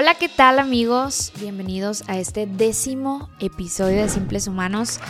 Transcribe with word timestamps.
Hola, 0.00 0.14
¿qué 0.14 0.28
tal 0.28 0.60
amigos? 0.60 1.32
Bienvenidos 1.40 2.04
a 2.06 2.18
este 2.18 2.46
décimo 2.46 3.28
episodio 3.40 4.00
de 4.00 4.08
Simples 4.08 4.46
Humanos. 4.46 5.00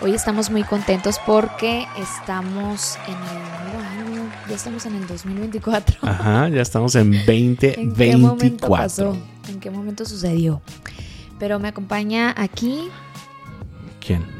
Hoy 0.00 0.12
estamos 0.12 0.50
muy 0.50 0.62
contentos 0.62 1.18
porque 1.26 1.84
estamos 1.98 2.96
en 3.08 3.14
el 3.14 3.64
nuevo 3.64 4.14
año, 4.20 4.30
ya 4.48 4.54
estamos 4.54 4.86
en 4.86 4.94
el 4.94 5.06
2024. 5.08 5.98
Ajá, 6.02 6.48
ya 6.48 6.62
estamos 6.62 6.94
en 6.94 7.10
2024. 7.10 7.82
¿En 7.82 7.92
qué 7.92 8.16
momento 8.16 8.68
pasó? 8.68 9.16
¿En 9.48 9.58
qué 9.58 9.68
momento 9.68 10.04
sucedió? 10.04 10.62
Pero 11.40 11.58
me 11.58 11.66
acompaña 11.66 12.32
aquí, 12.36 12.88
¿Quién? 13.98 14.35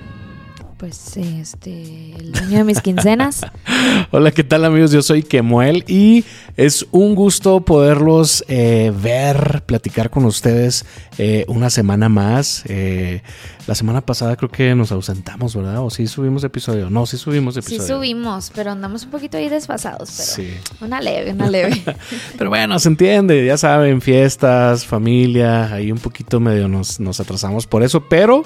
Pues, 0.77 1.16
este, 1.16 2.14
el 2.18 2.32
dueño 2.32 2.59
de 2.59 2.64
mis 2.64 2.80
quincenas. 2.80 3.46
Hola, 4.11 4.30
¿qué 4.30 4.45
tal 4.45 4.64
amigos? 4.64 4.91
Yo 4.91 5.02
soy 5.02 5.22
Kemuel 5.22 5.84
y 5.86 6.24
es 6.56 6.86
un 6.91 7.14
gusto 7.14 7.60
poderlos 7.60 8.45
eh, 8.48 8.92
ver, 8.95 9.62
platicar 9.64 10.10
con 10.10 10.24
ustedes 10.24 10.84
eh, 11.18 11.45
una 11.48 11.70
semana 11.70 12.09
más. 12.09 12.65
Eh, 12.66 13.23
la 13.66 13.75
semana 13.75 14.01
pasada 14.01 14.37
creo 14.37 14.48
que 14.51 14.75
nos 14.75 14.93
ausentamos, 14.93 15.56
¿verdad? 15.56 15.80
¿O 15.80 15.91
sí 15.91 16.07
subimos 16.07 16.45
episodio? 16.45 16.88
No, 16.88 17.05
sí 17.07 17.16
subimos 17.16 17.57
episodio. 17.57 17.83
Sí 17.83 17.88
subimos, 17.88 18.52
pero 18.55 18.70
andamos 18.70 19.05
un 19.05 19.11
poquito 19.11 19.37
ahí 19.38 19.48
desfasados, 19.48 20.11
pero 20.16 20.29
Sí. 20.30 20.55
una 20.80 21.01
leve, 21.01 21.33
una 21.33 21.51
leve. 21.51 21.83
Pero 22.38 22.51
bueno, 22.51 22.79
se 22.79 22.88
entiende, 22.88 23.45
ya 23.45 23.57
saben, 23.57 24.01
fiestas, 24.01 24.84
familia, 24.87 25.73
ahí 25.74 25.91
un 25.91 25.98
poquito 25.98 26.38
medio 26.38 26.69
nos, 26.69 27.01
nos 27.01 27.19
atrasamos 27.21 27.66
por 27.66 27.83
eso, 27.83 28.05
pero 28.09 28.45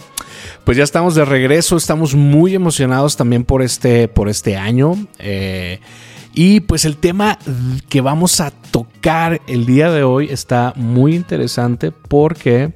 pues 0.64 0.76
ya 0.78 0.84
estamos 0.84 1.14
de 1.14 1.24
regreso, 1.24 1.76
estamos 1.76 2.14
muy 2.14 2.54
emocionados 2.54 3.16
también 3.16 3.44
por 3.44 3.62
este, 3.62 4.08
por 4.08 4.28
este 4.28 4.56
año. 4.56 4.94
eh, 5.18 5.80
y 6.32 6.60
pues 6.60 6.84
el 6.84 6.96
tema 6.96 7.38
que 7.88 8.00
vamos 8.00 8.40
a 8.40 8.52
tocar 8.52 9.40
el 9.48 9.66
día 9.66 9.90
de 9.90 10.04
hoy 10.04 10.28
está 10.30 10.72
muy 10.76 11.16
interesante 11.16 11.90
porque 11.90 12.72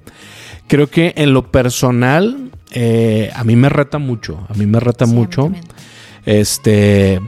creo 0.66 0.90
que 0.90 1.12
en 1.16 1.32
lo 1.32 1.52
personal 1.52 2.43
eh, 2.74 3.30
a 3.34 3.44
mí 3.44 3.54
me 3.54 3.68
reta 3.68 3.98
mucho, 3.98 4.44
a 4.48 4.54
mí 4.54 4.66
me 4.66 4.80
reta 4.80 5.06
Sí, 5.06 5.14
mucho. 5.14 5.52
Este, 6.26 7.20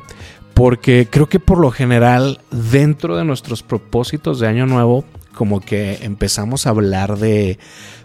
porque 0.55 1.07
creo 1.09 1.29
que 1.29 1.39
por 1.39 1.59
lo 1.59 1.71
general, 1.71 2.41
dentro 2.51 3.17
de 3.17 3.25
nuestros 3.25 3.63
propósitos 3.63 4.41
de 4.41 4.49
año 4.49 4.67
nuevo, 4.67 5.05
como 5.35 5.61
que 5.61 5.99
empezamos 6.03 6.67
a 6.67 6.71
hablar 6.71 7.19
de, 7.19 7.59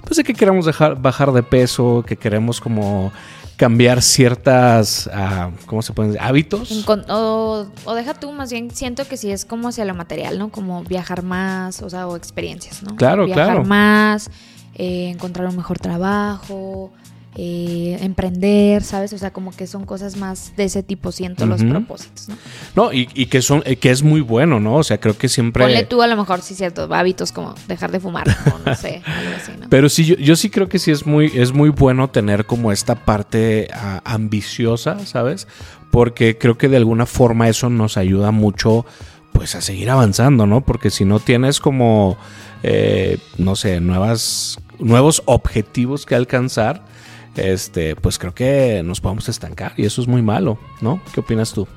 pues 0.04 0.18
de 0.18 0.24
que 0.24 0.36
queremos 0.36 0.66
dejar, 0.66 1.02
bajar 1.02 1.32
de 1.32 1.42
peso, 1.42 2.04
que 2.06 2.16
queremos 2.16 2.62
como 2.62 3.12
cambiar 3.58 4.02
ciertas, 4.02 5.10
ah, 5.14 5.50
¿cómo 5.66 5.82
se 5.82 5.94
pueden 5.94 6.12
decir? 6.12 6.28
Hábitos. 6.28 6.88
O, 7.08 7.68
o 7.86 7.94
deja 7.96 8.14
tú, 8.14 8.32
más 8.34 8.52
bien 8.52 8.70
siento 8.72 9.08
que 9.08 9.18
sí 9.18 9.32
es 9.32 9.46
como 9.46 9.70
hacia 9.70 9.86
lo 9.86 9.96
material, 9.96 10.38
¿no? 10.38 10.50
Como 10.50 10.84
viajar 10.84 11.24
más, 11.24 11.82
o 11.82 11.90
sea, 11.90 12.08
o 12.08 12.16
experiencias, 12.16 12.84
¿no? 12.84 12.96
Claro, 12.98 13.26
viajar 13.26 13.46
claro. 13.46 13.64
más, 13.64 14.30
eh, 14.76 15.10
encontrar 15.10 15.48
un 15.48 15.56
mejor 15.56 15.80
trabajo, 15.80 16.92
eh, 17.36 17.98
emprender, 18.02 18.84
¿sabes? 18.84 19.14
O 19.14 19.18
sea, 19.18 19.32
como 19.32 19.52
que 19.52 19.66
son 19.66 19.86
cosas 19.86 20.18
más 20.18 20.54
de 20.58 20.66
ese 20.66 20.84
tipo, 20.84 21.14
siento 21.14 21.46
los 21.46 21.64
propósitos, 21.64 22.28
¿no? 22.28 22.36
No, 22.76 22.94
y, 22.94 23.08
y 23.14 23.28
que 23.28 23.42
son, 23.42 23.64
eh, 23.66 23.78
que 23.78 23.90
es 23.90 24.04
muy 24.04 24.20
bueno, 24.20 24.60
¿no? 24.60 24.76
O 24.76 24.84
sea, 24.84 25.00
creo 25.00 25.18
que 25.18 25.30
siempre. 25.30 25.64
Ponle 25.64 25.86
tú 25.86 26.02
a 26.02 26.08
lo 26.08 26.18
mejor, 26.18 26.42
sí, 26.42 26.56
cierto, 26.56 26.94
hábitos 26.94 27.32
como 27.32 27.56
dejar 27.70 27.92
de 27.92 28.02
fumar, 28.02 28.28
o 28.54 28.60
no 28.70 28.76
sé, 28.76 29.02
algo 29.06 29.36
así, 29.38 29.52
¿no? 29.58 29.70
Pero 29.70 29.88
sí, 29.88 30.04
yo, 30.04 30.16
yo 30.16 30.36
sí 30.36 30.50
creo 30.50 30.68
que 30.68 30.78
sí 30.78 30.92
es 30.92 31.06
muy, 31.06 31.32
es 31.34 31.54
muy 31.54 31.70
bueno 31.70 32.10
tener 32.10 32.46
como 32.46 32.74
esta 32.74 32.96
parte 32.96 33.70
ah, 33.74 34.02
ambiciosa, 34.04 35.00
¿sabes? 35.06 35.48
Porque 35.90 36.38
creo 36.38 36.58
que 36.58 36.68
de 36.68 36.76
alguna 36.76 37.06
forma 37.06 37.48
eso 37.48 37.70
nos 37.70 37.96
ayuda 37.96 38.32
mucho, 38.32 38.86
pues, 39.32 39.56
a 39.56 39.62
seguir 39.62 39.90
avanzando, 39.90 40.48
¿no? 40.48 40.66
Porque 40.66 40.90
si 40.90 41.06
no 41.06 41.22
tienes 41.22 41.62
como, 41.62 42.18
eh, 42.62 43.20
no 43.38 43.56
sé, 43.56 43.80
nuevas, 43.80 44.60
nuevos 44.80 45.24
objetivos 45.28 46.06
que 46.06 46.16
alcanzar, 46.16 46.91
este, 47.36 47.96
pues 47.96 48.18
creo 48.18 48.34
que 48.34 48.82
nos 48.84 49.02
podemos 49.02 49.30
estancar 49.30 49.74
y 49.78 49.86
eso 49.86 50.02
es 50.02 50.08
muy 50.08 50.22
malo, 50.22 50.58
¿no? 50.82 51.02
¿Qué 51.14 51.20
opinas 51.20 51.54
tú? 51.54 51.68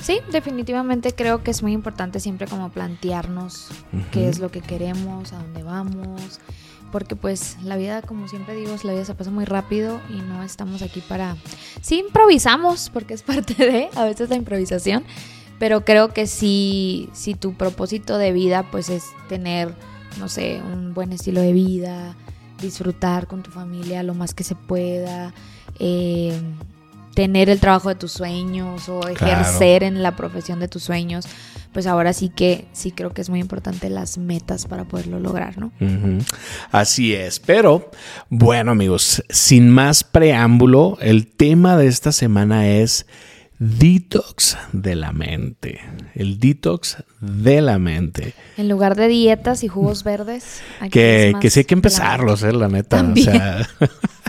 Sí, 0.00 0.20
definitivamente 0.32 1.12
creo 1.14 1.42
que 1.42 1.50
es 1.50 1.62
muy 1.62 1.72
importante 1.72 2.20
siempre 2.20 2.46
como 2.46 2.70
plantearnos 2.70 3.68
qué 4.12 4.28
es 4.28 4.38
lo 4.38 4.50
que 4.50 4.62
queremos, 4.62 5.32
a 5.34 5.38
dónde 5.38 5.62
vamos, 5.62 6.40
porque 6.90 7.16
pues 7.16 7.58
la 7.62 7.76
vida, 7.76 8.00
como 8.00 8.26
siempre 8.26 8.54
digo, 8.54 8.74
la 8.82 8.92
vida 8.92 9.04
se 9.04 9.14
pasa 9.14 9.30
muy 9.30 9.44
rápido 9.44 10.00
y 10.08 10.22
no 10.22 10.42
estamos 10.42 10.80
aquí 10.80 11.02
para... 11.06 11.36
Sí 11.82 11.98
improvisamos, 11.98 12.90
porque 12.90 13.12
es 13.12 13.22
parte 13.22 13.54
de 13.54 13.88
a 13.94 14.04
veces 14.04 14.30
la 14.30 14.36
improvisación, 14.36 15.04
pero 15.58 15.84
creo 15.84 16.14
que 16.14 16.26
sí, 16.26 17.10
si 17.12 17.34
tu 17.34 17.54
propósito 17.54 18.16
de 18.16 18.32
vida 18.32 18.70
pues 18.70 18.88
es 18.88 19.04
tener, 19.28 19.74
no 20.18 20.28
sé, 20.28 20.62
un 20.62 20.94
buen 20.94 21.12
estilo 21.12 21.42
de 21.42 21.52
vida, 21.52 22.16
disfrutar 22.60 23.26
con 23.26 23.42
tu 23.42 23.50
familia 23.50 24.02
lo 24.02 24.14
más 24.14 24.34
que 24.34 24.44
se 24.44 24.54
pueda, 24.54 25.32
eh, 25.78 26.38
tener 27.14 27.50
el 27.50 27.58
trabajo 27.60 27.88
de 27.88 27.94
tus 27.96 28.12
sueños 28.12 28.88
o 28.88 29.00
Claro. 29.00 29.14
ejercer 29.14 29.82
en 29.82 30.02
la 30.02 30.14
profesión 30.16 30.60
de 30.60 30.68
tus 30.68 30.82
sueños, 30.84 31.26
pues 31.72 31.86
ahora 31.86 32.12
sí 32.12 32.28
que 32.28 32.66
sí 32.72 32.92
creo 32.92 33.10
que 33.12 33.20
es 33.20 33.28
muy 33.30 33.40
importante 33.40 33.90
las 33.90 34.16
metas 34.18 34.66
para 34.66 34.84
poderlo 34.84 35.18
lograr, 35.20 35.58
¿no? 35.58 35.72
Así 36.72 37.14
es, 37.14 37.38
pero 37.40 37.90
bueno 38.28 38.72
amigos, 38.72 39.22
sin 39.28 39.70
más 39.70 40.02
preámbulo, 40.04 40.98
el 41.00 41.26
tema 41.26 41.76
de 41.76 41.86
esta 41.88 42.12
semana 42.12 42.68
es 42.68 43.06
detox 43.60 44.56
de 44.72 44.96
la 44.96 45.12
mente. 45.12 45.80
El 46.14 46.40
detox 46.40 46.96
de 47.20 47.60
la 47.60 47.78
mente. 47.78 48.34
En 48.56 48.68
lugar 48.68 48.96
de 48.96 49.06
dietas 49.06 49.62
y 49.62 49.68
jugos 49.68 50.02
verdes, 50.02 50.62
aquí 50.80 50.86
es 50.86 50.92
Que, 50.92 51.30
más 51.34 51.40
que 51.42 51.50
sí 51.50 51.60
hay 51.60 51.64
que 51.66 51.74
de 51.74 51.74
la 51.74 51.78
empezarlos, 51.78 52.42
eh, 52.42 52.52
la 52.52 52.68
neta. 52.68 52.96
También. 52.96 53.28
O 53.28 53.32
sea, 53.32 53.68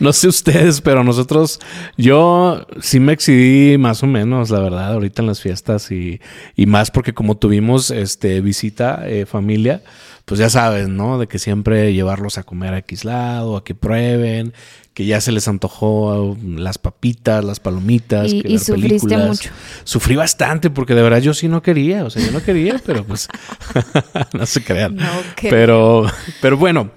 no 0.04 0.12
sé 0.12 0.28
ustedes, 0.28 0.80
pero 0.80 1.04
nosotros, 1.04 1.60
yo 1.96 2.66
sí 2.80 3.00
me 3.00 3.12
excedí 3.12 3.78
más 3.78 4.02
o 4.02 4.06
menos, 4.06 4.50
la 4.50 4.60
verdad, 4.60 4.92
ahorita 4.92 5.22
en 5.22 5.28
las 5.28 5.40
fiestas 5.40 5.90
y, 5.90 6.20
y 6.56 6.66
más 6.66 6.90
porque 6.90 7.12
como 7.14 7.36
tuvimos 7.36 7.90
este 7.90 8.40
visita, 8.40 9.02
eh, 9.06 9.26
familia, 9.26 9.82
pues 10.24 10.38
ya 10.38 10.48
saben, 10.48 10.96
¿no? 10.96 11.18
De 11.18 11.26
que 11.26 11.38
siempre 11.38 11.92
llevarlos 11.92 12.38
a 12.38 12.44
comer 12.44 12.74
a 12.74 12.78
X 12.78 13.04
lado, 13.04 13.56
a 13.56 13.64
que 13.64 13.74
prueben, 13.74 14.52
que 14.94 15.04
ya 15.04 15.20
se 15.20 15.32
les 15.32 15.48
antojó 15.48 16.36
las 16.44 16.78
papitas, 16.78 17.44
las 17.44 17.58
palomitas. 17.58 18.32
Y- 18.32 18.42
que 18.42 18.48
y 18.48 18.52
ver 18.52 18.60
sufriste 18.60 18.88
películas. 18.88 19.26
mucho. 19.28 19.50
Sufrí 19.82 20.14
bastante 20.14 20.70
porque 20.70 20.94
de 20.94 21.02
verdad 21.02 21.18
yo 21.20 21.34
sí 21.34 21.48
no 21.48 21.62
quería, 21.62 22.04
o 22.04 22.10
sea, 22.10 22.24
yo 22.24 22.30
no 22.30 22.42
quería, 22.44 22.80
pero 22.86 23.04
pues 23.04 23.26
no 24.32 24.46
se 24.46 24.62
crean. 24.62 24.94
No, 24.96 25.08
Pero, 25.40 26.06
pero 26.40 26.56
bueno, 26.56 26.90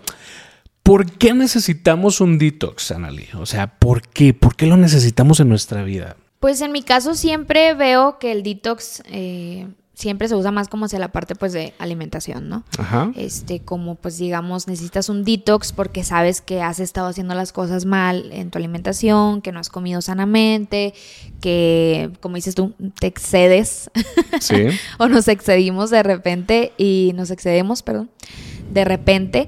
¿por 0.84 1.12
qué 1.12 1.34
necesitamos 1.34 2.22
un 2.22 2.38
detox, 2.38 2.92
Anali? 2.92 3.28
O 3.40 3.46
sea, 3.46 3.80
¿por 3.80 4.02
qué? 4.08 4.34
¿Por 4.34 4.56
qué 4.56 4.68
lo 4.68 4.78
necesitamos 4.78 5.40
en 5.40 5.50
nuestra 5.50 5.84
vida? 5.84 6.18
Pues 6.40 6.62
en 6.62 6.72
mi 6.74 6.84
caso 6.84 7.16
siempre 7.16 7.74
veo 7.74 8.20
que 8.20 8.34
el 8.34 8.44
detox 8.44 9.02
eh, 9.06 9.68
siempre 9.94 10.28
se 10.28 10.36
usa 10.36 10.52
más 10.52 10.68
como 10.68 10.86
hacia 10.86 11.00
la 11.00 11.12
parte 11.14 11.36
pues 11.36 11.54
de 11.54 11.74
alimentación, 11.80 12.50
¿no? 12.50 12.66
Ajá. 12.78 13.12
Este, 13.16 13.62
como 13.62 13.96
pues 13.96 14.18
digamos, 14.18 14.68
necesitas 14.68 15.08
un 15.08 15.24
detox 15.24 15.72
porque 15.72 16.04
sabes 16.04 16.42
que 16.42 16.62
has 16.62 16.82
estado 16.82 17.08
haciendo 17.08 17.34
las 17.36 17.54
cosas 17.54 17.86
mal 17.86 18.30
en 18.34 18.52
tu 18.52 18.58
alimentación, 18.58 19.42
que 19.42 19.54
no 19.54 19.60
has 19.60 19.70
comido 19.70 20.02
sanamente, 20.02 20.94
que 21.40 22.12
como 22.20 22.36
dices 22.36 22.56
tú, 22.56 22.74
te 23.00 23.08
excedes 23.08 23.90
Sí. 24.42 24.68
o 24.98 25.08
nos 25.08 25.30
excedimos 25.30 25.92
de 25.92 26.04
repente 26.04 26.74
y 26.78 27.12
nos 27.16 27.32
excedemos, 27.32 27.84
perdón, 27.84 28.10
de 28.72 28.84
repente. 28.84 29.48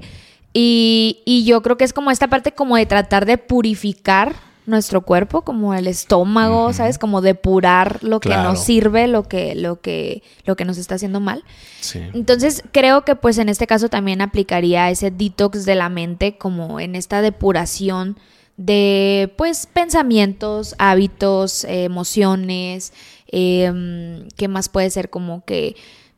Y, 0.58 1.20
y 1.26 1.44
yo 1.44 1.60
creo 1.60 1.76
que 1.76 1.84
es 1.84 1.92
como 1.92 2.10
esta 2.10 2.28
parte 2.28 2.52
como 2.52 2.76
de 2.76 2.86
tratar 2.86 3.26
de 3.26 3.36
purificar 3.36 4.36
nuestro 4.64 5.02
cuerpo, 5.02 5.42
como 5.42 5.74
el 5.74 5.86
estómago, 5.86 6.72
¿sabes? 6.72 6.96
Como 6.96 7.20
depurar 7.20 8.02
lo 8.02 8.20
que 8.20 8.30
nos 8.30 8.64
sirve, 8.64 9.06
lo 9.06 9.24
que, 9.24 9.54
lo 9.54 9.82
que, 9.82 10.22
lo 10.46 10.56
que 10.56 10.64
nos 10.64 10.78
está 10.78 10.94
haciendo 10.94 11.20
mal. 11.20 11.44
Sí. 11.80 12.00
Entonces 12.14 12.62
creo 12.72 13.04
que 13.04 13.16
pues 13.16 13.36
en 13.36 13.50
este 13.50 13.66
caso 13.66 13.90
también 13.90 14.22
aplicaría 14.22 14.88
ese 14.88 15.10
detox 15.10 15.66
de 15.66 15.74
la 15.74 15.90
mente 15.90 16.38
como 16.38 16.80
en 16.80 16.94
esta 16.94 17.20
depuración 17.20 18.18
de 18.56 19.30
pues 19.36 19.66
pensamientos, 19.66 20.74
hábitos, 20.78 21.64
eh, 21.64 21.84
emociones, 21.84 22.94
eh, 23.30 24.24
¿qué 24.38 24.48
más 24.48 24.70
puede 24.70 24.88
ser 24.88 25.10
como 25.10 25.44
que 25.44 25.76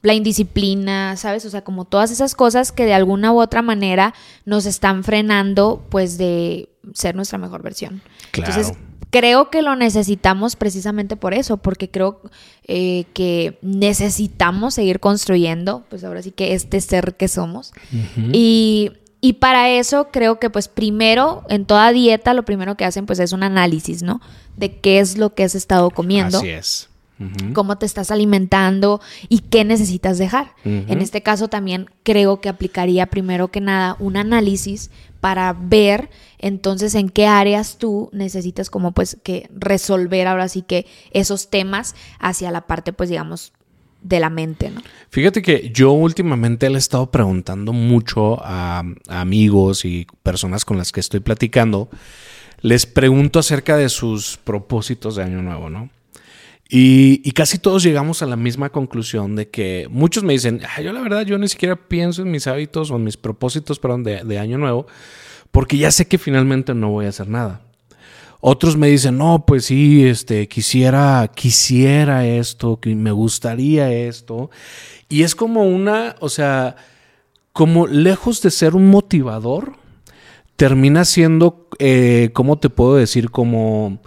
la 0.09 0.15
indisciplina, 0.15 1.19
¿sabes? 1.19 1.45
O 1.45 1.51
sea, 1.51 1.63
como 1.63 1.85
todas 1.85 2.11
esas 2.11 2.35
cosas 2.35 2.73
que 2.73 2.87
de 2.87 2.95
alguna 2.95 3.31
u 3.31 3.43
otra 3.43 3.61
manera 3.61 4.15
nos 4.47 4.65
están 4.65 5.05
frenando 5.05 5.85
pues 5.91 6.17
de 6.17 6.71
ser 6.95 7.15
nuestra 7.15 7.37
mejor 7.37 7.63
versión. 7.63 8.01
Claro. 8.31 8.51
Entonces, 8.51 8.79
creo 9.11 9.51
que 9.51 9.61
lo 9.61 9.77
necesitamos 9.77 10.57
precisamente 10.57 11.17
por 11.17 11.35
eso, 11.35 11.59
porque 11.59 11.91
creo 11.91 12.23
eh, 12.67 13.05
que 13.13 13.59
necesitamos 13.61 14.73
seguir 14.73 14.99
construyendo, 14.99 15.85
pues 15.91 16.05
ahora 16.05 16.23
sí 16.23 16.31
que 16.31 16.55
este 16.55 16.81
ser 16.81 17.15
que 17.17 17.29
somos. 17.29 17.73
Y, 18.33 18.93
y 19.21 19.35
para 19.35 19.69
eso 19.69 20.09
creo 20.11 20.39
que 20.39 20.49
pues 20.49 20.69
primero, 20.69 21.45
en 21.51 21.67
toda 21.67 21.93
dieta, 21.93 22.33
lo 22.33 22.47
primero 22.47 22.79
que 22.79 22.87
hacen 22.87 23.05
pues 23.05 23.19
es 23.19 23.33
un 23.33 23.43
análisis, 23.43 24.03
¿no? 24.03 24.23
De 24.57 24.81
qué 24.81 25.01
es 25.01 25.19
lo 25.19 25.35
que 25.35 25.45
has 25.45 25.55
estado 25.55 25.91
comiendo 25.91 26.39
Así 26.39 26.49
es. 26.49 26.89
Cómo 27.53 27.79
te 27.79 27.87
estás 27.87 28.11
alimentando 28.11 29.01
y 29.29 29.41
qué 29.41 29.65
necesitas 29.65 30.19
dejar. 30.19 30.55
En 30.65 31.01
este 31.01 31.23
caso 31.23 31.49
también 31.49 31.87
creo 32.03 32.41
que 32.41 32.49
aplicaría 32.49 33.07
primero 33.07 33.49
que 33.49 33.61
nada 33.61 33.97
un 33.99 34.17
análisis 34.17 34.91
para 35.21 35.53
ver 35.53 36.11
entonces 36.39 36.95
en 36.95 37.09
qué 37.09 37.27
áreas 37.27 37.79
tú 37.79 38.09
necesitas 38.13 38.71
como 38.71 38.93
pues 38.93 39.17
que 39.23 39.49
resolver 39.53 40.29
ahora 40.29 40.49
sí 40.49 40.63
que 40.63 40.87
esos 41.11 41.51
temas 41.51 41.97
hacia 42.21 42.53
la 42.53 42.67
parte 42.67 42.93
pues 42.93 43.09
digamos 43.09 43.53
de 44.03 44.21
la 44.21 44.31
mente, 44.31 44.71
¿no? 44.71 44.81
Fíjate 45.11 45.43
que 45.43 45.71
yo 45.71 45.93
últimamente 45.93 46.69
le 46.71 46.77
he 46.77 46.79
estado 46.79 47.11
preguntando 47.11 47.73
mucho 47.73 48.39
a, 48.41 48.85
amigos 49.09 49.85
y 49.85 50.07
personas 50.23 50.65
con 50.65 50.79
las 50.79 50.93
que 50.93 51.01
estoy 51.01 51.21
platicando, 51.21 51.89
les 52.61 52.87
pregunto 52.87 53.39
acerca 53.39 53.77
de 53.77 53.89
sus 53.89 54.37
propósitos 54.37 55.17
de 55.17 55.25
año 55.25 55.43
nuevo, 55.43 55.69
¿no? 55.69 55.91
Y, 56.71 57.31
casi 57.33 57.59
todos 57.59 57.83
llegamos 57.83 58.21
a 58.23 58.27
la 58.27 58.37
misma 58.37 58.69
conclusión 58.69 59.37
de 59.37 59.49
que 59.49 59.89
muchos 59.91 60.23
me 60.23 60.35
dicen, 60.35 60.61
yo 60.83 60.93
la 60.93 61.01
verdad, 61.01 61.25
yo 61.25 61.39
ni 61.39 61.49
siquiera 61.49 61.77
pienso 61.77 62.21
en 62.21 62.31
mis 62.31 62.47
hábitos 62.47 62.91
o 62.91 62.97
en 62.97 63.05
mis 63.05 63.17
propósitos, 63.17 63.79
perdón, 63.79 64.05
de, 64.05 64.39
año 64.39 64.59
nuevo, 64.59 64.87
porque 65.51 65.79
ya 65.79 65.91
sé 65.91 66.07
que 66.07 66.19
finalmente 66.19 66.75
no 66.75 66.91
voy 66.91 67.07
a 67.07 67.09
hacer 67.09 67.29
nada. 67.29 67.63
Otros 68.41 68.77
me 68.77 68.89
dicen, 68.89 69.17
no, 69.17 69.47
pues 69.47 69.65
sí, 69.65 70.07
este, 70.07 70.47
quisiera, 70.47 71.31
quisiera 71.35 72.27
esto, 72.27 72.79
que 72.79 72.95
me 72.95 73.13
gustaría 73.13 73.91
esto. 73.91 74.51
Y 75.09 75.23
es 75.23 75.35
como 75.35 75.63
una, 75.65 76.17
o 76.21 76.29
sea, 76.29 76.77
como 77.53 77.87
lejos 77.87 78.43
de 78.43 78.51
ser 78.51 78.77
un 78.77 78.89
motivador, 78.89 79.73
termina 80.57 81.07
siendo, 81.07 81.69
eh, 81.79 82.31
¿cómo 82.35 82.59
te 82.59 82.69
puedo 82.69 82.97
decir? 82.97 83.31
Como, 83.31 84.01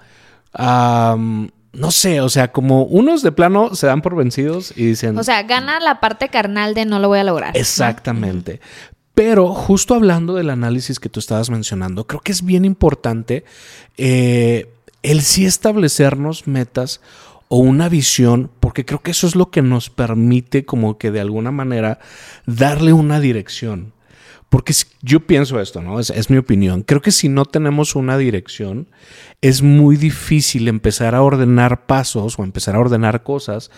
no 1.74 1.92
sé, 1.92 2.22
o 2.22 2.30
sea, 2.30 2.52
como 2.52 2.84
unos 2.84 3.22
de 3.22 3.32
plano 3.32 3.76
se 3.76 3.88
dan 3.88 4.02
por 4.02 4.16
vencidos 4.16 4.74
y 4.76 4.86
dicen... 4.88 5.18
O 5.18 5.24
sea, 5.24 5.44
gana 5.44 5.80
la 5.80 6.00
parte 6.00 6.30
carnal 6.30 6.74
de 6.74 6.86
no 6.86 7.00
lo 7.00 7.08
voy 7.08 7.20
a 7.20 7.24
lograr. 7.24 7.56
Exactamente. 7.56 8.60
Pero 9.16 9.54
justo 9.54 9.96
hablando 9.96 10.36
del 10.36 10.50
análisis 10.50 11.00
que 11.00 11.10
tú 11.10 11.20
estabas 11.20 11.50
mencionando, 11.50 12.08
creo 12.08 12.22
que 12.22 12.32
es 12.32 12.44
bien 12.44 12.66
importante 12.66 13.46
eh, 13.98 14.70
el 15.04 15.22
sí 15.22 15.46
establecernos 15.46 16.48
metas 16.48 17.02
o 17.48 17.58
una 17.58 17.90
visión, 17.90 18.50
porque 18.60 18.86
creo 18.86 19.00
que 19.00 19.12
eso 19.12 19.28
es 19.28 19.36
lo 19.36 19.52
que 19.52 19.62
nos 19.62 19.90
permite 19.90 20.66
como 20.66 20.98
que 20.98 21.12
de 21.12 21.20
alguna 21.20 21.52
manera 21.52 22.00
darle 22.46 22.94
una 22.94 23.20
dirección. 23.20 23.94
Porque 24.52 24.74
yo 25.02 25.22
pienso 25.22 25.62
esto, 25.62 25.82
¿no? 25.82 25.98
Es, 26.00 26.10
es, 26.10 26.30
mi 26.30 26.36
opinión. 26.36 26.84
Creo 26.84 27.02
que 27.02 27.12
si 27.12 27.30
no 27.30 27.46
tenemos 27.46 27.96
una 27.96 28.18
dirección, 28.18 28.90
es 29.40 29.62
muy 29.62 29.96
difícil 29.96 30.68
empezar 30.68 31.16
a 31.16 31.22
ordenar 31.22 31.86
pasos 31.86 32.38
o 32.38 32.44
empezar 32.44 32.76
a 32.76 32.80
ordenar 32.80 33.24
cosas 33.24 33.72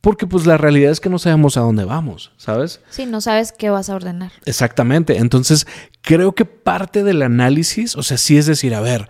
porque 0.00 0.26
pues 0.26 0.46
la 0.46 0.56
realidad 0.56 0.92
es 0.92 1.00
que 1.00 1.08
no 1.08 1.18
sabemos 1.18 1.56
a 1.56 1.60
dónde 1.60 1.84
vamos, 1.84 2.32
¿sabes? 2.36 2.80
Sí, 2.90 3.06
no 3.06 3.20
sabes 3.20 3.52
qué 3.52 3.70
vas 3.70 3.90
a 3.90 3.96
ordenar. 3.96 4.30
Exactamente. 4.44 5.16
Entonces, 5.16 5.66
creo 6.02 6.34
que 6.34 6.44
parte 6.44 7.02
del 7.02 7.22
análisis, 7.22 7.96
o 7.96 8.02
sea, 8.02 8.16
sí 8.16 8.36
es 8.36 8.46
decir, 8.46 8.74
a 8.74 8.80
ver, 8.80 9.08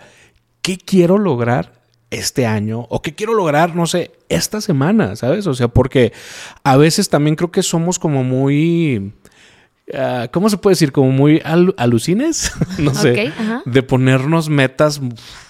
¿qué 0.63 0.79
quiero 0.79 1.19
lograr 1.19 1.83
este 2.11 2.47
año? 2.47 2.87
¿O 2.89 3.03
qué 3.03 3.15
quiero 3.15 3.35
lograr, 3.35 3.77
no 3.77 3.87
sé, 3.87 4.13
esta 4.31 4.63
semana, 4.63 5.15
¿sabes? 5.17 5.47
O 5.47 5.55
sea, 5.55 5.69
porque 5.69 6.13
a 6.65 6.77
veces 6.79 7.11
también 7.11 7.37
creo 7.37 7.51
que 7.51 7.63
somos 7.63 7.99
como 7.99 8.25
muy 8.25 9.13
Ah, 9.95 10.29
¿cómo 10.31 10.51
se 10.51 10.59
puede 10.59 10.73
decir? 10.73 10.93
Como 10.93 11.11
muy 11.13 11.41
alucines, 11.45 12.53
no 12.79 12.95
sé, 12.95 13.33
de 13.65 13.83
ponernos 13.83 14.49
metas, 14.49 15.01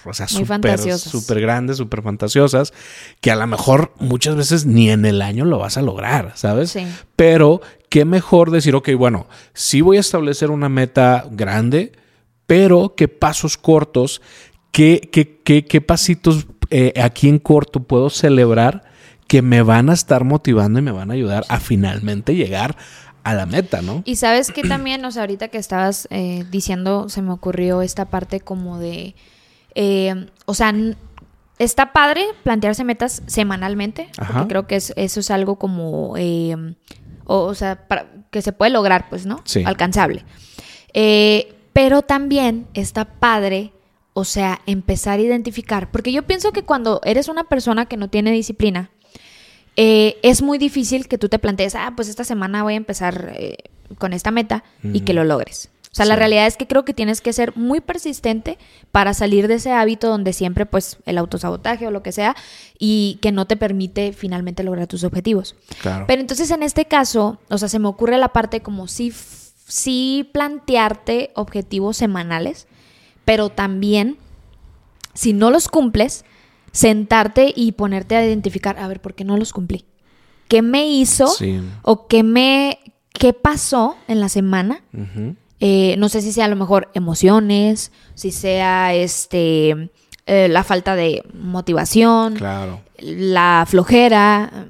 o 0.05 0.13
sea, 0.13 0.27
súper 0.27 1.41
grandes, 1.41 1.77
súper 1.77 2.01
fantasiosas, 2.01 2.73
que 3.19 3.31
a 3.31 3.35
lo 3.35 3.45
mejor 3.47 3.93
muchas 3.99 4.35
veces 4.35 4.65
ni 4.65 4.89
en 4.89 5.05
el 5.05 5.21
año 5.21 5.43
lo 5.43 5.59
vas 5.59 5.77
a 5.77 5.81
lograr, 5.81 6.33
¿sabes? 6.35 6.71
Sí. 6.71 6.87
Pero 7.15 7.61
qué 7.89 8.05
mejor 8.05 8.51
decir, 8.51 8.75
ok, 8.75 8.89
bueno, 8.97 9.27
sí 9.53 9.81
voy 9.81 9.97
a 9.97 10.01
establecer 10.01 10.51
una 10.51 10.69
meta 10.69 11.25
grande, 11.29 11.91
pero 12.47 12.93
qué 12.95 13.09
pasos 13.09 13.57
cortos, 13.57 14.21
qué, 14.71 15.09
qué, 15.11 15.41
qué, 15.43 15.65
qué 15.65 15.81
pasitos 15.81 16.47
eh, 16.69 16.93
aquí 17.01 17.27
en 17.27 17.39
corto 17.39 17.81
puedo 17.81 18.09
celebrar 18.09 18.83
que 19.27 19.41
me 19.41 19.61
van 19.61 19.89
a 19.89 19.93
estar 19.93 20.23
motivando 20.23 20.79
y 20.79 20.81
me 20.81 20.91
van 20.91 21.11
a 21.11 21.13
ayudar 21.13 21.45
a 21.49 21.59
finalmente 21.59 22.35
llegar 22.35 22.77
a 23.29 23.33
la 23.33 23.45
meta, 23.45 23.81
¿no? 23.81 24.01
Y 24.05 24.15
sabes 24.15 24.51
que 24.51 24.63
también, 24.63 25.03
o 25.05 25.11
sea, 25.11 25.23
ahorita 25.23 25.49
que 25.49 25.57
estabas 25.57 26.07
eh, 26.11 26.45
diciendo, 26.49 27.09
se 27.09 27.21
me 27.21 27.31
ocurrió 27.31 27.81
esta 27.81 28.05
parte 28.05 28.39
como 28.39 28.79
de, 28.79 29.15
eh, 29.75 30.27
o 30.45 30.53
sea, 30.53 30.73
está 31.59 31.93
padre 31.93 32.25
plantearse 32.43 32.83
metas 32.83 33.21
semanalmente, 33.27 34.09
porque 34.15 34.47
creo 34.47 34.67
que 34.67 34.75
eso 34.75 35.19
es 35.19 35.31
algo 35.31 35.57
como, 35.57 36.15
eh, 36.17 36.55
o, 37.25 37.53
sea, 37.53 37.85
que 38.31 38.41
se 38.41 38.53
puede 38.53 38.71
lograr, 38.71 39.09
pues, 39.09 39.25
¿no? 39.25 39.41
Sí. 39.45 39.63
Alcanzable. 39.65 40.25
pero 41.73 42.01
también 42.01 42.67
está 42.73 43.05
padre, 43.05 43.73
o 44.13 44.25
sea, 44.25 44.59
empezar 44.65 45.19
a 45.19 45.21
identificar, 45.21 45.91
porque 45.91 46.11
yo 46.11 46.23
pienso 46.23 46.51
que 46.51 46.63
cuando 46.63 46.99
eres 47.03 47.27
una 47.27 47.43
persona 47.43 47.85
que 47.85 47.95
no 47.95 48.09
tiene 48.09 48.31
disciplina, 48.31 48.91
eh, 49.81 50.17
es 50.23 50.41
muy 50.41 50.57
difícil 50.57 51.07
que 51.07 51.17
tú 51.17 51.29
te 51.29 51.39
plantees, 51.39 51.73
ah, 51.73 51.93
pues 51.95 52.09
esta 52.09 52.25
semana 52.25 52.63
voy 52.63 52.73
a 52.73 52.75
empezar 52.75 53.31
eh, 53.37 53.55
con 53.97 54.11
esta 54.11 54.29
meta 54.29 54.65
y 54.83 54.99
que 55.01 55.13
lo 55.13 55.23
logres. 55.23 55.69
O 55.89 55.95
sea, 55.95 56.05
la 56.05 56.17
realidad 56.17 56.47
es 56.47 56.57
que 56.57 56.67
creo 56.67 56.83
que 56.83 56.93
tienes 56.93 57.21
que 57.21 57.31
ser 57.31 57.55
muy 57.55 57.79
persistente 57.79 58.57
para 58.91 59.13
salir 59.13 59.47
de 59.47 59.53
ese 59.53 59.71
hábito 59.71 60.09
donde 60.09 60.33
siempre, 60.33 60.65
pues, 60.65 60.97
el 61.05 61.17
autosabotaje 61.17 61.87
o 61.87 61.91
lo 61.91 62.03
que 62.03 62.11
sea, 62.11 62.35
y 62.77 63.19
que 63.21 63.31
no 63.31 63.47
te 63.47 63.55
permite 63.55 64.11
finalmente 64.11 64.63
lograr 64.63 64.85
tus 64.87 65.05
objetivos. 65.05 65.55
Claro. 65.81 66.03
Pero 66.09 66.19
entonces 66.19 66.51
en 66.51 66.61
este 66.61 66.83
caso, 66.83 67.39
o 67.47 67.57
sea, 67.57 67.69
se 67.69 67.79
me 67.79 67.87
ocurre 67.87 68.17
la 68.17 68.33
parte 68.33 68.59
como 68.59 68.89
si, 68.89 69.13
si 69.65 70.29
plantearte 70.33 71.31
objetivos 71.35 71.95
semanales, 71.95 72.67
pero 73.23 73.47
también, 73.47 74.17
si 75.13 75.31
no 75.31 75.51
los 75.51 75.69
cumples, 75.69 76.25
sentarte 76.71 77.53
y 77.55 77.73
ponerte 77.73 78.15
a 78.15 78.25
identificar, 78.25 78.77
a 78.79 78.87
ver, 78.87 79.01
¿por 79.01 79.15
qué 79.15 79.23
no 79.23 79.37
los 79.37 79.53
cumplí? 79.53 79.85
¿Qué 80.47 80.61
me 80.61 80.87
hizo? 80.87 81.27
¿O 81.83 82.07
qué 82.07 82.23
me, 82.23 82.79
qué 83.13 83.33
pasó 83.33 83.95
en 84.07 84.19
la 84.19 84.29
semana? 84.29 84.81
Eh, 85.59 85.95
no 85.97 86.09
sé 86.09 86.21
si 86.21 86.31
sea 86.31 86.45
a 86.45 86.49
lo 86.49 86.55
mejor 86.55 86.89
emociones, 86.93 87.91
si 88.15 88.31
sea 88.31 88.93
este 88.93 89.91
eh, 90.25 90.47
la 90.47 90.63
falta 90.63 90.95
de 90.95 91.23
motivación, 91.33 92.35
claro. 92.35 92.81
la 92.99 93.65
flojera, 93.67 94.67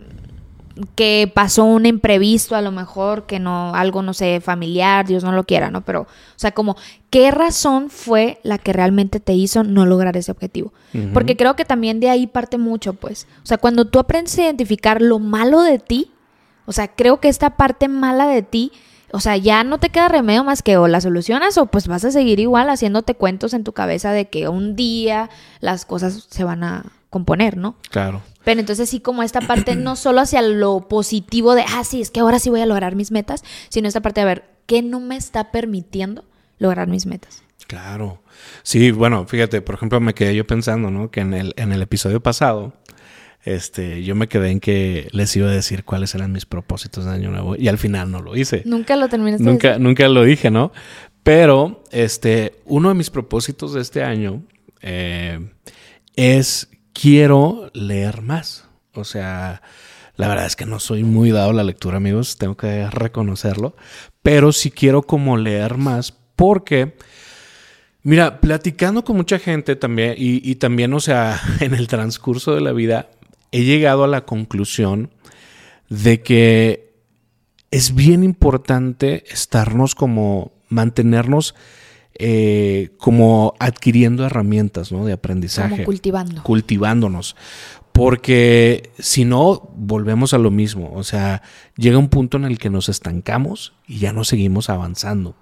que 0.95 1.31
pasó 1.33 1.65
un 1.65 1.85
imprevisto 1.85 2.55
a 2.55 2.61
lo 2.61 2.71
mejor, 2.71 3.25
que 3.25 3.39
no, 3.39 3.73
algo, 3.75 4.01
no 4.01 4.13
sé, 4.13 4.41
familiar, 4.41 5.05
Dios 5.05 5.23
no 5.23 5.31
lo 5.31 5.43
quiera, 5.43 5.71
¿no? 5.71 5.81
Pero, 5.81 6.01
o 6.01 6.07
sea, 6.35 6.51
como, 6.51 6.77
¿qué 7.09 7.31
razón 7.31 7.89
fue 7.89 8.39
la 8.43 8.57
que 8.57 8.73
realmente 8.73 9.19
te 9.19 9.33
hizo 9.33 9.63
no 9.63 9.85
lograr 9.85 10.17
ese 10.17 10.31
objetivo? 10.31 10.73
Porque 11.13 11.37
creo 11.37 11.55
que 11.55 11.65
también 11.65 11.99
de 11.99 12.09
ahí 12.09 12.25
parte 12.25 12.57
mucho, 12.57 12.93
pues. 12.93 13.27
O 13.43 13.45
sea, 13.45 13.57
cuando 13.57 13.85
tú 13.85 13.99
aprendes 13.99 14.37
a 14.39 14.43
identificar 14.43 15.01
lo 15.01 15.19
malo 15.19 15.61
de 15.61 15.79
ti, 15.79 16.11
o 16.65 16.71
sea, 16.71 16.87
creo 16.87 17.19
que 17.19 17.29
esta 17.29 17.57
parte 17.57 17.87
mala 17.87 18.27
de 18.27 18.41
ti, 18.41 18.71
o 19.11 19.19
sea, 19.19 19.37
ya 19.37 19.63
no 19.63 19.79
te 19.79 19.89
queda 19.89 20.07
remedio 20.07 20.43
más 20.43 20.61
que 20.61 20.77
o 20.77 20.87
la 20.87 21.01
solucionas 21.01 21.57
o 21.57 21.65
pues 21.65 21.87
vas 21.87 22.05
a 22.05 22.11
seguir 22.11 22.39
igual 22.39 22.69
haciéndote 22.69 23.15
cuentos 23.15 23.53
en 23.53 23.63
tu 23.63 23.73
cabeza 23.73 24.11
de 24.11 24.29
que 24.29 24.47
un 24.49 24.75
día 24.75 25.29
las 25.61 25.85
cosas 25.85 26.27
se 26.29 26.43
van 26.43 26.63
a 26.63 26.85
componer, 27.09 27.57
¿no? 27.57 27.75
Claro. 27.89 28.21
Pero 28.43 28.59
entonces 28.59 28.89
sí 28.89 28.99
como 28.99 29.23
esta 29.23 29.41
parte 29.41 29.75
no 29.75 29.95
solo 29.95 30.21
hacia 30.21 30.41
lo 30.41 30.87
positivo 30.87 31.55
de, 31.55 31.63
ah, 31.67 31.83
sí, 31.83 32.01
es 32.01 32.11
que 32.11 32.19
ahora 32.19 32.39
sí 32.39 32.49
voy 32.49 32.61
a 32.61 32.65
lograr 32.65 32.95
mis 32.95 33.11
metas, 33.11 33.43
sino 33.69 33.87
esta 33.87 34.01
parte 34.01 34.21
de 34.21 34.25
ver, 34.25 34.43
¿qué 34.65 34.81
no 34.81 34.99
me 34.99 35.15
está 35.15 35.51
permitiendo 35.51 36.23
lograr 36.57 36.87
mis 36.87 37.05
metas? 37.05 37.43
Claro. 37.67 38.23
Sí, 38.63 38.91
bueno, 38.91 39.25
fíjate, 39.27 39.61
por 39.61 39.75
ejemplo, 39.75 39.99
me 39.99 40.13
quedé 40.13 40.35
yo 40.35 40.47
pensando, 40.47 40.89
¿no? 40.89 41.11
Que 41.11 41.21
en 41.21 41.33
el, 41.33 41.53
en 41.57 41.71
el 41.71 41.81
episodio 41.81 42.21
pasado, 42.21 42.73
este, 43.43 44.03
yo 44.03 44.15
me 44.15 44.27
quedé 44.27 44.51
en 44.51 44.59
que 44.59 45.07
les 45.11 45.35
iba 45.35 45.47
a 45.47 45.51
decir 45.51 45.83
cuáles 45.83 46.15
eran 46.15 46.31
mis 46.31 46.45
propósitos 46.45 47.05
de 47.05 47.11
año 47.11 47.31
nuevo 47.31 47.55
y 47.55 47.67
al 47.67 47.77
final 47.77 48.11
no 48.11 48.21
lo 48.21 48.35
hice. 48.35 48.63
Nunca 48.65 48.95
lo 48.95 49.07
terminaste. 49.07 49.43
Nunca, 49.43 49.77
nunca 49.77 50.07
lo 50.07 50.23
dije, 50.23 50.49
¿no? 50.49 50.71
Pero, 51.23 51.83
este, 51.91 52.55
uno 52.65 52.89
de 52.89 52.95
mis 52.95 53.09
propósitos 53.09 53.73
de 53.73 53.81
este 53.81 54.03
año 54.03 54.43
eh, 54.81 55.39
es 56.15 56.69
quiero 56.93 57.69
leer 57.73 58.21
más. 58.21 58.65
O 58.93 59.03
sea, 59.03 59.61
la 60.15 60.27
verdad 60.27 60.45
es 60.45 60.55
que 60.55 60.65
no 60.65 60.79
soy 60.79 61.03
muy 61.03 61.31
dado 61.31 61.51
a 61.51 61.53
la 61.53 61.63
lectura, 61.63 61.97
amigos, 61.97 62.37
tengo 62.37 62.57
que 62.57 62.89
reconocerlo, 62.89 63.75
pero 64.21 64.51
sí 64.51 64.69
quiero 64.69 65.03
como 65.03 65.37
leer 65.37 65.77
más 65.77 66.13
porque, 66.35 66.97
mira, 68.03 68.41
platicando 68.41 69.03
con 69.03 69.15
mucha 69.15 69.39
gente 69.39 69.75
también 69.75 70.15
y, 70.17 70.55
también, 70.55 70.93
o 70.93 70.99
sea, 70.99 71.39
en 71.61 71.73
el 71.73 71.87
transcurso 71.87 72.53
de 72.53 72.61
la 72.61 72.73
vida, 72.73 73.09
he 73.51 73.63
llegado 73.63 74.03
a 74.03 74.07
la 74.07 74.25
conclusión 74.25 75.11
de 75.89 76.21
que 76.21 76.93
es 77.71 77.95
bien 77.95 78.23
importante 78.23 79.23
estarnos 79.29 79.95
como 79.95 80.51
mantenernos 80.67 81.55
eh, 82.21 82.89
como 82.97 83.55
adquiriendo 83.59 84.25
herramientas 84.25 84.91
¿no? 84.91 85.05
de 85.05 85.13
aprendizaje. 85.13 85.69
Como 85.69 85.85
cultivando. 85.85 86.43
Cultivándonos. 86.43 87.37
Porque 87.93 88.91
si 88.99 89.25
no, 89.25 89.69
volvemos 89.75 90.33
a 90.33 90.37
lo 90.37 90.51
mismo. 90.51 90.91
O 90.93 91.03
sea, 91.03 91.41
llega 91.77 91.97
un 91.97 92.09
punto 92.09 92.37
en 92.37 92.43
el 92.43 92.59
que 92.59 92.69
nos 92.69 92.89
estancamos 92.89 93.73
y 93.87 93.99
ya 93.99 94.13
no 94.13 94.25
seguimos 94.25 94.69
avanzando. 94.69 95.35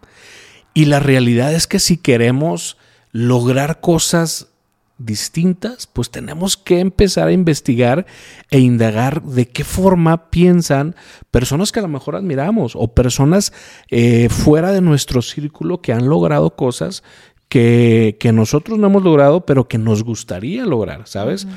Y 0.75 0.85
la 0.85 0.99
realidad 0.99 1.53
es 1.53 1.65
que 1.65 1.79
si 1.79 1.97
queremos 1.97 2.77
lograr 3.11 3.79
cosas 3.79 4.49
distintas, 4.97 5.87
pues 5.87 6.09
tenemos 6.09 6.57
que 6.57 6.79
empezar 6.79 7.27
a 7.27 7.31
investigar 7.31 8.05
e 8.49 8.59
indagar 8.59 9.21
de 9.23 9.47
qué 9.47 9.63
forma 9.63 10.29
piensan 10.29 10.95
personas 11.31 11.71
que 11.71 11.79
a 11.79 11.83
lo 11.83 11.87
mejor 11.87 12.15
admiramos 12.15 12.73
o 12.75 12.87
personas 12.93 13.53
eh, 13.89 14.29
fuera 14.29 14.71
de 14.71 14.81
nuestro 14.81 15.21
círculo 15.21 15.81
que 15.81 15.93
han 15.93 16.07
logrado 16.07 16.55
cosas 16.55 17.03
que, 17.49 18.31
nosotros 18.33 18.77
no 18.77 18.87
hemos 18.87 19.03
logrado, 19.03 19.45
pero 19.45 19.67
que 19.67 19.77
nos 19.77 20.03
gustaría 20.03 20.65
lograr, 20.65 21.07
¿sabes? 21.07 21.47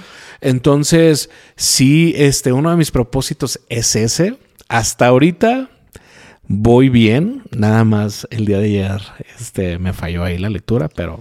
Entonces, 0.41 1.31
sí, 1.57 2.15
este, 2.17 2.53
uno 2.53 2.71
de 2.71 2.77
mis 2.77 2.91
propósitos 2.91 3.61
es 3.69 3.97
ese. 3.97 4.39
Hasta 4.69 5.09
ahorita 5.09 5.69
voy 6.47 6.89
bien, 6.89 7.43
nada 7.51 7.85
más 7.85 8.27
el 8.31 8.47
día 8.47 8.59
de 8.59 8.65
ayer 8.65 9.03
este, 9.39 9.79
me 9.79 9.93
falló 9.93 10.25
ahí 10.25 10.39
la 10.39 10.51
lectura, 10.51 10.89
pero 10.89 11.21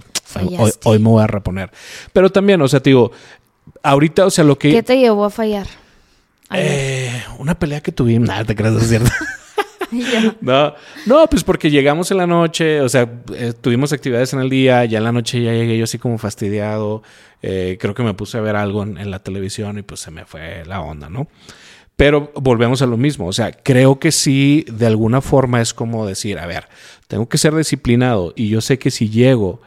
Hoy, 0.84 0.98
me 0.98 1.08
voy 1.08 1.22
a 1.22 1.26
reponer. 1.26 1.70
Pero 2.12 2.30
también, 2.30 2.60
o 2.62 2.68
sea, 2.68 2.80
te 2.80 2.90
digo, 2.90 3.12
ahorita, 3.82 4.26
o 4.26 4.30
sea, 4.30 4.44
lo 4.44 4.58
que... 4.58 4.70
¿Qué 4.70 4.82
te 4.82 4.98
llevó 4.98 5.24
a 5.24 5.30
fallar? 5.30 5.66
Eh, 6.52 7.22
una 7.38 7.58
pelea 7.58 7.80
que 7.80 7.92
tuvimos. 7.92 8.28
Nada, 8.28 8.44
te 8.44 8.54
crees, 8.54 8.74
es 8.74 8.88
cierto. 8.88 9.10
no, 10.40 10.74
no, 11.06 11.26
pues 11.28 11.44
porque 11.44 11.70
llegamos 11.70 12.10
en 12.10 12.18
la 12.18 12.26
noche, 12.26 12.80
o 12.80 12.88
sea, 12.88 13.08
eh, 13.34 13.52
tuvimos 13.60 13.92
actividades 13.92 14.32
en 14.32 14.40
el 14.40 14.50
día, 14.50 14.84
ya 14.84 14.98
en 14.98 15.04
la 15.04 15.12
noche 15.12 15.42
ya 15.42 15.52
llegué 15.52 15.76
yo 15.76 15.84
así 15.84 15.98
como 15.98 16.18
fastidiado, 16.18 17.02
eh, 17.42 17.76
creo 17.80 17.94
que 17.94 18.02
me 18.02 18.14
puse 18.14 18.38
a 18.38 18.40
ver 18.40 18.56
algo 18.56 18.82
en, 18.82 19.10
la 19.10 19.20
televisión 19.20 19.78
y 19.78 19.82
pues 19.82 20.00
se 20.00 20.10
me 20.10 20.24
fue 20.24 20.64
la 20.66 20.80
onda, 20.80 21.08
¿no? 21.08 21.28
Pero 21.96 22.32
volvemos 22.34 22.80
a 22.82 22.86
lo 22.86 22.96
mismo, 22.96 23.26
o 23.26 23.32
sea, 23.32 23.52
creo 23.52 23.98
que 23.98 24.10
sí, 24.10 24.64
de 24.72 24.86
alguna 24.86 25.20
forma 25.20 25.60
es 25.60 25.74
como 25.74 26.06
decir, 26.06 26.38
a 26.38 26.46
ver, 26.46 26.68
tengo 27.08 27.28
que 27.28 27.36
ser 27.36 27.54
disciplinado 27.54 28.32
y 28.36 28.48
yo 28.48 28.60
sé 28.60 28.78
que 28.78 28.90
si 28.90 29.10
llego 29.10 29.60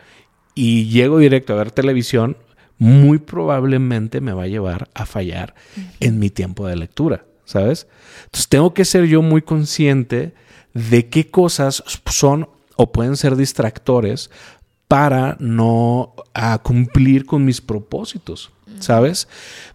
y 0.56 0.90
llego 0.90 1.20
directo 1.20 1.54
a 1.54 1.58
ver 1.58 1.72
televisión, 1.72 2.38
muy 2.78 3.18
probablemente 3.18 4.22
me 4.22 4.34
va 4.34 4.44
a 4.44 4.48
llevar 4.48 4.90
a 4.94 5.06
fallar 5.06 5.56
en 6.00 6.20
mi 6.20 6.30
tiempo 6.30 6.68
de 6.68 6.76
lectura, 6.76 7.26
¿sabes? 7.46 7.88
Entonces 8.26 8.50
tengo 8.50 8.74
que 8.74 8.86
ser 8.86 9.06
yo 9.06 9.22
muy 9.22 9.42
consciente 9.42 10.34
de 10.74 11.08
qué 11.10 11.30
cosas 11.30 11.84
son 12.06 12.50
o 12.76 12.92
pueden 12.92 13.16
ser 13.16 13.36
distractores 13.36 14.30
para 14.88 15.38
no 15.40 16.14
cumplir 16.64 17.26
con 17.26 17.46
mis 17.46 17.62
propósitos, 17.62 18.52
¿sabes? 18.80 19.28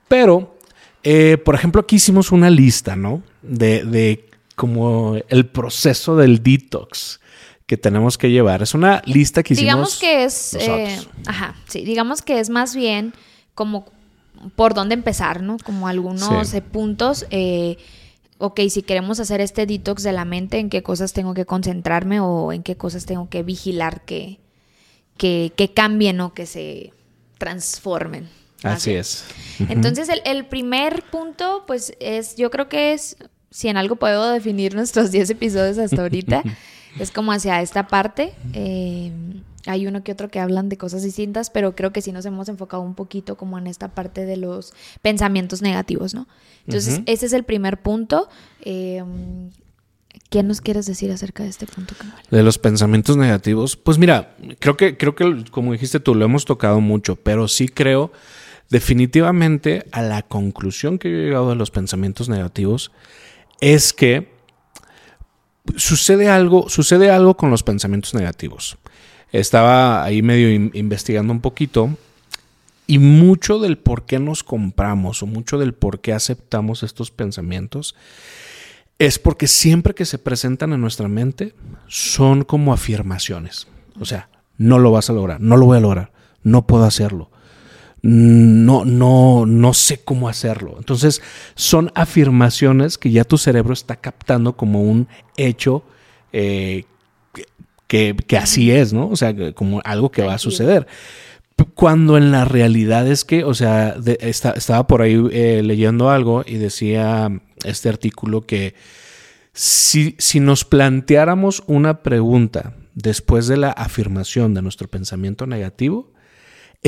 Pero, 0.06 0.56
eh, 1.02 1.38
por 1.44 1.54
ejemplo, 1.54 1.80
aquí 1.80 1.96
hicimos 1.96 2.30
una 2.30 2.50
lista, 2.50 2.94
¿no? 2.94 3.22
De, 3.42 3.84
de 3.84 4.28
como 4.54 5.16
el 5.28 5.46
proceso 5.46 6.16
del 6.16 6.42
detox 6.42 7.20
que 7.68 7.76
tenemos 7.76 8.16
que 8.16 8.30
llevar. 8.30 8.62
Es 8.62 8.72
una 8.72 9.02
lista 9.04 9.42
que 9.42 9.52
hicimos. 9.52 9.66
Digamos 9.66 9.98
que 9.98 10.24
es. 10.24 10.54
Eh, 10.54 10.98
ajá, 11.26 11.54
sí, 11.68 11.84
digamos 11.84 12.22
que 12.22 12.40
es 12.40 12.48
más 12.48 12.74
bien 12.74 13.12
como 13.54 13.84
por 14.56 14.72
dónde 14.72 14.94
empezar, 14.94 15.42
¿no? 15.42 15.58
Como 15.62 15.86
algunos 15.86 16.54
eh, 16.54 16.62
puntos. 16.62 17.26
Eh, 17.30 17.76
ok, 18.38 18.60
si 18.70 18.80
queremos 18.80 19.20
hacer 19.20 19.42
este 19.42 19.66
detox 19.66 20.02
de 20.02 20.12
la 20.12 20.24
mente, 20.24 20.58
¿en 20.58 20.70
qué 20.70 20.82
cosas 20.82 21.12
tengo 21.12 21.34
que 21.34 21.44
concentrarme 21.44 22.20
o 22.20 22.54
en 22.54 22.62
qué 22.62 22.78
cosas 22.78 23.04
tengo 23.04 23.28
que 23.28 23.42
vigilar 23.42 24.00
que, 24.06 24.38
que, 25.18 25.72
cambien 25.74 26.22
o 26.22 26.32
que 26.32 26.46
se 26.46 26.94
transformen? 27.36 28.30
Así, 28.62 28.92
es. 28.92 29.26
Entonces, 29.68 30.08
el, 30.08 30.22
el, 30.24 30.46
primer 30.46 31.02
punto, 31.10 31.64
pues 31.66 31.92
es, 32.00 32.34
yo 32.36 32.50
creo 32.50 32.70
que 32.70 32.94
es, 32.94 33.18
si 33.50 33.68
en 33.68 33.76
algo 33.76 33.96
puedo 33.96 34.30
definir 34.32 34.74
nuestros 34.74 35.10
10 35.10 35.28
episodios 35.28 35.76
hasta 35.76 36.00
ahorita, 36.00 36.42
es 36.98 37.10
como 37.10 37.32
hacia 37.32 37.60
esta 37.62 37.88
parte. 37.88 38.32
Eh, 38.52 39.12
hay 39.66 39.86
uno 39.86 40.02
que 40.02 40.12
otro 40.12 40.28
que 40.28 40.40
hablan 40.40 40.68
de 40.68 40.76
cosas 40.76 41.02
distintas, 41.02 41.50
pero 41.50 41.74
creo 41.74 41.92
que 41.92 42.00
sí 42.00 42.12
nos 42.12 42.24
hemos 42.26 42.48
enfocado 42.48 42.82
un 42.82 42.94
poquito 42.94 43.36
como 43.36 43.58
en 43.58 43.66
esta 43.66 43.88
parte 43.88 44.24
de 44.24 44.36
los 44.36 44.72
pensamientos 45.02 45.62
negativos, 45.62 46.14
¿no? 46.14 46.26
Entonces, 46.66 47.00
ese 47.06 47.26
es 47.26 47.32
el 47.32 47.44
primer 47.44 47.80
punto. 47.80 48.28
Eh, 48.62 49.02
¿Qué 50.30 50.42
nos 50.42 50.60
quieres 50.60 50.84
decir 50.84 51.10
acerca 51.10 51.42
de 51.42 51.48
este 51.48 51.66
punto, 51.66 51.94
De 52.30 52.42
los 52.42 52.58
pensamientos 52.58 53.16
negativos. 53.16 53.76
Pues 53.76 53.96
mira, 53.98 54.36
creo 54.58 54.76
que, 54.76 54.98
creo 54.98 55.14
que, 55.14 55.44
como 55.50 55.72
dijiste 55.72 56.00
tú, 56.00 56.14
lo 56.14 56.24
hemos 56.24 56.44
tocado 56.44 56.80
mucho, 56.80 57.16
pero 57.16 57.48
sí 57.48 57.68
creo 57.68 58.12
definitivamente 58.68 59.86
a 59.92 60.02
la 60.02 60.22
conclusión 60.22 60.98
que 60.98 61.10
yo 61.10 61.16
he 61.16 61.24
llegado 61.24 61.48
de 61.48 61.56
los 61.56 61.70
pensamientos 61.70 62.28
negativos 62.28 62.92
es 63.60 63.94
que 63.94 64.37
sucede 65.76 66.28
algo, 66.28 66.68
sucede 66.68 67.10
algo 67.10 67.36
con 67.36 67.50
los 67.50 67.62
pensamientos 67.62 68.14
negativos. 68.14 68.78
Estaba 69.32 70.04
ahí 70.04 70.22
medio 70.22 70.50
investigando 70.72 71.32
un 71.32 71.40
poquito 71.40 71.90
y 72.86 72.98
mucho 72.98 73.58
del 73.58 73.76
por 73.76 74.06
qué 74.06 74.18
nos 74.18 74.42
compramos 74.42 75.22
o 75.22 75.26
mucho 75.26 75.58
del 75.58 75.74
por 75.74 76.00
qué 76.00 76.12
aceptamos 76.14 76.82
estos 76.82 77.10
pensamientos 77.10 77.94
es 78.98 79.18
porque 79.18 79.46
siempre 79.46 79.94
que 79.94 80.04
se 80.04 80.18
presentan 80.18 80.72
en 80.72 80.80
nuestra 80.80 81.08
mente 81.08 81.54
son 81.86 82.42
como 82.44 82.72
afirmaciones. 82.72 83.68
O 84.00 84.04
sea, 84.04 84.28
no 84.56 84.78
lo 84.78 84.90
vas 84.90 85.10
a 85.10 85.12
lograr, 85.12 85.40
no 85.40 85.56
lo 85.56 85.66
voy 85.66 85.78
a 85.78 85.82
lograr, 85.82 86.12
no 86.42 86.66
puedo 86.66 86.84
hacerlo, 86.84 87.30
no, 88.02 88.84
no, 88.84 89.44
no 89.46 89.74
sé 89.74 90.00
cómo 90.04 90.28
hacerlo. 90.28 90.76
Entonces, 90.78 91.22
son 91.54 91.90
afirmaciones 91.94 92.98
que 92.98 93.10
ya 93.10 93.24
tu 93.24 93.38
cerebro 93.38 93.72
está 93.72 93.96
captando 93.96 94.56
como 94.56 94.82
un 94.82 95.08
hecho 95.36 95.82
eh, 96.32 96.84
que, 97.88 98.14
así 98.38 98.70
es, 98.70 98.92
¿no? 98.92 99.08
O 99.08 99.16
sea, 99.16 99.34
como 99.54 99.80
algo 99.84 100.10
que 100.10 100.22
va 100.22 100.34
a 100.34 100.38
suceder. 100.38 100.86
Cuando 101.74 102.16
en 102.16 102.30
la 102.30 102.44
realidad 102.44 103.08
es 103.08 103.24
que, 103.24 103.42
o 103.42 103.54
sea, 103.54 103.96
estaba 104.20 104.86
por 104.86 105.02
ahí 105.02 105.20
eh, 105.32 105.62
leyendo 105.64 106.10
algo 106.10 106.44
y 106.46 106.54
decía 106.54 107.30
este 107.64 107.88
artículo 107.88 108.42
que 108.42 108.74
si, 109.54 110.14
si 110.18 110.38
nos 110.38 110.64
planteáramos 110.64 111.64
una 111.66 112.02
pregunta 112.04 112.74
después 112.94 113.48
de 113.48 113.56
la 113.56 113.70
afirmación 113.70 114.54
de 114.54 114.62
nuestro 114.62 114.86
pensamiento 114.86 115.46
negativo, 115.46 116.12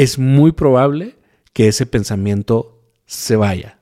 es 0.03 0.19
muy 0.19 0.53
probable 0.53 1.19
que 1.53 1.69
ese 1.69 1.85
pensamiento 1.85 2.81
se 3.05 3.37
vaya. 3.37 3.79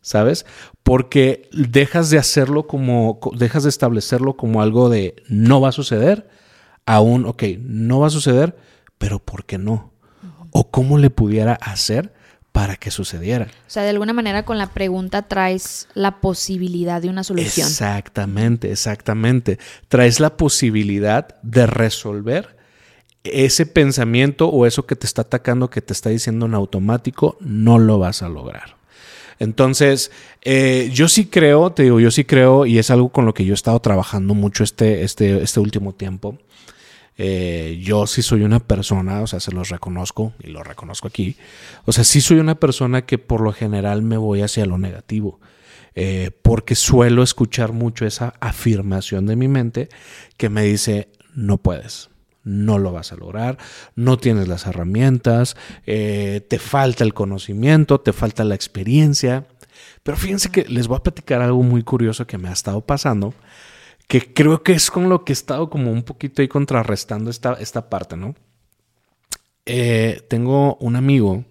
¿Sabes? 0.00 0.46
Porque 0.82 1.48
dejas 1.52 2.10
de 2.10 2.18
hacerlo 2.18 2.66
como, 2.66 3.20
dejas 3.36 3.62
de 3.62 3.68
establecerlo 3.68 4.36
como 4.36 4.62
algo 4.62 4.88
de 4.88 5.22
no 5.28 5.60
va 5.60 5.68
a 5.68 5.72
suceder, 5.72 6.28
aún, 6.86 7.24
ok, 7.24 7.44
no 7.60 8.00
va 8.00 8.08
a 8.08 8.10
suceder, 8.10 8.56
pero 8.98 9.20
¿por 9.20 9.44
qué 9.44 9.56
no? 9.58 9.92
O 10.50 10.70
cómo 10.70 10.98
le 10.98 11.10
pudiera 11.10 11.54
hacer 11.54 12.12
para 12.50 12.74
que 12.74 12.90
sucediera. 12.90 13.46
O 13.46 13.70
sea, 13.70 13.84
de 13.84 13.90
alguna 13.90 14.12
manera 14.12 14.44
con 14.44 14.58
la 14.58 14.72
pregunta 14.72 15.22
traes 15.22 15.88
la 15.94 16.20
posibilidad 16.20 17.00
de 17.00 17.10
una 17.10 17.22
solución. 17.22 17.66
Exactamente, 17.66 18.72
exactamente. 18.72 19.58
Traes 19.88 20.18
la 20.18 20.36
posibilidad 20.36 21.40
de 21.42 21.66
resolver 21.66 22.56
ese 23.24 23.66
pensamiento 23.66 24.48
o 24.48 24.66
eso 24.66 24.86
que 24.86 24.96
te 24.96 25.06
está 25.06 25.22
atacando, 25.22 25.70
que 25.70 25.80
te 25.80 25.92
está 25.92 26.10
diciendo 26.10 26.46
en 26.46 26.54
automático, 26.54 27.36
no 27.40 27.78
lo 27.78 27.98
vas 27.98 28.22
a 28.22 28.28
lograr. 28.28 28.76
Entonces, 29.38 30.12
eh, 30.42 30.90
yo 30.92 31.08
sí 31.08 31.26
creo, 31.26 31.72
te 31.72 31.84
digo, 31.84 31.98
yo 31.98 32.10
sí 32.10 32.24
creo, 32.24 32.66
y 32.66 32.78
es 32.78 32.90
algo 32.90 33.08
con 33.08 33.26
lo 33.26 33.34
que 33.34 33.44
yo 33.44 33.52
he 33.52 33.54
estado 33.54 33.80
trabajando 33.80 34.34
mucho 34.34 34.62
este, 34.62 35.02
este, 35.02 35.42
este 35.42 35.60
último 35.60 35.94
tiempo. 35.94 36.38
Eh, 37.16 37.80
yo 37.82 38.06
sí 38.06 38.22
soy 38.22 38.42
una 38.42 38.60
persona, 38.60 39.22
o 39.22 39.26
sea, 39.26 39.40
se 39.40 39.52
los 39.52 39.68
reconozco 39.68 40.32
y 40.42 40.48
lo 40.48 40.62
reconozco 40.62 41.08
aquí. 41.08 41.36
O 41.84 41.92
sea, 41.92 42.04
sí 42.04 42.20
soy 42.20 42.38
una 42.38 42.56
persona 42.56 43.06
que 43.06 43.18
por 43.18 43.40
lo 43.40 43.52
general 43.52 44.02
me 44.02 44.16
voy 44.16 44.42
hacia 44.42 44.66
lo 44.66 44.78
negativo. 44.78 45.40
Eh, 45.96 46.32
porque 46.42 46.74
suelo 46.74 47.22
escuchar 47.22 47.72
mucho 47.72 48.04
esa 48.04 48.34
afirmación 48.40 49.26
de 49.26 49.36
mi 49.36 49.46
mente 49.46 49.88
que 50.36 50.48
me 50.48 50.64
dice, 50.64 51.08
no 51.34 51.58
puedes, 51.58 52.10
no 52.44 52.78
lo 52.78 52.92
vas 52.92 53.12
a 53.12 53.16
lograr, 53.16 53.58
no 53.96 54.18
tienes 54.18 54.48
las 54.48 54.66
herramientas, 54.66 55.56
eh, 55.86 56.46
te 56.48 56.58
falta 56.58 57.02
el 57.02 57.14
conocimiento, 57.14 58.00
te 58.00 58.12
falta 58.12 58.44
la 58.44 58.54
experiencia. 58.54 59.46
Pero 60.02 60.16
fíjense 60.16 60.50
que 60.50 60.64
les 60.64 60.86
voy 60.86 60.98
a 60.98 61.02
platicar 61.02 61.40
algo 61.40 61.62
muy 61.62 61.82
curioso 61.82 62.26
que 62.26 62.38
me 62.38 62.48
ha 62.48 62.52
estado 62.52 62.82
pasando, 62.82 63.34
que 64.06 64.32
creo 64.32 64.62
que 64.62 64.72
es 64.72 64.90
con 64.90 65.08
lo 65.08 65.24
que 65.24 65.32
he 65.32 65.34
estado 65.34 65.70
como 65.70 65.90
un 65.90 66.02
poquito 66.02 66.42
ahí 66.42 66.48
contrarrestando 66.48 67.30
esta, 67.30 67.54
esta 67.54 67.88
parte, 67.88 68.16
¿no? 68.16 68.34
Eh, 69.66 70.22
tengo 70.28 70.76
un 70.76 70.94
amigo 70.94 71.42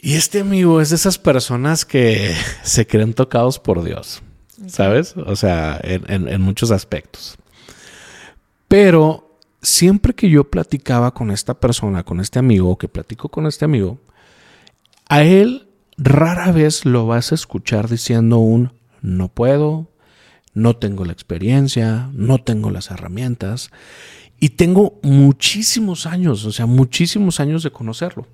y 0.00 0.14
este 0.14 0.38
amigo 0.40 0.80
es 0.80 0.90
de 0.90 0.96
esas 0.96 1.18
personas 1.18 1.84
que 1.84 2.32
se 2.62 2.86
creen 2.86 3.14
tocados 3.14 3.58
por 3.58 3.82
Dios, 3.82 4.22
¿sabes? 4.68 5.16
O 5.16 5.34
sea, 5.34 5.80
en, 5.82 6.28
en 6.28 6.40
muchos 6.40 6.70
aspectos. 6.70 7.36
Pero 8.68 9.27
siempre 9.62 10.14
que 10.14 10.30
yo 10.30 10.44
platicaba 10.44 11.12
con 11.12 11.30
esta 11.30 11.54
persona, 11.54 12.04
con 12.04 12.20
este 12.20 12.38
amigo, 12.38 12.78
que 12.78 12.88
platico 12.88 13.28
con 13.28 13.46
este 13.46 13.64
amigo, 13.64 13.98
a 15.08 15.22
él 15.22 15.68
rara 15.96 16.52
vez 16.52 16.84
lo 16.84 17.06
vas 17.06 17.32
a 17.32 17.34
escuchar 17.34 17.88
diciendo 17.88 18.38
un 18.38 18.72
no 19.02 19.28
puedo, 19.28 19.88
no 20.54 20.76
tengo 20.76 21.04
la 21.04 21.12
experiencia, 21.12 22.10
no 22.12 22.38
tengo 22.38 22.70
las 22.70 22.90
herramientas. 22.90 23.70
Y 24.40 24.50
tengo 24.50 25.00
muchísimos 25.02 26.06
años, 26.06 26.44
o 26.44 26.52
sea, 26.52 26.66
muchísimos 26.66 27.40
años 27.40 27.62
de 27.62 27.72
conocerlo. 27.72 28.26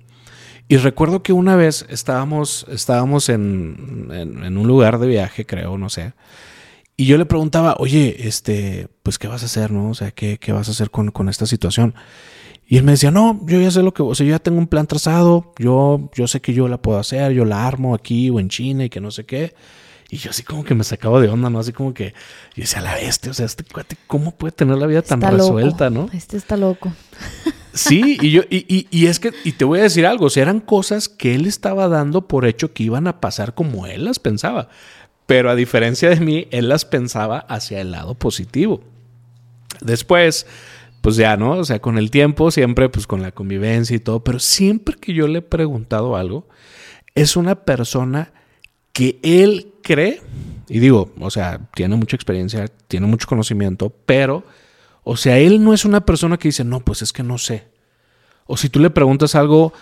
Y 0.67 0.77
recuerdo 0.77 1.21
que 1.21 1.33
una 1.33 1.55
vez 1.55 1.85
estábamos, 1.89 2.65
estábamos 2.69 3.29
en, 3.29 4.09
en, 4.11 4.57
un 4.57 4.67
lugar 4.67 4.99
de 4.99 5.07
viaje, 5.07 5.45
creo, 5.45 5.77
no 5.77 5.89
sé. 5.89 6.13
Y 6.97 7.05
yo 7.05 7.17
le 7.17 7.25
preguntaba, 7.25 7.75
oye, 7.79 8.27
este, 8.27 8.87
pues, 9.03 9.19
¿qué 9.19 9.27
vas 9.27 9.43
a 9.43 9.47
hacer, 9.47 9.71
no? 9.71 9.89
O 9.89 9.93
sea, 9.93 10.11
¿qué, 10.11 10.37
qué 10.37 10.53
vas 10.53 10.69
a 10.69 10.71
hacer 10.71 10.91
con, 10.91 11.11
con, 11.11 11.27
esta 11.27 11.45
situación? 11.45 11.93
Y 12.67 12.77
él 12.77 12.83
me 12.83 12.93
decía, 12.93 13.11
no, 13.11 13.39
yo 13.45 13.59
ya 13.59 13.69
sé 13.69 13.83
lo 13.83 13.93
que, 13.93 14.01
o 14.01 14.15
sea, 14.15 14.25
yo 14.25 14.31
ya 14.31 14.39
tengo 14.39 14.57
un 14.57 14.67
plan 14.67 14.87
trazado, 14.87 15.53
yo, 15.59 16.09
yo 16.15 16.27
sé 16.27 16.41
que 16.41 16.53
yo 16.53 16.67
la 16.67 16.81
puedo 16.81 16.97
hacer, 16.97 17.33
yo 17.33 17.43
la 17.45 17.67
armo 17.67 17.93
aquí 17.93 18.29
o 18.29 18.39
en 18.39 18.49
China 18.49 18.85
y 18.85 18.89
que 18.89 19.01
no 19.01 19.11
sé 19.11 19.25
qué. 19.25 19.53
Y 20.09 20.17
yo 20.17 20.29
así 20.29 20.43
como 20.43 20.63
que 20.63 20.75
me 20.75 20.83
sacaba 20.83 21.19
de 21.19 21.27
onda, 21.27 21.49
¿no? 21.49 21.59
Así 21.59 21.73
como 21.73 21.93
que 21.93 22.13
yo 22.55 22.61
decía, 22.61 22.79
la 22.81 22.95
bestia, 22.95 23.31
o 23.31 23.33
sea, 23.33 23.45
este 23.45 23.63
cuate, 23.65 23.97
¿cómo 24.07 24.31
puede 24.31 24.51
tener 24.51 24.77
la 24.77 24.87
vida 24.87 25.01
tan 25.01 25.21
resuelta, 25.21 25.89
no? 25.89 26.09
Este 26.13 26.37
está 26.37 26.55
loco. 26.55 26.93
Sí, 27.73 28.17
y 28.21 28.31
yo, 28.31 28.43
y, 28.49 28.87
y, 28.89 29.07
es 29.07 29.19
que, 29.19 29.33
y 29.43 29.51
te 29.51 29.65
voy 29.65 29.79
a 29.79 29.83
decir 29.83 30.05
algo, 30.05 30.27
o 30.27 30.29
sea, 30.29 30.43
eran 30.43 30.61
cosas 30.61 31.09
que 31.09 31.35
él 31.35 31.45
estaba 31.45 31.89
dando 31.89 32.25
por 32.25 32.45
hecho 32.45 32.71
que 32.71 32.83
iban 32.83 33.05
a 33.05 33.19
pasar 33.19 33.53
como 33.53 33.85
él 33.85 34.05
las 34.05 34.17
pensaba. 34.17 34.69
Pero 35.25 35.49
a 35.49 35.55
diferencia 35.55 36.09
de 36.09 36.19
mí, 36.19 36.47
él 36.51 36.69
las 36.69 36.85
pensaba 36.85 37.39
hacia 37.39 37.81
el 37.81 37.91
lado 37.91 38.15
positivo. 38.15 38.83
Después, 39.81 40.45
pues 41.01 41.15
ya, 41.15 41.37
¿no? 41.37 41.51
O 41.51 41.65
sea, 41.65 41.79
con 41.79 41.97
el 41.97 42.11
tiempo, 42.11 42.51
siempre, 42.51 42.89
pues 42.89 43.07
con 43.07 43.21
la 43.21 43.31
convivencia 43.31 43.95
y 43.95 43.99
todo, 43.99 44.23
pero 44.23 44.39
siempre 44.39 44.95
que 44.95 45.13
yo 45.13 45.27
le 45.27 45.39
he 45.39 45.41
preguntado 45.41 46.15
algo, 46.15 46.47
es 47.15 47.35
una 47.35 47.55
persona 47.55 48.33
que 48.91 49.19
él 49.23 49.73
cree, 49.83 50.21
y 50.67 50.79
digo, 50.79 51.11
o 51.19 51.29
sea, 51.29 51.69
tiene 51.75 51.95
mucha 51.95 52.15
experiencia, 52.15 52.67
tiene 52.87 53.07
mucho 53.07 53.27
conocimiento, 53.27 53.93
pero, 54.05 54.43
o 55.03 55.17
sea, 55.17 55.37
él 55.37 55.63
no 55.63 55.73
es 55.73 55.85
una 55.85 56.05
persona 56.05 56.37
que 56.37 56.47
dice, 56.47 56.63
no, 56.63 56.79
pues 56.79 57.01
es 57.01 57.13
que 57.13 57.23
no 57.23 57.37
sé. 57.37 57.67
O 58.45 58.57
si 58.57 58.69
tú 58.69 58.79
le 58.79 58.89
preguntas 58.89 59.35
algo, 59.35 59.73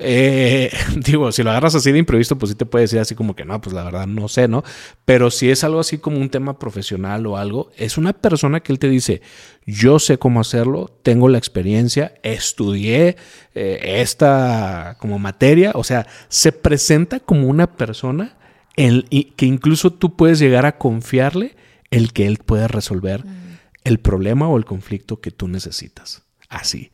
eh, 0.00 0.72
digo, 0.96 1.30
si 1.30 1.42
lo 1.42 1.50
agarras 1.50 1.74
así 1.74 1.92
de 1.92 1.98
imprevisto, 1.98 2.36
pues 2.36 2.50
sí 2.50 2.56
te 2.56 2.66
puede 2.66 2.84
decir 2.84 2.98
así 2.98 3.14
como 3.14 3.36
que 3.36 3.44
no, 3.44 3.60
pues 3.60 3.74
la 3.74 3.84
verdad 3.84 4.06
no 4.06 4.28
sé, 4.28 4.48
¿no? 4.48 4.64
Pero 5.04 5.30
si 5.30 5.50
es 5.50 5.62
algo 5.62 5.80
así 5.80 5.98
como 5.98 6.18
un 6.18 6.30
tema 6.30 6.58
profesional 6.58 7.26
o 7.26 7.36
algo, 7.36 7.70
es 7.76 7.98
una 7.98 8.12
persona 8.12 8.60
que 8.60 8.72
él 8.72 8.78
te 8.78 8.88
dice, 8.88 9.22
yo 9.66 9.98
sé 9.98 10.18
cómo 10.18 10.40
hacerlo, 10.40 10.90
tengo 11.02 11.28
la 11.28 11.38
experiencia, 11.38 12.14
estudié 12.22 13.16
eh, 13.54 14.00
esta 14.00 14.96
como 14.98 15.18
materia, 15.18 15.72
o 15.74 15.84
sea, 15.84 16.06
se 16.28 16.52
presenta 16.52 17.20
como 17.20 17.46
una 17.48 17.76
persona 17.76 18.38
el, 18.76 19.06
que 19.36 19.46
incluso 19.46 19.92
tú 19.92 20.16
puedes 20.16 20.38
llegar 20.38 20.64
a 20.66 20.78
confiarle 20.78 21.56
el 21.90 22.12
que 22.12 22.26
él 22.26 22.38
puede 22.38 22.68
resolver 22.68 23.24
mm. 23.24 23.58
el 23.84 23.98
problema 23.98 24.48
o 24.48 24.56
el 24.56 24.64
conflicto 24.64 25.20
que 25.20 25.30
tú 25.30 25.48
necesitas. 25.48 26.22
Así. 26.48 26.90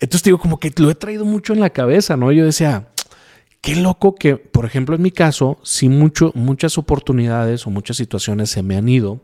Entonces 0.00 0.22
digo, 0.24 0.38
como 0.38 0.58
que 0.58 0.72
lo 0.76 0.90
he 0.90 0.94
traído 0.94 1.24
mucho 1.24 1.52
en 1.52 1.60
la 1.60 1.70
cabeza, 1.70 2.16
¿no? 2.16 2.32
Yo 2.32 2.44
decía, 2.44 2.88
qué 3.60 3.76
loco 3.76 4.14
que, 4.14 4.36
por 4.36 4.64
ejemplo, 4.66 4.96
en 4.96 5.02
mi 5.02 5.10
caso, 5.10 5.58
si 5.62 5.88
mucho, 5.88 6.32
muchas 6.34 6.78
oportunidades 6.78 7.66
o 7.66 7.70
muchas 7.70 7.96
situaciones 7.96 8.50
se 8.50 8.62
me 8.62 8.76
han 8.76 8.88
ido 8.88 9.20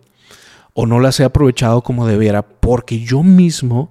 o 0.75 0.87
no 0.87 1.01
las 1.01 1.19
he 1.19 1.25
aprovechado 1.25 1.83
como 1.83 2.07
debiera 2.07 2.43
porque 2.43 3.01
yo 3.01 3.23
mismo, 3.23 3.91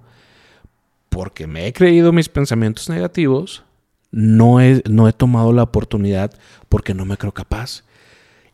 porque 1.10 1.46
me 1.46 1.66
he 1.66 1.72
creído 1.72 2.12
mis 2.12 2.30
pensamientos 2.30 2.88
negativos, 2.88 3.64
no 4.10 4.60
he, 4.60 4.82
no 4.88 5.06
he 5.06 5.12
tomado 5.12 5.52
la 5.52 5.64
oportunidad 5.64 6.32
porque 6.70 6.94
no 6.94 7.04
me 7.04 7.18
creo 7.18 7.32
capaz. 7.32 7.84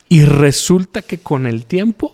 Y 0.09 0.25
resulta 0.25 1.01
que 1.01 1.19
con 1.19 1.47
el 1.47 1.65
tiempo 1.65 2.13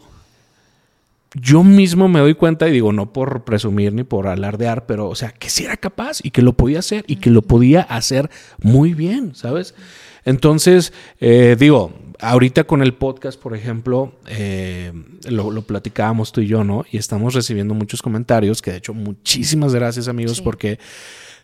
yo 1.34 1.62
mismo 1.62 2.08
me 2.08 2.20
doy 2.20 2.34
cuenta 2.34 2.68
y 2.68 2.72
digo, 2.72 2.92
no 2.92 3.12
por 3.12 3.44
presumir 3.44 3.92
ni 3.92 4.04
por 4.04 4.26
alardear, 4.26 4.86
pero 4.86 5.08
o 5.08 5.14
sea, 5.14 5.30
que 5.30 5.48
sí 5.48 5.64
era 5.64 5.76
capaz 5.76 6.18
y 6.22 6.30
que 6.30 6.42
lo 6.42 6.54
podía 6.54 6.80
hacer 6.80 7.04
y 7.06 7.16
que 7.16 7.30
lo 7.30 7.42
podía 7.42 7.82
hacer 7.82 8.30
muy 8.62 8.94
bien, 8.94 9.34
¿sabes? 9.34 9.74
Entonces, 10.24 10.92
eh, 11.20 11.56
digo, 11.58 11.92
ahorita 12.18 12.64
con 12.64 12.82
el 12.82 12.94
podcast, 12.94 13.40
por 13.40 13.54
ejemplo, 13.54 14.18
eh, 14.28 14.92
lo, 15.28 15.50
lo, 15.50 15.62
platicábamos 15.62 16.32
tú 16.32 16.40
y 16.40 16.46
yo, 16.46 16.64
¿no? 16.64 16.84
Y 16.90 16.98
estamos 16.98 17.34
recibiendo 17.34 17.74
muchos 17.74 18.02
comentarios, 18.02 18.60
que 18.60 18.72
de 18.72 18.78
hecho 18.78 18.92
muchísimas 18.92 19.74
gracias 19.74 20.08
amigos 20.08 20.40
porque 20.40 20.78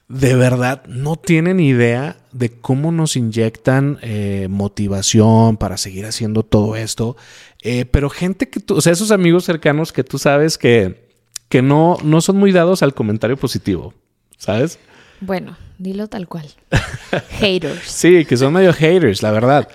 de 0.09 0.37
verdad 0.37 0.85
no 0.87 1.17
tienen 1.17 1.59
idea 1.59 2.17
de 2.33 2.51
cómo 2.51 2.93
nos 2.93 3.17
inyectan 3.17 3.99
eh, 4.03 4.47
motivación 4.49 5.57
para 5.57 5.77
seguir 5.77 6.07
haciendo 6.07 6.45
todo 6.45 6.77
esto. 6.77 7.17
Eh, 7.63 7.85
pero 7.85 8.11
gente 8.11 8.49
que 8.49 8.61
tú, 8.61 8.77
o 8.77 8.81
sea, 8.81 8.93
esos 8.93 9.11
amigos 9.11 9.45
cercanos 9.45 9.93
que 9.93 10.05
tú 10.05 10.19
sabes 10.19 10.59
que, 10.59 11.09
que 11.49 11.63
no, 11.63 11.97
no 12.05 12.21
son 12.21 12.37
muy 12.37 12.53
dados 12.53 12.83
al 12.83 12.95
comentario 12.95 13.37
positivo, 13.37 13.95
¿sabes? 14.37 14.79
Bueno, 15.21 15.57
dilo 15.79 16.09
tal 16.09 16.29
cual. 16.29 16.47
haters. 17.41 17.83
Sí, 17.85 18.25
que 18.25 18.37
son 18.37 18.53
medio 18.53 18.73
haters, 18.73 19.23
la 19.23 19.31
verdad. 19.31 19.69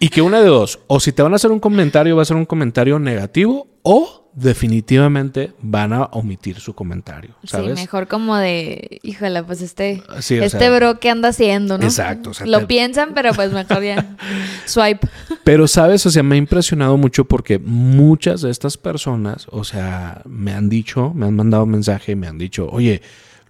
Y 0.00 0.08
que 0.08 0.22
una 0.22 0.40
de 0.40 0.48
dos, 0.48 0.80
o 0.86 1.00
si 1.00 1.12
te 1.12 1.22
van 1.22 1.32
a 1.32 1.36
hacer 1.36 1.50
un 1.50 1.60
comentario, 1.60 2.16
va 2.16 2.22
a 2.22 2.26
ser 2.26 2.36
un 2.36 2.46
comentario 2.46 2.98
negativo 2.98 3.68
o 3.82 4.22
definitivamente 4.34 5.52
van 5.60 5.92
a 5.92 6.04
omitir 6.04 6.58
su 6.58 6.74
comentario, 6.74 7.34
¿sabes? 7.44 7.78
Sí, 7.78 7.82
mejor 7.82 8.08
como 8.08 8.36
de, 8.36 8.98
híjole, 9.02 9.42
pues 9.42 9.60
este, 9.60 10.02
este 10.16 10.70
bro 10.70 10.98
que 11.00 11.10
anda 11.10 11.28
haciendo, 11.28 11.76
¿no? 11.76 11.84
Exacto. 11.84 12.32
Lo 12.46 12.66
piensan, 12.66 13.12
pero 13.14 13.32
pues 13.34 13.52
mejor 13.52 13.82
ya 13.82 14.16
swipe. 14.64 15.06
Pero, 15.44 15.68
¿sabes? 15.68 16.06
O 16.06 16.10
sea, 16.10 16.22
me 16.22 16.36
ha 16.36 16.38
impresionado 16.38 16.96
mucho 16.96 17.26
porque 17.26 17.58
muchas 17.58 18.40
de 18.40 18.50
estas 18.50 18.78
personas, 18.78 19.46
o 19.50 19.64
sea, 19.64 20.22
me 20.24 20.54
han 20.54 20.70
dicho, 20.70 21.12
me 21.14 21.26
han 21.26 21.36
mandado 21.36 21.66
mensaje, 21.66 22.16
me 22.16 22.26
han 22.26 22.38
dicho, 22.38 22.68
oye, 22.70 23.02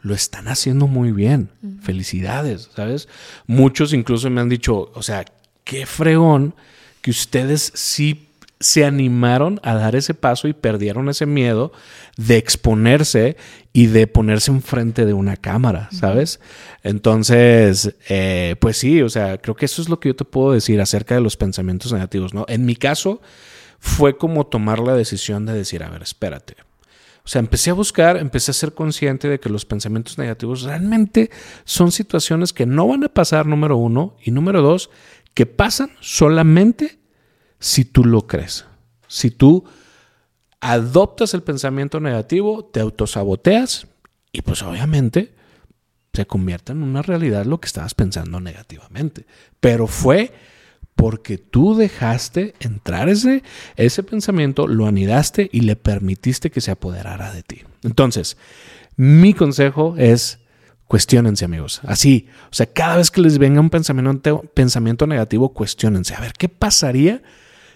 lo 0.03 0.15
están 0.15 0.49
haciendo 0.49 0.89
muy 0.89 1.13
bien, 1.13 1.49
felicidades, 1.81 2.69
¿sabes? 2.75 3.09
Muchos 3.47 3.93
incluso 3.93 4.29
me 4.31 4.41
han 4.41 4.49
dicho, 4.49 4.91
o 4.95 5.03
sea, 5.03 5.25
qué 5.65 5.87
fregón 5.87 6.55
que 7.01 7.11
ustedes 7.11 7.73
sí 7.75 8.29
se 8.59 8.85
animaron 8.85 9.61
a 9.65 9.75
dar 9.75 9.97
ese 9.97 10.15
paso 10.15 10.47
y 10.49 10.53
perdieron 10.53 11.09
ese 11.09 11.27
miedo 11.27 11.73
de 12.17 12.37
exponerse 12.37 13.37
y 13.73 13.87
de 13.87 14.07
ponerse 14.07 14.51
enfrente 14.51 15.05
de 15.05 15.13
una 15.13 15.37
cámara, 15.37 15.89
¿sabes? 15.91 16.41
Entonces, 16.83 17.95
eh, 18.09 18.57
pues 18.61 18.77
sí, 18.77 19.03
o 19.03 19.09
sea, 19.09 19.39
creo 19.39 19.57
que 19.57 19.67
eso 19.67 19.83
es 19.83 19.89
lo 19.89 19.99
que 19.99 20.11
yo 20.11 20.17
te 20.17 20.25
puedo 20.25 20.53
decir 20.53 20.81
acerca 20.81 21.15
de 21.15 21.21
los 21.21 21.37
pensamientos 21.37 21.93
negativos, 21.93 22.35
¿no? 22.35 22.45
En 22.49 22.65
mi 22.65 22.77
caso, 22.77 23.21
fue 23.81 24.17
como 24.17 24.47
tomar 24.47 24.79
la 24.79 24.95
decisión 24.95 25.45
de 25.45 25.55
decir, 25.55 25.83
a 25.83 25.91
ver, 25.91 26.03
espérate. 26.03 26.55
O 27.25 27.29
sea, 27.29 27.39
empecé 27.39 27.71
a 27.71 27.75
buscar, 27.75 28.17
empecé 28.17 28.51
a 28.51 28.55
ser 28.55 28.75
consciente 28.75 29.29
de 29.29 29.39
que 29.39 29.49
los 29.49 29.65
pensamientos 29.65 30.19
negativos 30.19 30.63
realmente 30.63 31.31
son 31.65 31.93
situaciones 31.93 32.53
que 32.53 32.67
no 32.67 32.89
van 32.89 33.05
a 33.05 33.09
pasar, 33.09 33.47
número 33.47 33.77
uno, 33.77 34.17
y 34.25 34.33
número 34.33 34.61
dos, 34.61 34.91
que 35.35 35.47
pasan 35.47 35.93
solamente 36.01 36.99
si 37.61 37.85
tú 37.85 38.05
lo 38.05 38.27
crees. 38.27 38.67
Si 39.07 39.31
tú 39.31 39.65
adoptas 40.61 41.35
el 41.35 41.43
pensamiento 41.43 42.01
negativo, 42.01 42.65
te 42.65 42.81
autosaboteas 42.81 43.87
y 44.33 44.43
pues 44.43 44.63
obviamente 44.63 45.35
se 46.13 46.27
convierte 46.27 46.73
en 46.73 46.83
una 46.83 47.03
realidad 47.03 47.47
lo 47.47 47.61
que 47.61 47.67
estabas 47.67 47.95
pensando 47.95 48.41
negativamente. 48.41 49.27
Pero 49.61 49.87
fue 49.87 50.33
porque 51.03 51.37
tú 51.37 51.75
dejaste 51.75 52.55
entrar 52.61 53.09
ese, 53.09 53.43
ese 53.75 54.05
pensamiento, 54.05 54.69
lo 54.69 54.87
anidaste 54.87 55.51
y 55.53 55.63
le 55.63 55.75
permitiste 55.75 56.53
que 56.53 56.61
se 56.61 56.71
apoderara 56.71 57.33
de 57.33 57.43
ti. 57.43 57.63
Entonces, 57.83 58.37
mi 58.95 59.35
consejo 59.35 59.97
es 59.99 60.39
cuestionense, 60.87 61.45
amigos. 61.45 61.81
Así, 61.83 62.29
o 62.53 62.55
sea, 62.55 62.67
cada 62.67 62.99
vez 62.99 63.11
que 63.11 63.21
les 63.21 63.39
venga 63.39 63.61
un 63.61 63.69
pensamiento, 63.69 64.45
pensamiento 64.55 65.09
negativo, 65.09 65.53
cuestionense. 65.53 66.15
A 66.15 66.21
ver, 66.21 66.35
¿qué 66.35 66.49
pasaría 66.49 67.21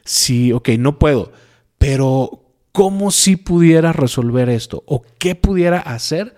sí, 0.04 0.52
ok, 0.52 0.68
no 0.78 1.00
puedo, 1.00 1.32
pero 1.78 2.44
¿cómo 2.70 3.10
sí 3.10 3.34
pudiera 3.34 3.92
resolver 3.92 4.48
esto? 4.50 4.84
¿O 4.86 5.02
qué 5.18 5.34
pudiera 5.34 5.80
hacer 5.80 6.36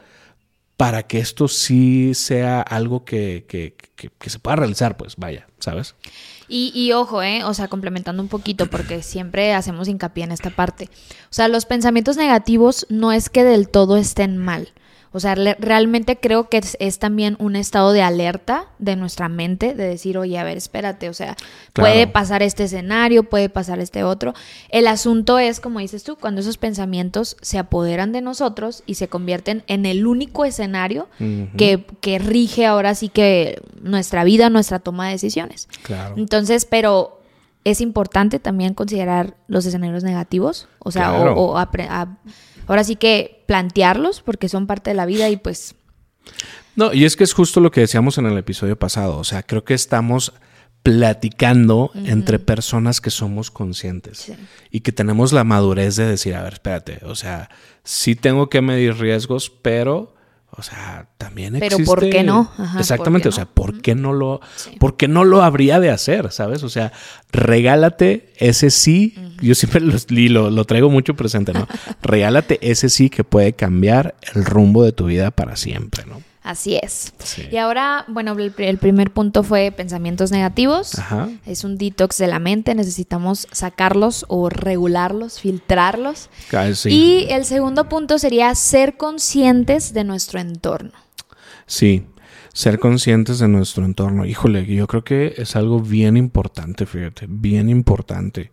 para 0.79 1.07
que 1.07 1.19
esto 1.19 1.49
sí 1.49 2.15
sea 2.15 2.63
algo 2.63 3.05
que, 3.05 3.45
que, 3.47 3.77
que, 4.09 4.31
se 4.31 4.39
pueda 4.39 4.57
realizar? 4.57 4.97
Pues 4.97 5.17
vaya, 5.17 5.49
¿sabes? 5.59 5.95
Y, 6.49 6.73
y, 6.75 6.93
ojo, 6.93 7.23
¿eh? 7.23 7.45
O 7.45 7.53
sea, 7.53 7.69
complementando 7.69 8.23
un 8.23 8.29
poquito, 8.29 8.67
porque 8.67 9.03
siempre 9.03 9.53
hacemos 9.53 9.87
hincapié 9.87 10.25
en 10.25 10.33
esta 10.33 10.51
parte. 10.51 10.89
O 11.25 11.33
sea, 11.35 11.49
los 11.49 11.67
pensamientos 11.67 12.17
negativos 12.17 12.87
no 12.89 13.13
es 13.13 13.29
que 13.29 13.45
del 13.45 13.69
todo 13.69 13.97
estén 13.97 14.39
mal. 14.39 14.73
O 15.13 15.21
sea, 15.21 15.35
realmente 15.35 16.19
creo 16.19 16.49
que 16.49 16.61
es, 16.79 16.99
también 16.99 17.37
un 17.39 17.57
estado 17.57 17.93
de 17.93 18.03
alerta 18.03 18.67
de 18.79 18.97
nuestra 18.97 19.29
mente, 19.29 19.75
de 19.75 19.89
decir, 19.89 20.19
oye, 20.19 20.39
a 20.39 20.45
ver, 20.45 20.57
espérate, 20.57 21.09
o 21.09 21.15
sea, 21.15 21.37
puede 21.73 22.07
pasar 22.07 22.43
este 22.43 22.65
escenario, 22.65 23.25
puede 23.25 23.49
pasar 23.49 23.81
este 23.81 24.05
otro. 24.05 24.35
El 24.69 24.87
asunto 24.87 25.39
es, 25.39 25.61
como 25.61 25.79
dices 25.79 26.05
tú, 26.05 26.17
cuando 26.17 26.41
esos 26.41 26.59
pensamientos 26.59 27.37
se 27.41 27.59
apoderan 27.59 28.13
de 28.13 28.21
nosotros 28.21 28.83
y 28.87 28.95
se 28.95 29.09
convierten 29.09 29.65
en 29.67 29.87
el 29.87 30.07
único 30.07 30.45
escenario 30.45 31.09
que, 31.57 31.85
que 32.01 32.19
rige 32.19 32.67
ahora 32.67 32.95
sí 32.95 33.09
que 33.09 33.63
nuestra 33.81 34.25
vida, 34.25 34.51
nuestra 34.51 34.79
toma 34.79 35.07
de 35.07 35.13
decisiones. 35.13 35.69
Claro. 35.83 36.15
Entonces, 36.17 36.67
pero 36.67 37.19
es 37.65 37.81
importante 37.81 38.39
también 38.39 38.75
considerar 38.75 39.37
los 39.47 39.67
escenarios 39.67 40.03
negativos, 40.03 40.69
o 40.79 40.91
sea, 40.91 41.13
o, 41.13 41.59
ahora 42.69 42.85
sí 42.85 42.97
que 42.97 43.43
plantearlos 43.47 44.21
porque 44.21 44.49
son 44.49 44.67
parte 44.67 44.91
de 44.91 44.95
la 44.95 45.07
vida 45.07 45.29
y 45.29 45.37
pues... 45.37 45.75
No, 46.77 46.93
y 46.93 47.05
es 47.05 47.17
que 47.17 47.25
es 47.25 47.33
justo 47.33 47.61
lo 47.61 47.73
que 47.73 47.81
decíamos 47.81 48.19
en 48.19 48.27
el 48.27 48.39
episodio 48.39 48.79
pasado, 48.79 49.19
o 49.19 49.25
sea, 49.25 49.43
creo 49.43 49.65
que 49.65 49.75
estamos 49.75 50.33
platicando 50.85 51.91
entre 51.95 52.39
personas 52.39 53.01
que 53.01 53.11
somos 53.11 53.51
conscientes 53.51 54.33
y 54.71 54.81
que 54.81 54.93
tenemos 54.93 55.33
la 55.33 55.45
madurez 55.45 55.97
de 55.97 56.07
decir, 56.07 56.35
a 56.35 56.43
ver, 56.43 56.55
espérate, 56.55 57.01
o 57.05 57.15
sea, 57.15 57.51
sí 57.83 58.15
tengo 58.15 58.49
que 58.49 58.63
medir 58.63 58.97
riesgos, 58.97 59.51
pero 59.51 60.15
o 60.51 60.63
sea, 60.63 61.07
también 61.19 61.55
existe. 61.57 61.77
Pero 61.77 61.87
¿por 61.87 62.11
qué 62.11 62.25
no? 62.25 62.51
Exactamente, 62.79 63.29
o 63.29 63.33
sea, 63.33 63.47
¿por 63.47 63.81
qué 63.81 63.95
no 63.95 64.13
lo, 64.13 64.41
¿por 64.81 64.97
qué 64.97 65.07
no 65.07 65.25
lo 65.25 65.43
habría 65.43 65.79
de 65.79 65.91
hacer? 65.91 66.33
¿Sabes? 66.33 66.63
O 66.63 66.69
sea, 66.69 66.93
regálate 67.31 68.33
ese 68.39 68.71
sí. 68.71 69.15
Yo 69.41 69.55
siempre 69.55 69.81
lo, 69.81 70.51
lo, 70.51 70.65
traigo 70.65 70.91
mucho 70.91 71.15
presente, 71.15 71.53
¿no? 71.53 71.69
regálate 72.03 72.59
ese 72.63 72.89
sí 72.89 73.09
que 73.09 73.25
puede 73.25 73.53
cambiar 73.53 74.17
el 74.35 74.45
rumbo 74.45 74.83
de 74.83 74.93
tu 74.93 75.07
vida 75.07 75.31
para 75.31 75.55
siempre, 75.57 76.05
¿no? 76.07 76.28
Así 76.49 76.81
es. 76.83 77.13
Y 77.53 77.59
ahora, 77.59 78.07
bueno, 78.09 78.35
el, 78.39 78.79
primer 78.79 79.11
punto 79.11 79.43
fue 79.43 79.71
pensamientos 79.71 80.31
negativos. 80.31 80.93
Es 81.45 81.63
un 81.63 81.77
detox 81.77 82.17
de 82.17 82.27
la 82.27 82.39
mente, 82.39 82.75
necesitamos 82.75 83.47
sacarlos 83.53 84.25
o 84.29 84.49
regularlos, 84.49 85.41
filtrarlos. 85.41 86.31
Y 86.87 87.27
el 87.29 87.45
segundo 87.45 87.91
punto 87.91 88.19
sería 88.19 88.55
ser 88.55 88.97
conscientes 88.97 89.93
de 89.93 90.05
nuestro 90.05 90.41
entorno. 90.41 90.93
Sí, 91.67 92.07
ser 92.55 92.79
conscientes 92.79 93.41
de 93.41 93.49
nuestro 93.49 93.85
entorno. 93.85 94.25
Híjole, 94.25 94.65
yo 94.65 94.87
creo 94.87 95.05
que 95.05 95.35
es 95.37 95.55
algo 95.55 95.81
bien 95.81 96.17
importante, 96.17 96.87
fíjate, 96.87 97.27
bien 97.29 97.69
importante. 97.69 98.53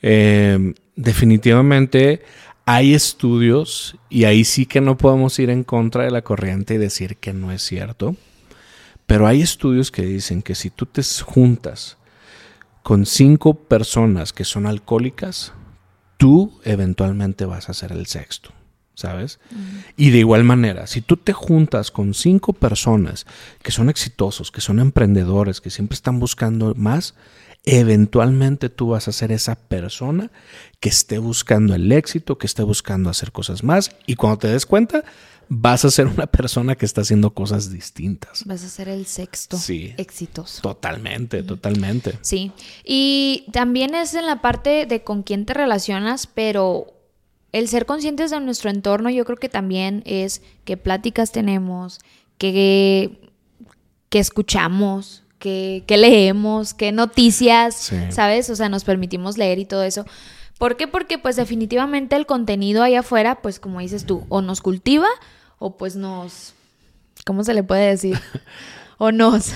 Eh, 0.00 0.74
definitivamente 0.94 2.22
hay 2.66 2.94
estudios, 2.94 3.96
y 4.10 4.24
ahí 4.24 4.44
sí 4.44 4.66
que 4.66 4.80
no 4.80 4.98
podemos 4.98 5.38
ir 5.38 5.50
en 5.50 5.62
contra 5.62 6.02
de 6.02 6.10
la 6.10 6.22
corriente 6.22 6.74
y 6.74 6.78
decir 6.78 7.16
que 7.16 7.32
no 7.32 7.52
es 7.52 7.62
cierto, 7.62 8.16
pero 9.06 9.28
hay 9.28 9.40
estudios 9.40 9.92
que 9.92 10.02
dicen 10.02 10.42
que 10.42 10.56
si 10.56 10.70
tú 10.70 10.84
te 10.84 11.02
juntas 11.24 11.96
con 12.82 13.06
cinco 13.06 13.54
personas 13.54 14.32
que 14.32 14.44
son 14.44 14.66
alcohólicas, 14.66 15.52
tú 16.16 16.60
eventualmente 16.64 17.44
vas 17.44 17.68
a 17.68 17.74
ser 17.74 17.92
el 17.92 18.06
sexto. 18.06 18.50
¿sabes? 18.96 19.38
Y 19.98 20.08
de 20.08 20.18
igual 20.18 20.42
manera, 20.42 20.86
si 20.86 21.02
tú 21.02 21.18
te 21.18 21.34
juntas 21.34 21.90
con 21.90 22.14
cinco 22.14 22.54
personas 22.54 23.26
que 23.62 23.70
son 23.70 23.90
exitosos, 23.90 24.50
que 24.50 24.62
son 24.62 24.80
emprendedores, 24.80 25.60
que 25.60 25.68
siempre 25.68 25.94
están 25.94 26.18
buscando 26.18 26.74
más, 26.74 27.14
eventualmente 27.66 28.68
tú 28.70 28.90
vas 28.90 29.08
a 29.08 29.12
ser 29.12 29.32
esa 29.32 29.56
persona 29.56 30.30
que 30.78 30.88
esté 30.88 31.18
buscando 31.18 31.74
el 31.74 31.90
éxito, 31.90 32.38
que 32.38 32.46
esté 32.46 32.62
buscando 32.62 33.10
hacer 33.10 33.32
cosas 33.32 33.64
más 33.64 33.90
y 34.06 34.14
cuando 34.14 34.38
te 34.38 34.48
des 34.48 34.64
cuenta 34.64 35.04
vas 35.48 35.84
a 35.84 35.90
ser 35.90 36.06
una 36.16 36.28
persona 36.28 36.76
que 36.76 36.86
está 36.86 37.00
haciendo 37.00 37.34
cosas 37.34 37.70
distintas. 37.70 38.44
Vas 38.46 38.62
a 38.64 38.68
ser 38.68 38.88
el 38.88 39.04
sexto 39.06 39.58
sí, 39.58 39.94
exitoso. 39.96 40.62
Totalmente, 40.62 41.42
totalmente. 41.42 42.18
Sí. 42.22 42.52
Y 42.84 43.46
también 43.52 43.96
es 43.96 44.14
en 44.14 44.26
la 44.26 44.40
parte 44.40 44.86
de 44.86 45.02
con 45.02 45.24
quién 45.24 45.44
te 45.44 45.52
relacionas, 45.52 46.28
pero 46.28 46.86
el 47.50 47.66
ser 47.66 47.84
conscientes 47.84 48.30
de 48.30 48.40
nuestro 48.40 48.70
entorno 48.70 49.10
yo 49.10 49.24
creo 49.24 49.38
que 49.38 49.48
también 49.48 50.04
es 50.06 50.40
qué 50.64 50.76
pláticas 50.76 51.32
tenemos, 51.32 51.98
qué, 52.38 53.32
qué 54.08 54.20
escuchamos, 54.20 55.24
qué, 55.38 55.84
leemos, 55.88 56.74
qué 56.74 56.92
noticias, 56.92 57.92
¿sabes? 58.10 58.50
O 58.50 58.56
sea, 58.56 58.68
nos 58.68 58.84
permitimos 58.84 59.38
leer 59.38 59.58
y 59.58 59.64
todo 59.64 59.82
eso. 59.82 60.04
¿Por 60.58 60.76
qué? 60.76 60.88
Porque 60.88 61.18
pues 61.18 61.36
definitivamente 61.36 62.16
el 62.16 62.26
contenido 62.26 62.82
ahí 62.82 62.94
afuera, 62.94 63.42
pues 63.42 63.60
como 63.60 63.80
dices 63.80 64.06
tú, 64.06 64.24
o 64.28 64.40
nos 64.40 64.60
cultiva 64.60 65.08
o 65.58 65.76
pues 65.76 65.96
nos... 65.96 66.54
¿Cómo 67.24 67.44
se 67.44 67.54
le 67.54 67.62
puede 67.62 67.88
decir? 67.88 68.18
o 68.98 69.12
nos... 69.12 69.52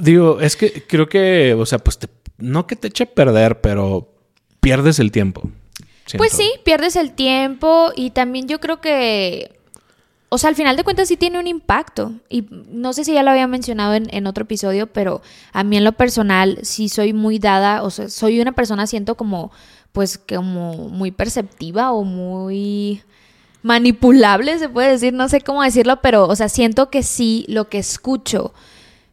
Digo, 0.00 0.40
es 0.40 0.56
que 0.56 0.84
creo 0.86 1.08
que, 1.08 1.54
o 1.54 1.64
sea, 1.66 1.78
pues 1.78 1.98
no 2.38 2.66
que 2.66 2.76
te 2.76 2.88
eche 2.88 3.04
a 3.04 3.06
perder, 3.06 3.60
pero 3.60 4.12
pierdes 4.60 4.98
el 4.98 5.12
tiempo. 5.12 5.50
Pues 6.16 6.32
sí, 6.32 6.50
pierdes 6.64 6.96
el 6.96 7.12
tiempo 7.12 7.92
y 7.94 8.10
también 8.10 8.46
yo 8.46 8.60
creo 8.60 8.80
que 8.80 9.58
o 10.28 10.38
sea, 10.38 10.50
al 10.50 10.56
final 10.56 10.76
de 10.76 10.84
cuentas 10.84 11.08
sí 11.08 11.16
tiene 11.16 11.38
un 11.38 11.46
impacto. 11.46 12.12
Y 12.28 12.46
no 12.50 12.92
sé 12.92 13.04
si 13.04 13.14
ya 13.14 13.22
lo 13.22 13.30
había 13.30 13.46
mencionado 13.46 13.94
en, 13.94 14.26
otro 14.26 14.42
episodio, 14.42 14.88
pero 14.88 15.22
a 15.52 15.62
mí 15.64 15.76
en 15.76 15.84
lo 15.84 15.92
personal 15.92 16.58
sí 16.62 16.88
soy 16.88 17.12
muy 17.12 17.38
dada, 17.38 17.82
o 17.82 17.90
sea, 17.90 18.08
soy 18.08 18.40
una 18.40 18.52
persona, 18.52 18.86
siento 18.86 19.16
como, 19.16 19.52
pues, 19.92 20.18
como 20.18 20.88
muy 20.88 21.12
perceptiva 21.12 21.92
o 21.92 22.02
muy 22.04 23.02
manipulable, 23.62 24.58
se 24.58 24.68
puede 24.68 24.92
decir, 24.92 25.12
no 25.12 25.28
sé 25.28 25.40
cómo 25.40 25.62
decirlo, 25.62 26.00
pero, 26.02 26.26
o 26.28 26.36
sea, 26.36 26.48
siento 26.48 26.90
que 26.90 27.02
sí 27.02 27.44
lo 27.48 27.68
que 27.68 27.78
escucho 27.78 28.52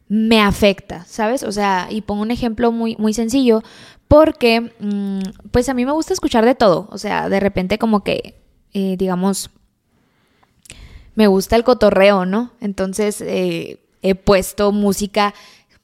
me 0.08 0.40
afecta, 0.40 1.04
¿sabes? 1.06 1.42
O 1.42 1.52
sea, 1.52 1.88
y 1.90 2.02
pongo 2.02 2.22
un 2.22 2.30
ejemplo 2.30 2.70
muy, 2.70 2.96
muy 2.96 3.14
sencillo, 3.14 3.62
porque, 4.08 4.72
mm, 4.78 5.48
pues 5.50 5.68
a 5.68 5.74
mí 5.74 5.84
me 5.84 5.92
gusta 5.92 6.12
escuchar 6.12 6.44
de 6.44 6.54
todo, 6.54 6.88
o 6.90 6.98
sea, 6.98 7.28
de 7.28 7.40
repente 7.40 7.78
como 7.78 8.04
que, 8.04 8.40
eh, 8.72 8.96
digamos, 8.96 9.50
me 11.14 11.26
gusta 11.26 11.56
el 11.56 11.64
cotorreo, 11.64 12.26
¿no? 12.26 12.52
Entonces 12.60 13.20
eh, 13.20 13.80
he 14.02 14.14
puesto 14.14 14.72
música 14.72 15.34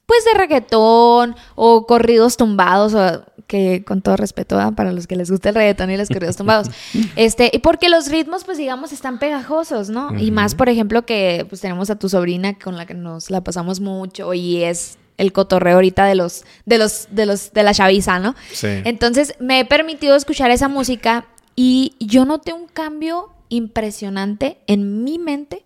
pues 0.05 0.25
de 0.25 0.37
reggaetón 0.37 1.35
o 1.55 1.85
corridos 1.87 2.35
tumbados 2.35 2.93
o 2.93 3.23
que 3.47 3.83
con 3.85 4.01
todo 4.01 4.17
respeto 4.17 4.57
para 4.75 4.91
los 4.91 5.07
que 5.07 5.15
les 5.15 5.31
gusta 5.31 5.49
el 5.49 5.55
reggaetón 5.55 5.89
y 5.91 5.97
los 5.97 6.09
corridos 6.09 6.35
tumbados. 6.35 6.67
Este, 7.15 7.49
y 7.53 7.59
porque 7.59 7.89
los 7.89 8.09
ritmos 8.09 8.43
pues 8.43 8.57
digamos 8.57 8.91
están 8.91 9.19
pegajosos, 9.19 9.89
¿no? 9.89 10.17
Y 10.17 10.31
más 10.31 10.55
por 10.55 10.69
ejemplo 10.69 11.05
que 11.05 11.45
pues 11.47 11.61
tenemos 11.61 11.89
a 11.89 11.97
tu 11.97 12.09
sobrina 12.09 12.57
con 12.57 12.77
la 12.77 12.85
que 12.85 12.93
nos 12.93 13.29
la 13.29 13.41
pasamos 13.41 13.79
mucho 13.79 14.33
y 14.33 14.63
es 14.63 14.97
el 15.17 15.31
cotorreo 15.31 15.75
ahorita 15.75 16.05
de 16.05 16.15
los 16.15 16.43
de 16.65 16.77
los 16.77 17.07
de 17.11 17.25
los 17.25 17.53
de 17.53 17.63
la 17.63 17.73
chaviza, 17.73 18.19
¿no? 18.19 18.35
Sí. 18.51 18.67
Entonces, 18.85 19.35
me 19.39 19.59
he 19.59 19.65
permitido 19.65 20.15
escuchar 20.15 20.51
esa 20.51 20.67
música 20.67 21.25
y 21.55 21.95
yo 21.99 22.25
noté 22.25 22.53
un 22.53 22.67
cambio 22.67 23.29
impresionante 23.51 24.57
en 24.65 25.03
mi 25.03 25.19
mente 25.19 25.63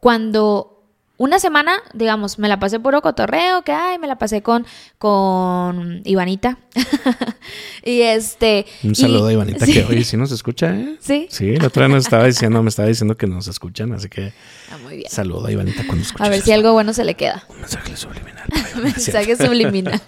cuando 0.00 0.78
una 1.18 1.40
semana, 1.40 1.82
digamos, 1.94 2.38
me 2.38 2.46
la 2.46 2.60
pasé 2.60 2.78
puro 2.78 3.02
cotorreo, 3.02 3.62
que 3.62 3.72
ay, 3.72 3.98
me 3.98 4.06
la 4.06 4.18
pasé 4.18 4.40
con, 4.40 4.64
con 4.98 6.00
Ivanita. 6.04 6.58
y 7.84 8.02
este. 8.02 8.66
Un 8.84 8.94
saludo 8.94 9.26
a 9.26 9.32
Ivanita, 9.32 9.66
que 9.66 9.84
hoy 9.90 10.04
sí 10.04 10.16
nos 10.16 10.30
escucha, 10.30 10.72
¿eh? 10.72 10.96
Sí. 11.00 11.26
Sí, 11.28 11.56
la 11.56 11.66
otra 11.66 11.82
vez 11.82 11.90
nos 11.96 12.04
estaba 12.04 12.24
diciendo, 12.24 12.62
me 12.62 12.68
estaba 12.68 12.86
diciendo 12.86 13.16
que 13.16 13.26
nos 13.26 13.48
escuchan, 13.48 13.92
así 13.92 14.08
que. 14.08 14.32
Ah, 14.70 14.78
muy 14.80 14.98
bien. 14.98 15.10
Saludo 15.10 15.48
a 15.48 15.50
Ivanita 15.52 15.82
cuando 15.86 16.04
escucha. 16.04 16.24
A 16.24 16.28
ver 16.28 16.40
si 16.40 16.52
algo 16.52 16.72
bueno 16.72 16.92
se 16.92 17.04
le 17.04 17.14
queda. 17.14 17.44
Un 17.48 17.60
mensaje 17.62 17.96
subliminal. 17.96 18.44
mensaje 18.82 19.36
subliminal. 19.36 20.00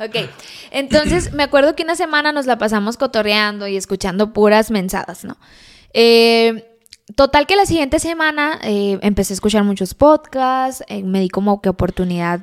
ok. 0.00 0.28
Entonces, 0.70 1.32
me 1.32 1.44
acuerdo 1.44 1.74
que 1.74 1.82
una 1.82 1.96
semana 1.96 2.30
nos 2.30 2.44
la 2.44 2.58
pasamos 2.58 2.98
cotorreando 2.98 3.68
y 3.68 3.78
escuchando 3.78 4.34
puras 4.34 4.70
mensadas, 4.70 5.24
¿no? 5.24 5.38
Eh, 5.94 6.78
total 7.14 7.46
que 7.46 7.56
la 7.56 7.66
siguiente 7.66 7.98
semana 7.98 8.58
eh, 8.62 8.98
empecé 9.02 9.32
a 9.32 9.34
escuchar 9.34 9.64
muchos 9.64 9.94
podcasts, 9.94 10.84
eh, 10.88 11.02
me 11.02 11.20
di 11.20 11.28
como 11.28 11.60
que 11.60 11.68
oportunidad 11.68 12.40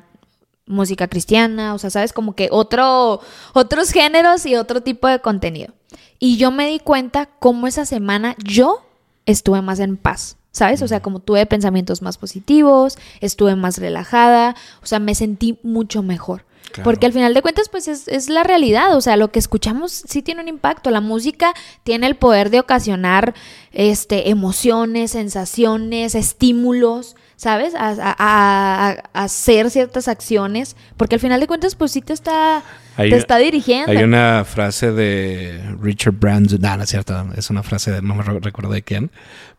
música 0.65 1.07
cristiana, 1.07 1.73
o 1.73 1.79
sea, 1.79 1.89
sabes, 1.89 2.13
como 2.13 2.35
que 2.35 2.49
otro, 2.51 3.21
otros 3.53 3.91
géneros 3.91 4.45
y 4.45 4.55
otro 4.55 4.81
tipo 4.81 5.07
de 5.07 5.19
contenido. 5.19 5.73
Y 6.19 6.37
yo 6.37 6.51
me 6.51 6.69
di 6.69 6.79
cuenta 6.79 7.27
cómo 7.39 7.65
esa 7.65 7.85
semana 7.85 8.35
yo 8.43 8.85
estuve 9.25 9.61
más 9.61 9.79
en 9.79 9.97
paz, 9.97 10.37
¿sabes? 10.51 10.81
O 10.83 10.87
sea, 10.87 11.01
como 11.01 11.19
tuve 11.19 11.45
pensamientos 11.47 12.01
más 12.01 12.17
positivos, 12.17 12.97
estuve 13.19 13.55
más 13.55 13.79
relajada, 13.79 14.55
o 14.83 14.85
sea, 14.85 14.99
me 14.99 15.15
sentí 15.15 15.57
mucho 15.63 16.03
mejor. 16.03 16.45
Porque 16.83 17.05
al 17.05 17.13
final 17.13 17.33
de 17.33 17.41
cuentas, 17.41 17.67
pues 17.69 17.87
es, 17.87 18.29
la 18.29 18.43
realidad. 18.43 18.95
O 18.95 19.01
sea, 19.01 19.17
lo 19.17 19.31
que 19.31 19.39
escuchamos 19.39 20.03
sí 20.07 20.21
tiene 20.21 20.41
un 20.41 20.47
impacto. 20.47 20.89
La 20.91 21.01
música 21.01 21.53
tiene 21.83 22.07
el 22.07 22.15
poder 22.15 22.49
de 22.49 22.59
ocasionar 22.59 23.33
este, 23.71 24.29
emociones, 24.29 25.11
sensaciones, 25.11 26.15
estímulos, 26.15 27.15
¿sabes? 27.35 27.73
A, 27.75 27.89
a- 27.89 28.15
a- 28.17 28.89
a 29.13 29.23
hacer 29.23 29.69
ciertas 29.71 30.07
acciones, 30.07 30.75
porque 30.97 31.15
al 31.15 31.21
final 31.21 31.39
de 31.39 31.47
cuentas, 31.47 31.75
pues 31.75 31.91
sí 31.91 32.01
te 32.01 32.13
está, 32.13 32.63
Hay- 32.97 33.09
te 33.09 33.15
está 33.17 33.37
dirigiendo. 33.37 33.91
Hay 33.91 34.03
una 34.03 34.43
frase 34.45 34.91
de 34.91 35.61
Richard 35.81 36.13
Branson, 36.19 36.59
no, 36.61 36.77
no 36.77 36.83
es 36.83 36.89
cierto, 36.89 37.13
es 37.35 37.49
una 37.49 37.63
frase 37.63 37.91
de 37.91 38.01
no 38.01 38.15
me 38.15 38.23
re- 38.23 38.39
recuerdo 38.39 38.71
de 38.73 38.81
quién, 38.81 39.11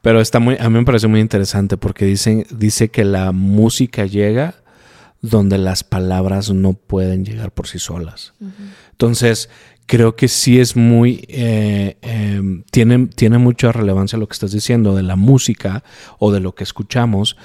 pero 0.02 0.20
está 0.20 0.38
muy, 0.40 0.56
a 0.60 0.68
mí 0.68 0.78
me 0.78 0.84
parece 0.84 1.06
muy 1.06 1.20
interesante 1.20 1.76
porque 1.76 2.04
dicen, 2.04 2.46
dice 2.50 2.90
que 2.90 3.04
la 3.04 3.32
música 3.32 4.04
llega 4.06 4.54
donde 5.22 5.58
las 5.58 5.84
palabras 5.84 6.50
no 6.50 6.72
pueden 6.72 7.24
llegar 7.24 7.52
por 7.52 7.66
sí 7.66 7.78
solas. 7.78 8.32
Entonces, 8.92 9.50
creo 9.86 10.16
que 10.16 10.28
sí 10.28 10.60
es 10.60 10.76
muy, 10.76 11.24
eh, 11.28 11.98
eh, 12.00 12.62
tiene, 12.70 13.08
tiene 13.08 13.38
mucha 13.38 13.72
relevancia 13.72 14.18
lo 14.18 14.28
que 14.28 14.34
estás 14.34 14.52
diciendo 14.52 14.94
de 14.94 15.02
la 15.02 15.16
música 15.16 15.82
o 16.18 16.32
de 16.32 16.40
lo 16.40 16.54
que 16.54 16.64
escuchamos, 16.64 17.36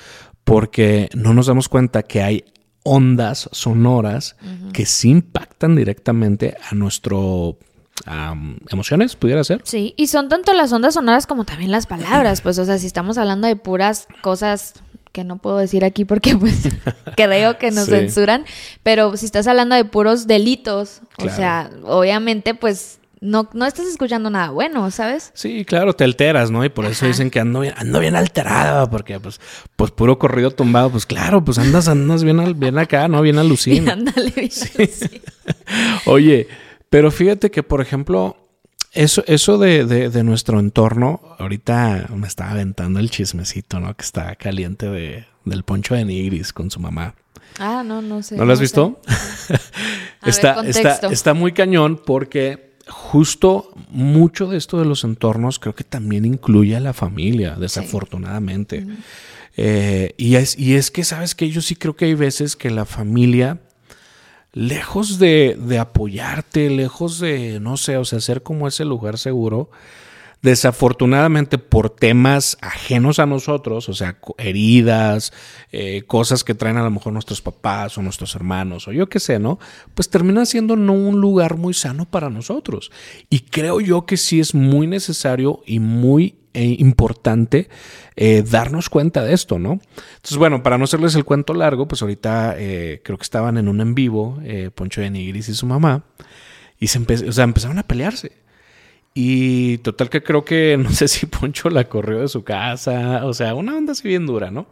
porque 0.43 1.09
no 1.15 1.33
nos 1.33 1.47
damos 1.47 1.67
cuenta 1.67 2.03
que 2.03 2.21
hay 2.21 2.45
ondas 2.83 3.49
sonoras 3.51 4.35
que 4.71 4.85
sí 4.85 5.09
impactan 5.09 5.75
directamente 5.75 6.55
a 6.69 6.75
nuestro 6.75 7.57
am, 8.05 8.59
emociones, 8.69 9.15
pudiera 9.15 9.43
ser. 9.43 9.61
Sí, 9.63 9.95
y 9.97 10.05
son 10.05 10.29
tanto 10.29 10.53
las 10.53 10.71
ondas 10.71 10.93
sonoras 10.93 11.25
como 11.25 11.45
también 11.45 11.71
las 11.71 11.87
palabras, 11.87 12.41
pues, 12.41 12.59
o 12.59 12.65
sea, 12.65 12.77
si 12.77 12.85
estamos 12.85 13.17
hablando 13.17 13.47
de 13.47 13.55
puras 13.55 14.07
cosas 14.21 14.75
que 15.15 15.23
no 15.23 15.37
puedo 15.37 15.57
decir 15.57 15.85
aquí 15.85 16.03
porque 16.03 16.35
pues 16.37 16.67
creo 17.15 17.57
que 17.57 17.71
nos 17.71 17.85
Sí. 17.85 17.91
censuran, 17.91 18.43
pero 18.83 19.15
si 19.15 19.25
estás 19.25 19.47
hablando 19.47 19.75
de 19.75 19.85
puros 19.85 20.27
delitos, 20.27 20.99
Claro. 21.15 21.31
o 21.31 21.35
sea, 21.35 21.69
obviamente 21.85 22.53
pues 22.53 22.99
no, 23.21 23.49
no 23.53 23.65
estás 23.65 23.87
escuchando 23.87 24.29
nada 24.29 24.49
bueno, 24.51 24.91
¿sabes? 24.91 25.31
Sí, 25.33 25.63
claro, 25.65 25.93
te 25.93 26.03
alteras, 26.03 26.51
¿no? 26.51 26.65
Y 26.65 26.69
por 26.69 26.85
eso 26.85 27.05
Ajá. 27.05 27.07
dicen 27.07 27.31
que 27.31 27.39
ando 27.39 27.61
bien, 27.61 27.73
ando 27.77 27.99
bien 28.01 28.15
alterada, 28.15 28.87
porque 28.89 29.19
pues, 29.21 29.39
pues 29.77 29.89
puro 29.91 30.19
corrido 30.19 30.51
tumbado, 30.51 30.89
pues 30.91 31.05
claro, 31.05 31.43
pues 31.43 31.57
andas, 31.57 31.87
andas 31.87 32.23
bien, 32.25 32.39
al- 32.41 32.53
bien 32.53 32.77
acá, 32.77 33.07
¿no? 33.07 33.21
Bien 33.21 33.39
alucina. 33.39 33.93
ándale, 33.93 34.31
bien, 34.35 34.51
sí. 34.51 35.21
Oye, 36.05 36.47
pero 36.89 37.09
fíjate 37.09 37.49
que, 37.49 37.63
por 37.63 37.81
ejemplo, 37.81 38.44
eso, 38.95 39.23
eso 39.27 39.57
de, 39.57 39.85
de- 39.85 40.09
de 40.09 40.23
nuestro 40.23 40.59
entorno, 40.59 41.21
ahorita 41.39 42.09
me 42.15 42.27
estaba 42.27 42.51
aventando 42.51 42.99
el 42.99 43.09
chismecito, 43.09 43.79
¿no? 43.79 43.95
Que 43.95 44.03
está 44.03 44.35
caliente 44.35 44.87
de, 44.89 45.25
del 45.43 45.63
poncho 45.63 45.95
de 45.95 46.05
Nigris 46.05 46.51
con 46.53 46.71
su 46.71 46.79
mamá. 46.79 47.13
Ah, 47.59 47.83
no, 47.85 48.01
no 48.01 48.21
sé. 48.23 48.35
¿No 48.35 48.45
lo 48.45 48.53
has 48.53 48.59
visto? 48.59 48.99
Ver, 49.49 49.59
está, 50.25 50.61
está, 50.67 51.07
está 51.09 51.33
muy 51.33 51.51
cañón 51.53 52.01
porque 52.05 52.73
justo 52.87 53.71
mucho 53.89 54.47
de 54.47 54.57
esto 54.57 54.77
de 54.79 54.85
los 54.85 55.03
entornos 55.03 55.57
creo 55.59 55.73
que 55.75 55.83
también 55.83 56.25
incluye 56.25 56.75
a 56.75 56.79
la 56.79 56.93
familia, 56.93 57.55
desafortunadamente. 57.55 58.85
Eh, 59.57 60.13
y, 60.17 60.35
es, 60.35 60.57
y 60.59 60.75
es 60.75 60.91
que, 60.91 61.03
¿sabes 61.03 61.33
que 61.33 61.49
Yo 61.49 61.61
sí 61.61 61.75
creo 61.75 61.95
que 61.95 62.05
hay 62.05 62.13
veces 62.13 62.55
que 62.55 62.69
la 62.69 62.85
familia, 62.85 63.59
lejos 64.55 65.19
de, 65.19 65.57
de 65.59 65.77
apoyarte, 65.77 66.69
lejos 66.71 67.19
de, 67.19 67.59
no 67.59 67.77
sé, 67.77 67.97
o 67.97 68.05
sea, 68.05 68.21
ser 68.21 68.41
como 68.41 68.67
ese 68.67 68.85
lugar 68.85 69.19
seguro, 69.19 69.69
desafortunadamente 70.45 71.57
por 71.57 71.89
temas 71.89 72.57
ajenos 72.61 73.19
a 73.19 73.25
nosotros, 73.25 73.89
o 73.89 73.93
sea, 73.93 74.19
heridas, 74.37 75.33
eh, 75.71 76.03
cosas 76.07 76.43
que 76.43 76.53
traen 76.53 76.77
a 76.77 76.83
lo 76.83 76.91
mejor 76.91 77.11
nuestros 77.11 77.41
papás 77.41 77.97
o 77.97 78.01
nuestros 78.01 78.35
hermanos 78.35 78.87
o 78.87 78.91
yo 78.93 79.09
qué 79.09 79.19
sé, 79.19 79.39
¿no? 79.39 79.59
Pues 79.95 80.09
termina 80.09 80.45
siendo 80.45 80.75
no 80.75 80.93
un 80.93 81.19
lugar 81.19 81.57
muy 81.57 81.73
sano 81.73 82.05
para 82.05 82.29
nosotros. 82.29 82.91
Y 83.29 83.39
creo 83.41 83.81
yo 83.81 84.05
que 84.05 84.17
sí 84.17 84.39
es 84.39 84.55
muy 84.55 84.87
necesario 84.87 85.61
y 85.65 85.79
muy 85.79 86.35
eh, 86.53 86.75
importante 86.79 87.67
eh, 88.15 88.43
darnos 88.49 88.89
cuenta 88.89 89.23
de 89.23 89.33
esto, 89.33 89.59
¿no? 89.59 89.79
Entonces, 90.15 90.37
bueno, 90.37 90.63
para 90.63 90.77
no 90.77 90.85
hacerles 90.85 91.15
el 91.15 91.25
cuento 91.25 91.53
largo, 91.53 91.87
pues 91.87 92.01
ahorita 92.01 92.55
creo 92.55 93.17
que 93.17 93.23
estaban 93.23 93.57
en 93.57 93.67
un 93.67 93.81
en 93.81 93.93
vivo, 93.95 94.39
eh, 94.43 94.69
Poncho 94.73 95.01
de 95.01 95.09
Nigris 95.09 95.49
y 95.49 95.53
su 95.55 95.65
mamá, 95.65 96.05
y 96.79 96.87
se 96.87 96.99
empe- 97.01 97.27
o 97.27 97.31
sea, 97.31 97.43
empezaron 97.43 97.79
a 97.79 97.83
pelearse. 97.83 98.44
Y 99.17 99.77
total 99.79 100.09
que 100.09 100.21
creo 100.21 100.45
que 100.45 100.77
no 100.79 100.91
sé 100.91 101.07
si 101.07 101.25
Poncho 101.25 101.69
la 101.71 101.85
corrió 101.85 102.19
de 102.19 102.27
su 102.27 102.43
casa, 102.43 103.25
o 103.25 103.33
sea, 103.33 103.55
una 103.55 103.75
onda 103.75 103.93
así 103.93 104.07
bien 104.07 104.27
dura, 104.27 104.51
¿no? 104.51 104.67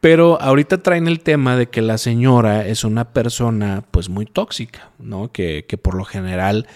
Pero 0.00 0.40
ahorita 0.40 0.82
traen 0.82 1.08
el 1.08 1.20
tema 1.20 1.56
de 1.56 1.68
que 1.68 1.82
la 1.82 1.98
señora 1.98 2.66
es 2.66 2.84
una 2.84 3.12
persona 3.12 3.84
pues 3.90 4.08
muy 4.08 4.24
tóxica, 4.24 4.88
¿no? 4.98 5.30
Que, 5.30 5.66
que 5.68 5.76
por 5.76 5.94
lo 5.94 6.04
general 6.04 6.68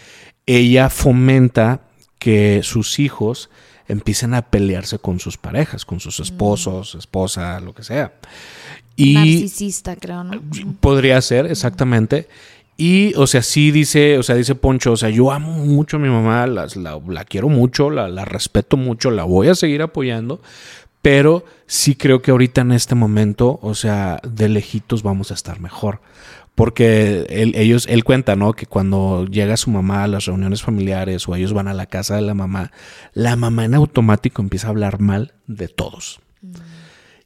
ella 0.45 0.91
fomenta 0.91 1.81
que 2.19 2.61
sus 2.63 2.99
hijos 2.99 3.49
empiecen 3.89 4.35
a 4.35 4.43
pelearse 4.43 4.99
con 4.99 5.21
sus 5.21 5.39
parejas, 5.39 5.85
con 5.85 6.01
sus 6.01 6.21
esposos, 6.21 6.95
esposa, 6.97 7.61
lo 7.61 7.75
que 7.75 7.83
sea. 7.83 8.13
Y 8.97 9.15
Narcisista, 9.15 9.97
creo, 9.97 10.25
¿no? 10.25 10.43
Podría 10.81 11.21
ser, 11.21 11.47
exactamente. 11.47 12.29
Y, 12.77 13.15
o 13.15 13.27
sea, 13.27 13.43
sí 13.43 13.71
dice, 13.71 14.19
o 14.19 14.23
sea, 14.23 14.35
dice 14.35 14.57
Poncho, 14.57 14.93
o 14.93 14.97
sea, 14.97 15.09
yo 15.09 15.31
amo 15.31 15.53
mucho 15.53 15.97
a 15.97 16.01
mi 16.01 16.09
mamá, 16.09 16.47
la, 16.47 16.67
la 16.75 17.25
quiero 17.25 17.49
mucho, 17.49 17.89
la, 17.91 18.09
la 18.09 18.25
respeto 18.25 18.77
mucho, 18.77 19.13
la 19.13 19.23
voy 19.23 19.49
a 19.49 19.55
seguir 19.55 19.81
apoyando, 19.83 20.41
pero 21.01 21.45
sí 21.67 21.95
creo 21.95 22.21
que 22.21 22.33
ahorita 22.33 22.63
en 22.63 22.73
este 22.73 22.95
momento, 22.95 23.61
o 23.63 23.75
sea, 23.75 24.21
de 24.27 24.49
lejitos 24.49 25.03
vamos 25.03 25.31
a 25.31 25.35
estar 25.35 25.61
mejor. 25.61 26.01
Porque 26.55 27.27
él, 27.31 27.53
ellos, 27.57 27.87
él 27.89 28.05
cuenta, 28.05 28.37
¿no? 28.37 28.53
Que 28.53 28.67
cuando 28.67 29.27
llega 29.27 29.57
su 29.57 29.71
mamá 29.71 30.05
a 30.05 30.09
las 30.09 30.27
reuniones 30.27 30.63
familiares 30.63 31.29
o 31.29 31.35
ellos 31.35 31.53
van 31.53 31.67
a 31.67 31.75
la 31.75 31.87
casa 31.87 32.15
de 32.15 32.23
la 32.23 32.35
mamá, 32.35 32.71
la 33.13 33.35
mamá 33.35 33.65
en 33.65 33.75
automático 33.75 34.41
empieza 34.41 34.69
a 34.69 34.71
hablar 34.71 35.01
mal 35.01 35.35
de 35.49 35.67
todos. 35.67 36.21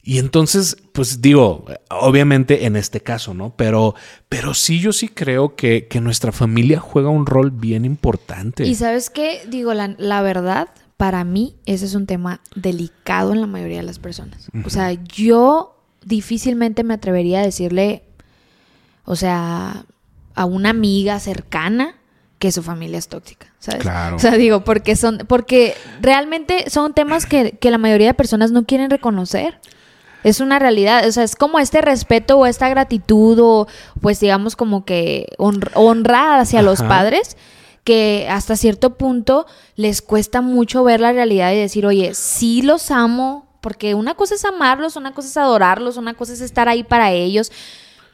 Y 0.09 0.17
entonces, 0.17 0.75
pues 0.91 1.21
digo, 1.21 1.65
obviamente 1.91 2.65
en 2.65 2.75
este 2.75 2.99
caso, 2.99 3.35
¿no? 3.35 3.53
Pero, 3.55 3.93
pero 4.27 4.55
sí, 4.55 4.79
yo 4.79 4.91
sí 4.91 5.07
creo 5.07 5.55
que, 5.55 5.87
que 5.87 6.01
nuestra 6.01 6.31
familia 6.31 6.79
juega 6.79 7.09
un 7.09 7.27
rol 7.27 7.51
bien 7.51 7.85
importante. 7.85 8.65
Y 8.65 8.73
sabes 8.73 9.11
qué, 9.11 9.43
digo, 9.47 9.75
la, 9.75 9.93
la 9.99 10.23
verdad, 10.23 10.69
para 10.97 11.23
mí 11.25 11.57
ese 11.67 11.85
es 11.85 11.93
un 11.93 12.07
tema 12.07 12.41
delicado 12.55 13.33
en 13.33 13.41
la 13.41 13.45
mayoría 13.45 13.77
de 13.77 13.83
las 13.83 13.99
personas. 13.99 14.47
O 14.65 14.71
sea, 14.71 14.93
yo 14.93 15.79
difícilmente 16.03 16.83
me 16.83 16.95
atrevería 16.95 17.41
a 17.41 17.43
decirle, 17.43 18.01
o 19.05 19.15
sea, 19.15 19.85
a 20.33 20.45
una 20.45 20.71
amiga 20.71 21.19
cercana 21.19 21.97
que 22.39 22.51
su 22.51 22.63
familia 22.63 22.97
es 22.97 23.09
tóxica, 23.09 23.53
¿sabes? 23.59 23.83
Claro. 23.83 24.15
O 24.15 24.19
sea, 24.19 24.31
digo, 24.31 24.63
porque 24.63 24.95
son, 24.95 25.19
porque 25.27 25.75
realmente 26.01 26.67
son 26.71 26.95
temas 26.95 27.27
que, 27.27 27.59
que 27.59 27.69
la 27.69 27.77
mayoría 27.77 28.07
de 28.07 28.13
personas 28.15 28.51
no 28.51 28.65
quieren 28.65 28.89
reconocer. 28.89 29.59
Es 30.23 30.41
una 30.41 30.59
realidad, 30.59 31.07
o 31.07 31.11
sea, 31.11 31.23
es 31.23 31.35
como 31.35 31.59
este 31.59 31.81
respeto 31.81 32.37
o 32.37 32.45
esta 32.45 32.67
gratitud 32.69 33.39
o 33.41 33.67
pues 34.01 34.19
digamos 34.19 34.55
como 34.55 34.83
que 34.83 35.27
honr- 35.37 35.71
honrar 35.75 36.39
hacia 36.39 36.61
los 36.61 36.81
padres 36.81 37.37
que 37.85 38.27
hasta 38.29 38.55
cierto 38.57 38.97
punto 38.97 39.45
les 39.75 40.01
cuesta 40.01 40.41
mucho 40.41 40.83
ver 40.83 40.99
la 40.99 41.13
realidad 41.13 41.53
y 41.53 41.57
decir, 41.57 41.85
oye, 41.85 42.13
sí 42.13 42.61
los 42.61 42.91
amo, 42.91 43.47
porque 43.61 43.95
una 43.95 44.13
cosa 44.15 44.35
es 44.35 44.45
amarlos, 44.45 44.95
una 44.97 45.13
cosa 45.13 45.29
es 45.29 45.37
adorarlos, 45.37 45.97
una 45.97 46.13
cosa 46.13 46.33
es 46.33 46.41
estar 46.41 46.67
ahí 46.69 46.83
para 46.83 47.11
ellos, 47.13 47.51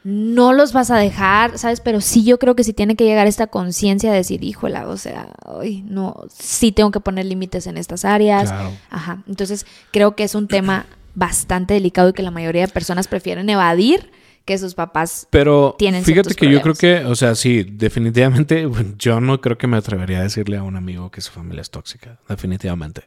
no 0.04 0.52
los 0.52 0.72
vas 0.72 0.92
a 0.92 0.96
dejar, 0.96 1.58
¿sabes? 1.58 1.80
Pero 1.80 2.00
sí 2.00 2.22
yo 2.22 2.38
creo 2.38 2.54
que 2.54 2.62
sí 2.62 2.72
tiene 2.72 2.94
que 2.94 3.04
llegar 3.04 3.26
esta 3.26 3.48
conciencia 3.48 4.10
de 4.12 4.18
decir, 4.18 4.44
híjola, 4.44 4.88
o 4.88 4.96
sea, 4.96 5.30
ay, 5.60 5.82
no, 5.88 6.14
sí 6.32 6.70
tengo 6.70 6.92
que 6.92 7.00
poner 7.00 7.26
límites 7.26 7.66
en 7.66 7.76
estas 7.76 8.04
áreas. 8.04 8.50
Claro. 8.50 8.70
Ajá, 8.88 9.24
entonces 9.26 9.66
creo 9.90 10.14
que 10.14 10.22
es 10.22 10.36
un 10.36 10.46
tema 10.46 10.86
bastante 11.16 11.74
delicado 11.74 12.10
y 12.10 12.12
que 12.12 12.22
la 12.22 12.30
mayoría 12.30 12.66
de 12.66 12.72
personas 12.72 13.08
prefieren 13.08 13.50
evadir 13.50 14.10
que 14.44 14.56
sus 14.58 14.74
papás 14.74 15.26
Pero 15.30 15.74
tienen 15.76 16.04
fíjate 16.04 16.34
que 16.36 16.48
yo 16.48 16.62
creo 16.62 16.74
que, 16.74 17.04
o 17.04 17.16
sea, 17.16 17.34
sí, 17.34 17.64
definitivamente, 17.64 18.64
bueno, 18.66 18.94
yo 18.96 19.20
no 19.20 19.40
creo 19.40 19.58
que 19.58 19.66
me 19.66 19.76
atrevería 19.76 20.20
a 20.20 20.22
decirle 20.22 20.56
a 20.56 20.62
un 20.62 20.76
amigo 20.76 21.10
que 21.10 21.20
su 21.20 21.32
familia 21.32 21.62
es 21.62 21.70
tóxica, 21.70 22.18
definitivamente. 22.28 23.02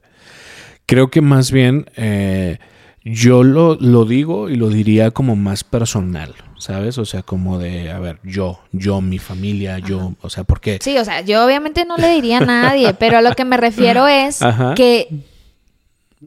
Creo 0.85 1.09
que 1.09 1.21
más 1.21 1.51
bien 1.51 1.89
eh, 1.95 2.57
yo 3.03 3.43
lo, 3.43 3.75
lo 3.75 4.03
digo 4.03 4.49
y 4.49 4.55
lo 4.55 4.69
diría 4.69 5.11
como 5.11 5.37
más 5.37 5.63
personal, 5.63 6.33
¿sabes? 6.57 6.97
O 6.97 7.05
sea, 7.05 7.21
como 7.23 7.57
de, 7.57 7.91
a 7.91 7.99
ver, 7.99 8.19
yo, 8.23 8.59
yo, 8.73 8.99
mi 8.99 9.19
familia, 9.19 9.79
yo, 9.79 10.15
o 10.21 10.29
sea, 10.29 10.43
porque... 10.43 10.79
Sí, 10.81 10.97
o 10.97 11.05
sea, 11.05 11.21
yo 11.21 11.45
obviamente 11.45 11.85
no 11.85 11.95
le 11.95 12.09
diría 12.09 12.39
a 12.39 12.45
nadie, 12.45 12.93
pero 12.99 13.19
a 13.19 13.21
lo 13.21 13.33
que 13.35 13.45
me 13.45 13.55
refiero 13.55 14.07
es 14.07 14.41
Ajá. 14.41 14.73
que 14.73 15.07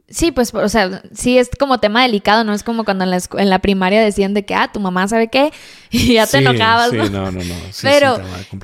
sí, 0.07 0.31
pues, 0.31 0.53
o 0.53 0.69
sea, 0.69 1.03
sí 1.13 1.37
es 1.37 1.49
como 1.57 1.79
tema 1.79 2.01
delicado, 2.03 2.43
no 2.43 2.53
es 2.53 2.63
como 2.63 2.83
cuando 2.83 3.03
en 3.03 3.11
la, 3.11 3.19
en 3.37 3.49
la 3.49 3.59
primaria 3.59 4.01
decían 4.01 4.33
de 4.33 4.43
que, 4.45 4.55
ah, 4.55 4.71
tu 4.71 4.79
mamá 4.79 5.07
sabe 5.07 5.27
qué, 5.27 5.51
y 5.91 6.13
ya 6.13 6.25
te 6.25 6.37
Sí, 6.39 6.43
enojabas, 6.45 6.89
Sí, 6.91 6.97
¿no? 6.97 7.09
no, 7.09 7.31
no, 7.31 7.43
no. 7.43 7.55
sí, 7.71 7.81
pero, 7.83 8.17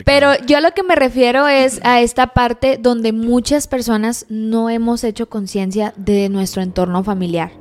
pero 0.05 0.31
yo 0.45 0.57
a 0.57 0.61
lo 0.61 0.71
que 0.71 0.83
me 0.83 0.95
refiero 0.95 1.47
es 1.47 1.79
a 1.83 2.01
esta 2.01 2.27
parte 2.27 2.77
donde 2.81 3.13
muchas 3.13 3.67
personas 3.67 4.25
no 4.29 4.69
hemos 4.69 5.03
hecho 5.03 5.29
conciencia 5.29 5.93
de 5.97 6.29
nuestro 6.29 6.61
entorno 6.61 7.03
familiar 7.03 7.51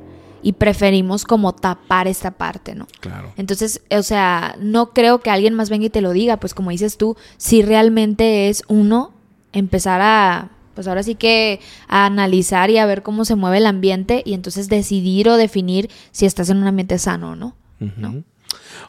y 0.41 0.53
preferimos 0.53 1.25
como 1.25 1.53
tapar 1.53 2.07
esta 2.07 2.31
parte, 2.31 2.73
¿no? 2.73 2.87
Claro. 3.01 3.33
Entonces, 3.35 3.81
o 3.91 4.01
sea, 4.03 4.55
no 4.59 4.91
creo 4.91 5.19
que 5.19 5.29
alguien 5.29 5.53
más 5.53 5.69
venga 5.69 5.87
y 5.87 5.89
te 5.89 5.99
lo 6.01 6.11
diga, 6.13 6.37
pues 6.37 6.53
como 6.53 6.69
dices 6.71 6.97
tú, 6.97 7.17
si 7.37 7.61
realmente 7.61 8.47
es 8.47 8.63
uno 8.69 9.11
empezar 9.51 9.99
a 10.01 10.49
pues 10.79 10.87
ahora 10.87 11.03
sí 11.03 11.15
que 11.15 11.59
a 11.89 12.05
analizar 12.05 12.69
y 12.69 12.77
a 12.77 12.85
ver 12.85 13.03
cómo 13.03 13.25
se 13.25 13.35
mueve 13.35 13.57
el 13.57 13.65
ambiente 13.65 14.23
y 14.25 14.33
entonces 14.33 14.69
decidir 14.69 15.27
o 15.27 15.35
definir 15.35 15.89
si 16.13 16.25
estás 16.25 16.49
en 16.49 16.55
un 16.55 16.67
ambiente 16.67 16.97
sano 16.99 17.31
o 17.31 17.35
no. 17.35 17.53
¿no? 17.97 18.23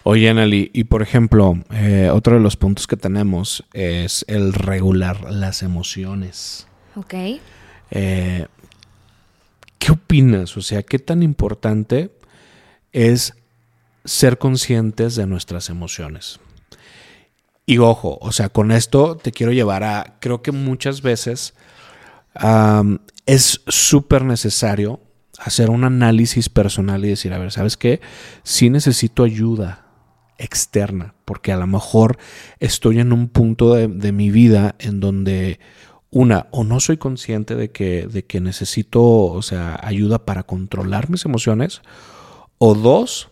Oye, 0.04 0.30
Anneli, 0.30 0.70
y 0.72 0.84
por 0.84 1.02
ejemplo, 1.02 1.58
eh, 1.72 2.08
otro 2.12 2.34
de 2.34 2.40
los 2.40 2.54
puntos 2.54 2.86
que 2.86 2.96
tenemos 2.96 3.64
es 3.72 4.24
el 4.28 4.52
regular 4.52 5.32
las 5.32 5.64
emociones. 5.64 6.68
Ok. 6.94 7.14
Eh, 7.90 8.46
¿Qué 9.80 9.90
opinas? 9.90 10.56
O 10.56 10.62
sea, 10.62 10.84
¿qué 10.84 11.00
tan 11.00 11.24
importante 11.24 12.12
es 12.92 13.34
ser 14.04 14.38
conscientes 14.38 15.16
de 15.16 15.26
nuestras 15.26 15.70
emociones? 15.70 16.38
Y 17.70 17.78
ojo, 17.78 18.18
o 18.20 18.32
sea, 18.32 18.48
con 18.48 18.72
esto 18.72 19.16
te 19.16 19.30
quiero 19.30 19.52
llevar 19.52 19.84
a, 19.84 20.16
creo 20.18 20.42
que 20.42 20.50
muchas 20.50 21.02
veces 21.02 21.54
es 23.26 23.60
súper 23.66 24.24
necesario 24.24 25.00
hacer 25.38 25.70
un 25.70 25.84
análisis 25.84 26.48
personal 26.48 27.04
y 27.04 27.08
decir, 27.08 27.32
a 27.32 27.38
ver, 27.38 27.50
¿sabes 27.50 27.76
qué? 27.76 28.00
Sí 28.42 28.70
necesito 28.70 29.24
ayuda 29.24 29.86
externa, 30.38 31.14
porque 31.24 31.52
a 31.52 31.56
lo 31.56 31.66
mejor 31.66 32.18
estoy 32.58 32.98
en 33.00 33.12
un 33.12 33.28
punto 33.28 33.74
de, 33.74 34.12
mi 34.12 34.30
vida 34.30 34.74
en 34.78 35.00
donde 35.00 35.60
una, 36.10 36.48
o 36.50 36.64
no 36.64 36.80
soy 36.80 36.96
consciente 36.96 37.54
de 37.54 37.70
que, 37.70 38.06
de 38.06 38.24
que 38.24 38.40
necesito, 38.40 39.02
o 39.02 39.42
sea, 39.42 39.78
ayuda 39.82 40.24
para 40.24 40.42
controlar 40.42 41.10
mis 41.10 41.24
emociones, 41.24 41.82
o 42.58 42.74
dos, 42.74 43.28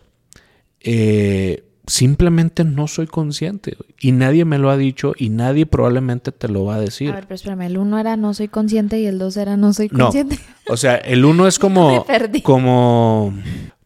eh, 0.81 1.68
simplemente 1.89 2.63
no 2.63 2.87
soy 2.87 3.07
consciente 3.07 3.75
y 3.99 4.11
nadie 4.11 4.45
me 4.45 4.57
lo 4.57 4.69
ha 4.69 4.77
dicho 4.77 5.13
y 5.17 5.29
nadie 5.29 5.65
probablemente 5.65 6.31
te 6.31 6.47
lo 6.47 6.63
va 6.63 6.75
a 6.75 6.79
decir. 6.79 7.11
A 7.11 7.15
ver, 7.15 7.23
pero 7.23 7.35
espérame, 7.35 7.63
el 7.63 7.77
uno 7.77 7.99
era 7.99 8.15
no 8.15 8.33
soy 8.33 8.47
consciente 8.47 8.99
y 8.99 9.05
el 9.05 9.17
dos 9.17 9.35
era 9.37 9.57
no 9.57 9.73
soy 9.73 9.89
consciente. 9.89 10.39
No, 10.67 10.73
o 10.73 10.77
sea, 10.77 10.95
el 10.95 11.25
uno 11.25 11.47
es 11.47 11.59
como... 11.59 12.05
como... 12.43 13.33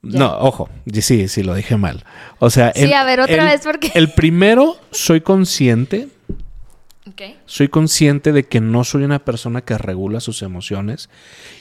No, 0.02 0.38
ojo, 0.40 0.70
sí, 0.92 1.30
sí, 1.30 1.44
lo 1.44 1.56
dije 1.56 1.78
mal. 1.78 2.04
O 2.40 2.50
sea, 2.50 2.74
sí, 2.76 2.92
a 2.92 3.06
ver, 3.06 3.22
otra 3.22 3.46
vez 3.46 3.62
porque... 3.64 3.90
El 3.96 4.12
primero, 4.12 4.76
soy 4.92 5.22
consciente 5.22 6.10
soy 7.46 7.68
consciente 7.68 8.32
de 8.32 8.44
que 8.44 8.62
no 8.62 8.84
soy 8.84 9.04
una 9.04 9.20
persona 9.20 9.62
que 9.62 9.78
regula 9.78 10.20
sus 10.20 10.42
emociones. 10.42 11.10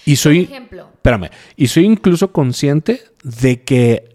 Y 0.05 0.17
soy. 0.17 0.43
ejemplo. 0.43 0.89
Espérame. 0.95 1.31
Y 1.57 1.69
soy 1.69 1.85
incluso 1.85 2.33
consciente 2.33 3.03
de 3.23 3.63
que. 3.63 4.12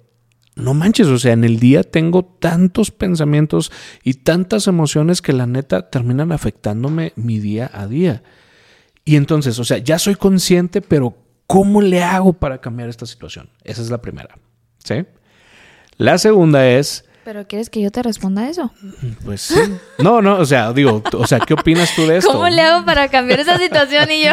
No 0.57 0.73
manches, 0.73 1.05
o 1.07 1.19
sea, 1.19 1.33
en 1.33 1.43
el 1.43 1.59
día 1.59 1.83
tengo 1.83 2.25
tantos 2.25 2.89
pensamientos 2.89 3.71
y 4.03 4.15
tantas 4.15 4.67
emociones 4.67 5.21
que 5.21 5.31
la 5.31 5.45
neta 5.45 5.91
terminan 5.91 6.31
afectándome 6.31 7.13
mi 7.15 7.39
día 7.39 7.69
a 7.71 7.85
día. 7.85 8.23
Y 9.05 9.17
entonces, 9.17 9.59
o 9.59 9.63
sea, 9.63 9.77
ya 9.77 9.99
soy 9.99 10.15
consciente, 10.15 10.81
pero 10.81 11.15
¿cómo 11.45 11.81
le 11.81 12.03
hago 12.03 12.33
para 12.33 12.59
cambiar 12.59 12.89
esta 12.89 13.05
situación? 13.05 13.51
Esa 13.63 13.83
es 13.83 13.91
la 13.91 14.01
primera. 14.01 14.35
¿Sí? 14.83 15.05
La 15.97 16.17
segunda 16.17 16.67
es 16.67 17.05
¿Pero 17.27 17.45
quieres 17.45 17.69
que 17.69 17.81
yo 17.81 17.91
te 17.91 18.01
responda 18.01 18.47
eso? 18.47 18.71
Pues 19.25 19.41
sí. 19.41 19.59
No, 19.99 20.21
no, 20.21 20.37
o 20.37 20.45
sea, 20.45 20.71
digo, 20.71 21.03
o 21.11 21.27
sea, 21.27 21.39
¿qué 21.39 21.55
opinas 21.55 21.93
tú 21.93 22.07
de 22.07 22.17
esto? 22.19 22.31
¿Cómo 22.31 22.47
le 22.47 22.61
hago 22.61 22.85
para 22.85 23.09
cambiar 23.09 23.41
esa 23.41 23.57
situación 23.57 24.09
y 24.09 24.23
yo? 24.23 24.31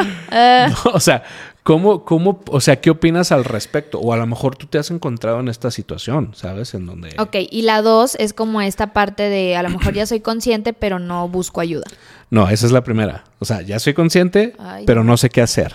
O 0.92 1.00
sea, 1.00 1.24
¿cómo, 1.64 2.04
¿cómo, 2.04 2.40
o 2.46 2.60
sea, 2.60 2.80
qué 2.80 2.90
opinas 2.90 3.32
al 3.32 3.44
respecto? 3.44 3.98
O 3.98 4.12
a 4.12 4.16
lo 4.16 4.26
mejor 4.26 4.54
tú 4.54 4.66
te 4.66 4.78
has 4.78 4.92
encontrado 4.92 5.40
en 5.40 5.48
esta 5.48 5.72
situación, 5.72 6.30
¿sabes? 6.34 6.74
En 6.74 6.86
donde... 6.86 7.16
Ok, 7.18 7.36
y 7.50 7.62
la 7.62 7.82
dos 7.82 8.16
es 8.20 8.32
como 8.32 8.60
esta 8.60 8.92
parte 8.92 9.24
de, 9.24 9.56
a 9.56 9.62
lo 9.64 9.70
mejor 9.70 9.94
ya 9.94 10.06
soy 10.06 10.20
consciente, 10.20 10.72
pero 10.72 11.00
no 11.00 11.28
busco 11.28 11.60
ayuda. 11.60 11.86
No, 12.30 12.48
esa 12.48 12.66
es 12.66 12.72
la 12.72 12.84
primera. 12.84 13.24
O 13.40 13.44
sea, 13.44 13.62
ya 13.62 13.80
soy 13.80 13.94
consciente, 13.94 14.54
pero 14.86 15.02
no 15.02 15.16
sé 15.16 15.30
qué 15.30 15.40
hacer. 15.40 15.74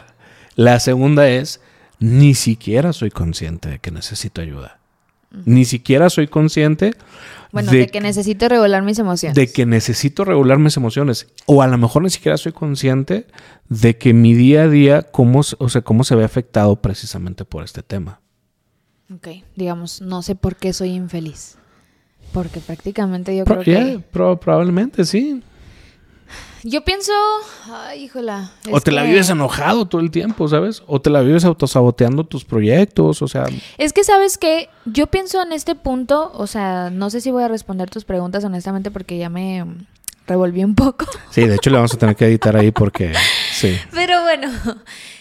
La 0.55 0.79
segunda 0.79 1.27
es, 1.27 1.59
ni 1.99 2.35
siquiera 2.35 2.93
soy 2.93 3.09
consciente 3.09 3.69
de 3.69 3.79
que 3.79 3.91
necesito 3.91 4.41
ayuda. 4.41 4.77
Ni 5.45 5.65
siquiera 5.65 6.09
soy 6.09 6.27
consciente. 6.27 6.93
Bueno, 7.51 7.71
de, 7.71 7.87
que 7.87 7.99
necesito 7.99 8.47
regular 8.47 8.83
mis 8.83 8.99
emociones. 8.99 9.35
De 9.35 9.51
que 9.51 9.65
necesito 9.65 10.23
regular 10.23 10.59
mis 10.59 10.77
emociones. 10.77 11.27
O 11.45 11.61
a 11.61 11.67
lo 11.67 11.77
mejor 11.77 12.03
ni 12.03 12.09
siquiera 12.09 12.37
soy 12.37 12.51
consciente 12.51 13.25
de 13.69 13.97
que 13.97 14.13
mi 14.13 14.33
día 14.33 14.63
a 14.63 14.67
día, 14.67 15.01
cómo, 15.01 15.39
o 15.57 15.69
sea, 15.69 15.81
cómo 15.81 16.03
se 16.03 16.15
ve 16.15 16.23
afectado 16.23 16.75
precisamente 16.75 17.45
por 17.45 17.63
este 17.63 17.81
tema. 17.81 18.21
Ok, 19.13 19.27
digamos, 19.55 20.01
no 20.01 20.21
sé 20.21 20.35
por 20.35 20.55
qué 20.55 20.73
soy 20.73 20.89
infeliz. 20.91 21.57
Porque 22.31 22.59
prácticamente 22.59 23.35
yo 23.35 23.43
creo 23.45 23.61
que... 23.61 24.03
probablemente, 24.11 25.03
sí. 25.03 25.41
Yo 26.63 26.83
pienso, 26.83 27.13
ay, 27.71 28.03
híjola. 28.03 28.51
O 28.71 28.81
te 28.81 28.91
la 28.91 29.03
vives 29.03 29.29
enojado 29.29 29.85
todo 29.85 30.01
el 30.01 30.11
tiempo, 30.11 30.47
¿sabes? 30.47 30.83
O 30.87 30.99
te 30.99 31.09
la 31.09 31.21
vives 31.21 31.45
autosaboteando 31.45 32.25
tus 32.25 32.43
proyectos, 32.43 33.21
o 33.21 33.27
sea. 33.27 33.45
Es 33.77 33.93
que, 33.93 34.03
¿sabes 34.03 34.37
que 34.37 34.69
Yo 34.85 35.07
pienso 35.07 35.41
en 35.41 35.53
este 35.53 35.75
punto, 35.75 36.31
o 36.33 36.47
sea, 36.47 36.89
no 36.89 37.09
sé 37.09 37.21
si 37.21 37.31
voy 37.31 37.43
a 37.43 37.47
responder 37.47 37.89
tus 37.89 38.03
preguntas 38.03 38.43
honestamente 38.43 38.91
porque 38.91 39.17
ya 39.17 39.29
me 39.29 39.65
revolví 40.27 40.63
un 40.63 40.75
poco. 40.75 41.05
Sí, 41.31 41.45
de 41.45 41.55
hecho 41.55 41.69
le 41.69 41.77
vamos 41.77 41.93
a 41.93 41.97
tener 41.97 42.15
que 42.15 42.25
editar 42.25 42.55
ahí 42.57 42.71
porque, 42.71 43.13
sí. 43.51 43.77
Pero 43.91 44.21
bueno, 44.23 44.49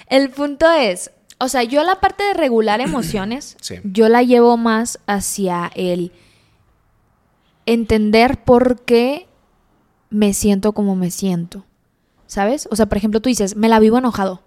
el 0.09 0.31
punto 0.31 0.71
es, 0.71 1.12
o 1.38 1.49
sea, 1.49 1.62
yo 1.62 1.85
la 1.85 2.01
parte 2.01 2.25
de 2.25 2.35
regular 2.35 2.81
emociones, 2.81 3.57
yo 3.85 4.09
la 4.09 4.23
llevo 4.23 4.57
más 4.57 4.99
hacia 5.07 5.71
el 5.75 6.11
entender 7.66 8.42
por 8.42 8.81
qué 8.81 9.28
me 10.11 10.35
siento 10.35 10.73
como 10.73 10.97
me 10.97 11.11
siento. 11.11 11.64
¿Sabes? 12.27 12.68
O 12.71 12.77
sea, 12.77 12.87
por 12.87 12.99
ejemplo, 12.99 13.21
tú 13.21 13.29
dices, 13.29 13.57
me 13.57 13.68
la 13.68 13.81
vivo 13.81 13.99
enojado. 13.99 14.42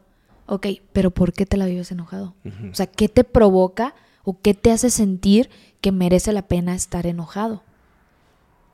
Ok, 0.45 0.67
pero 0.93 1.11
¿por 1.11 1.33
qué 1.33 1.45
te 1.45 1.57
la 1.57 1.65
vives 1.65 1.91
enojado? 1.91 2.35
O 2.71 2.75
sea, 2.75 2.85
¿qué 2.85 3.09
te 3.09 3.23
provoca 3.23 3.95
o 4.23 4.39
qué 4.41 4.53
te 4.53 4.71
hace 4.71 4.89
sentir 4.89 5.49
que 5.79 5.91
merece 5.91 6.31
la 6.33 6.43
pena 6.43 6.75
estar 6.75 7.07
enojado? 7.07 7.63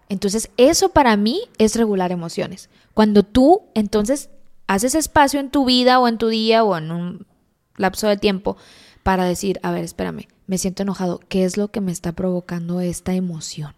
Entonces, 0.10 0.50
eso 0.58 0.90
para 0.90 1.16
mí 1.18 1.42
es 1.58 1.76
regular 1.76 2.12
emociones. 2.12 2.70
Cuando 2.94 3.24
tú, 3.24 3.62
entonces, 3.76 4.30
haces 4.68 4.96
espacio 4.96 5.40
en 5.40 5.50
tu 5.50 5.66
vida 5.66 6.00
o 6.00 6.08
en 6.08 6.18
tu 6.18 6.28
día 6.30 6.64
o 6.64 6.78
en 6.78 6.92
un 6.92 7.26
lapso 7.76 8.08
de 8.08 8.18
tiempo 8.18 8.58
para 9.04 9.26
decir, 9.26 9.60
a 9.64 9.72
ver, 9.72 9.84
espérame, 9.84 10.28
me 10.48 10.58
siento 10.58 10.84
enojado, 10.84 11.20
¿qué 11.30 11.46
es 11.46 11.58
lo 11.58 11.70
que 11.70 11.82
me 11.82 11.92
está 11.92 12.12
provocando 12.12 12.82
esta 12.82 13.14
emoción? 13.14 13.74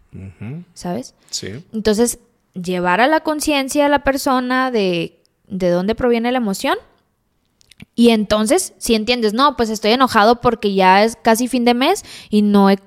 ¿Sabes? 0.73 1.15
Sí. 1.29 1.65
Entonces, 1.73 2.19
llevar 2.61 3.01
a 3.01 3.07
la 3.07 3.21
conciencia 3.21 3.85
a 3.85 3.89
la 3.89 4.03
persona 4.03 4.71
de, 4.71 5.21
de 5.47 5.69
dónde 5.69 5.95
proviene 5.95 6.31
la 6.31 6.37
emoción. 6.37 6.77
Y 7.95 8.09
entonces, 8.09 8.73
si 8.77 8.95
entiendes, 8.95 9.33
no, 9.33 9.55
pues 9.55 9.69
estoy 9.69 9.91
enojado 9.91 10.41
porque 10.41 10.73
ya 10.73 11.03
es 11.03 11.15
casi 11.15 11.47
fin 11.47 11.65
de 11.65 11.73
mes 11.73 12.03
y 12.29 12.41
no 12.41 12.69
he 12.69 12.77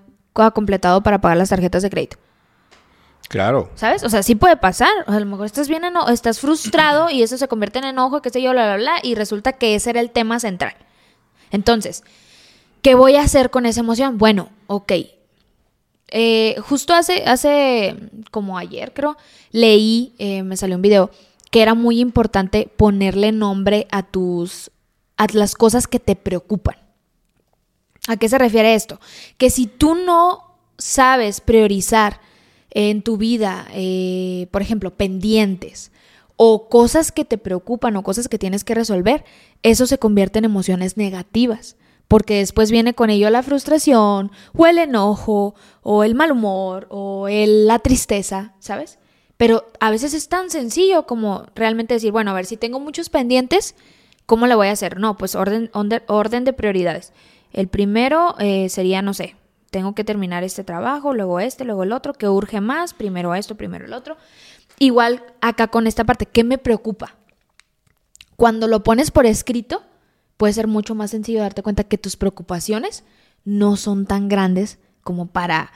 completado 0.54 1.02
para 1.02 1.20
pagar 1.20 1.36
las 1.36 1.50
tarjetas 1.50 1.82
de 1.82 1.90
crédito. 1.90 2.16
Claro. 3.28 3.70
¿Sabes? 3.76 4.02
O 4.04 4.10
sea, 4.10 4.22
sí 4.22 4.34
puede 4.34 4.56
pasar. 4.56 4.92
a 5.06 5.18
lo 5.18 5.26
mejor 5.26 5.46
estás 5.46 5.68
bien, 5.68 5.82
estás 6.10 6.38
frustrado 6.38 7.08
y 7.08 7.22
eso 7.22 7.38
se 7.38 7.48
convierte 7.48 7.78
en 7.78 7.86
enojo, 7.86 8.20
qué 8.20 8.30
sé 8.30 8.42
yo, 8.42 8.50
bla, 8.52 8.66
bla, 8.66 8.76
bla, 8.76 8.94
y 9.02 9.14
resulta 9.14 9.54
que 9.54 9.74
ese 9.74 9.90
era 9.90 10.00
el 10.00 10.10
tema 10.10 10.38
central. 10.38 10.74
Entonces, 11.50 12.04
¿qué 12.82 12.94
voy 12.94 13.16
a 13.16 13.22
hacer 13.22 13.50
con 13.50 13.64
esa 13.64 13.80
emoción? 13.80 14.18
Bueno, 14.18 14.50
ok, 14.66 14.92
eh, 16.14 16.56
justo 16.60 16.92
hace, 16.92 17.24
hace 17.24 17.96
como 18.30 18.58
ayer, 18.58 18.92
creo, 18.92 19.16
leí, 19.50 20.14
eh, 20.18 20.42
me 20.42 20.58
salió 20.58 20.76
un 20.76 20.82
video, 20.82 21.10
que 21.50 21.62
era 21.62 21.74
muy 21.74 22.00
importante 22.00 22.70
ponerle 22.76 23.32
nombre 23.32 23.88
a 23.90 24.02
tus, 24.02 24.70
a 25.16 25.26
las 25.32 25.54
cosas 25.54 25.86
que 25.86 25.98
te 25.98 26.14
preocupan. 26.14 26.76
¿A 28.08 28.18
qué 28.18 28.28
se 28.28 28.36
refiere 28.36 28.74
esto? 28.74 29.00
Que 29.38 29.48
si 29.48 29.66
tú 29.66 29.94
no 29.94 30.58
sabes 30.76 31.40
priorizar 31.40 32.20
en 32.68 33.00
tu 33.00 33.16
vida, 33.16 33.66
eh, 33.72 34.48
por 34.50 34.60
ejemplo, 34.60 34.94
pendientes 34.94 35.92
o 36.36 36.68
cosas 36.68 37.10
que 37.10 37.24
te 37.24 37.38
preocupan 37.38 37.96
o 37.96 38.02
cosas 38.02 38.28
que 38.28 38.38
tienes 38.38 38.64
que 38.64 38.74
resolver, 38.74 39.24
eso 39.62 39.86
se 39.86 39.96
convierte 39.96 40.40
en 40.40 40.44
emociones 40.44 40.98
negativas 40.98 41.76
porque 42.12 42.36
después 42.36 42.70
viene 42.70 42.92
con 42.92 43.08
ello 43.08 43.30
la 43.30 43.42
frustración 43.42 44.32
o 44.54 44.66
el 44.66 44.76
enojo 44.76 45.54
o 45.80 46.04
el 46.04 46.14
mal 46.14 46.30
humor 46.30 46.86
o 46.90 47.26
la 47.26 47.78
tristeza, 47.78 48.52
¿sabes? 48.58 48.98
Pero 49.38 49.64
a 49.80 49.90
veces 49.90 50.12
es 50.12 50.28
tan 50.28 50.50
sencillo 50.50 51.06
como 51.06 51.46
realmente 51.54 51.94
decir, 51.94 52.12
bueno, 52.12 52.30
a 52.30 52.34
ver, 52.34 52.44
si 52.44 52.58
tengo 52.58 52.80
muchos 52.80 53.08
pendientes, 53.08 53.74
¿cómo 54.26 54.46
le 54.46 54.54
voy 54.54 54.66
a 54.66 54.72
hacer? 54.72 55.00
No, 55.00 55.16
pues 55.16 55.34
orden, 55.34 55.70
orden 55.72 56.44
de 56.44 56.52
prioridades. 56.52 57.14
El 57.50 57.68
primero 57.68 58.34
eh, 58.38 58.68
sería, 58.68 59.00
no 59.00 59.14
sé, 59.14 59.34
tengo 59.70 59.94
que 59.94 60.04
terminar 60.04 60.44
este 60.44 60.64
trabajo, 60.64 61.14
luego 61.14 61.40
este, 61.40 61.64
luego 61.64 61.82
el 61.82 61.92
otro, 61.92 62.12
¿qué 62.12 62.28
urge 62.28 62.60
más? 62.60 62.92
Primero 62.92 63.34
esto, 63.34 63.54
primero 63.54 63.86
el 63.86 63.94
otro. 63.94 64.18
Igual 64.78 65.24
acá 65.40 65.68
con 65.68 65.86
esta 65.86 66.04
parte, 66.04 66.26
¿qué 66.26 66.44
me 66.44 66.58
preocupa? 66.58 67.16
Cuando 68.36 68.68
lo 68.68 68.82
pones 68.82 69.10
por 69.10 69.24
escrito, 69.24 69.82
puede 70.42 70.54
ser 70.54 70.66
mucho 70.66 70.96
más 70.96 71.12
sencillo 71.12 71.38
darte 71.38 71.62
cuenta 71.62 71.84
que 71.84 71.98
tus 71.98 72.16
preocupaciones 72.16 73.04
no 73.44 73.76
son 73.76 74.06
tan 74.06 74.28
grandes 74.28 74.80
como 75.04 75.28
para 75.28 75.70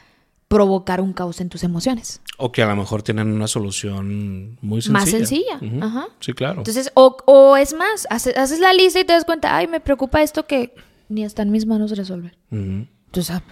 provocar 0.49 1.01
un 1.01 1.13
caos 1.13 1.41
en 1.41 1.49
tus 1.49 1.63
emociones. 1.63 2.21
O 2.37 2.51
que 2.51 2.65
a 2.65 2.67
lo 2.67 2.75
mejor 2.75 3.05
tienen 3.05 3.29
una 3.29 3.47
solución 3.47 4.59
muy 4.63 4.83
sencilla. 4.83 4.99
Más 4.99 5.09
sencilla. 5.09 5.61
Ajá. 5.83 6.09
Sí, 6.19 6.33
claro. 6.33 6.59
Entonces, 6.59 6.91
o, 6.95 7.17
o 7.27 7.57
es 7.57 7.75
más, 7.75 8.09
haces, 8.11 8.37
haces, 8.37 8.59
la 8.59 8.73
lista 8.73 8.99
y 8.99 9.05
te 9.05 9.13
das 9.13 9.25
cuenta, 9.25 9.57
ay, 9.57 9.69
me 9.69 9.79
preocupa 9.79 10.21
esto 10.21 10.49
que 10.49 10.75
ni 11.09 11.23
está 11.23 11.43
en 11.43 11.53
mis 11.53 11.65
manos 11.65 11.97
resolver. 11.97 12.37
Entonces, 12.51 13.37
ah, 13.37 13.45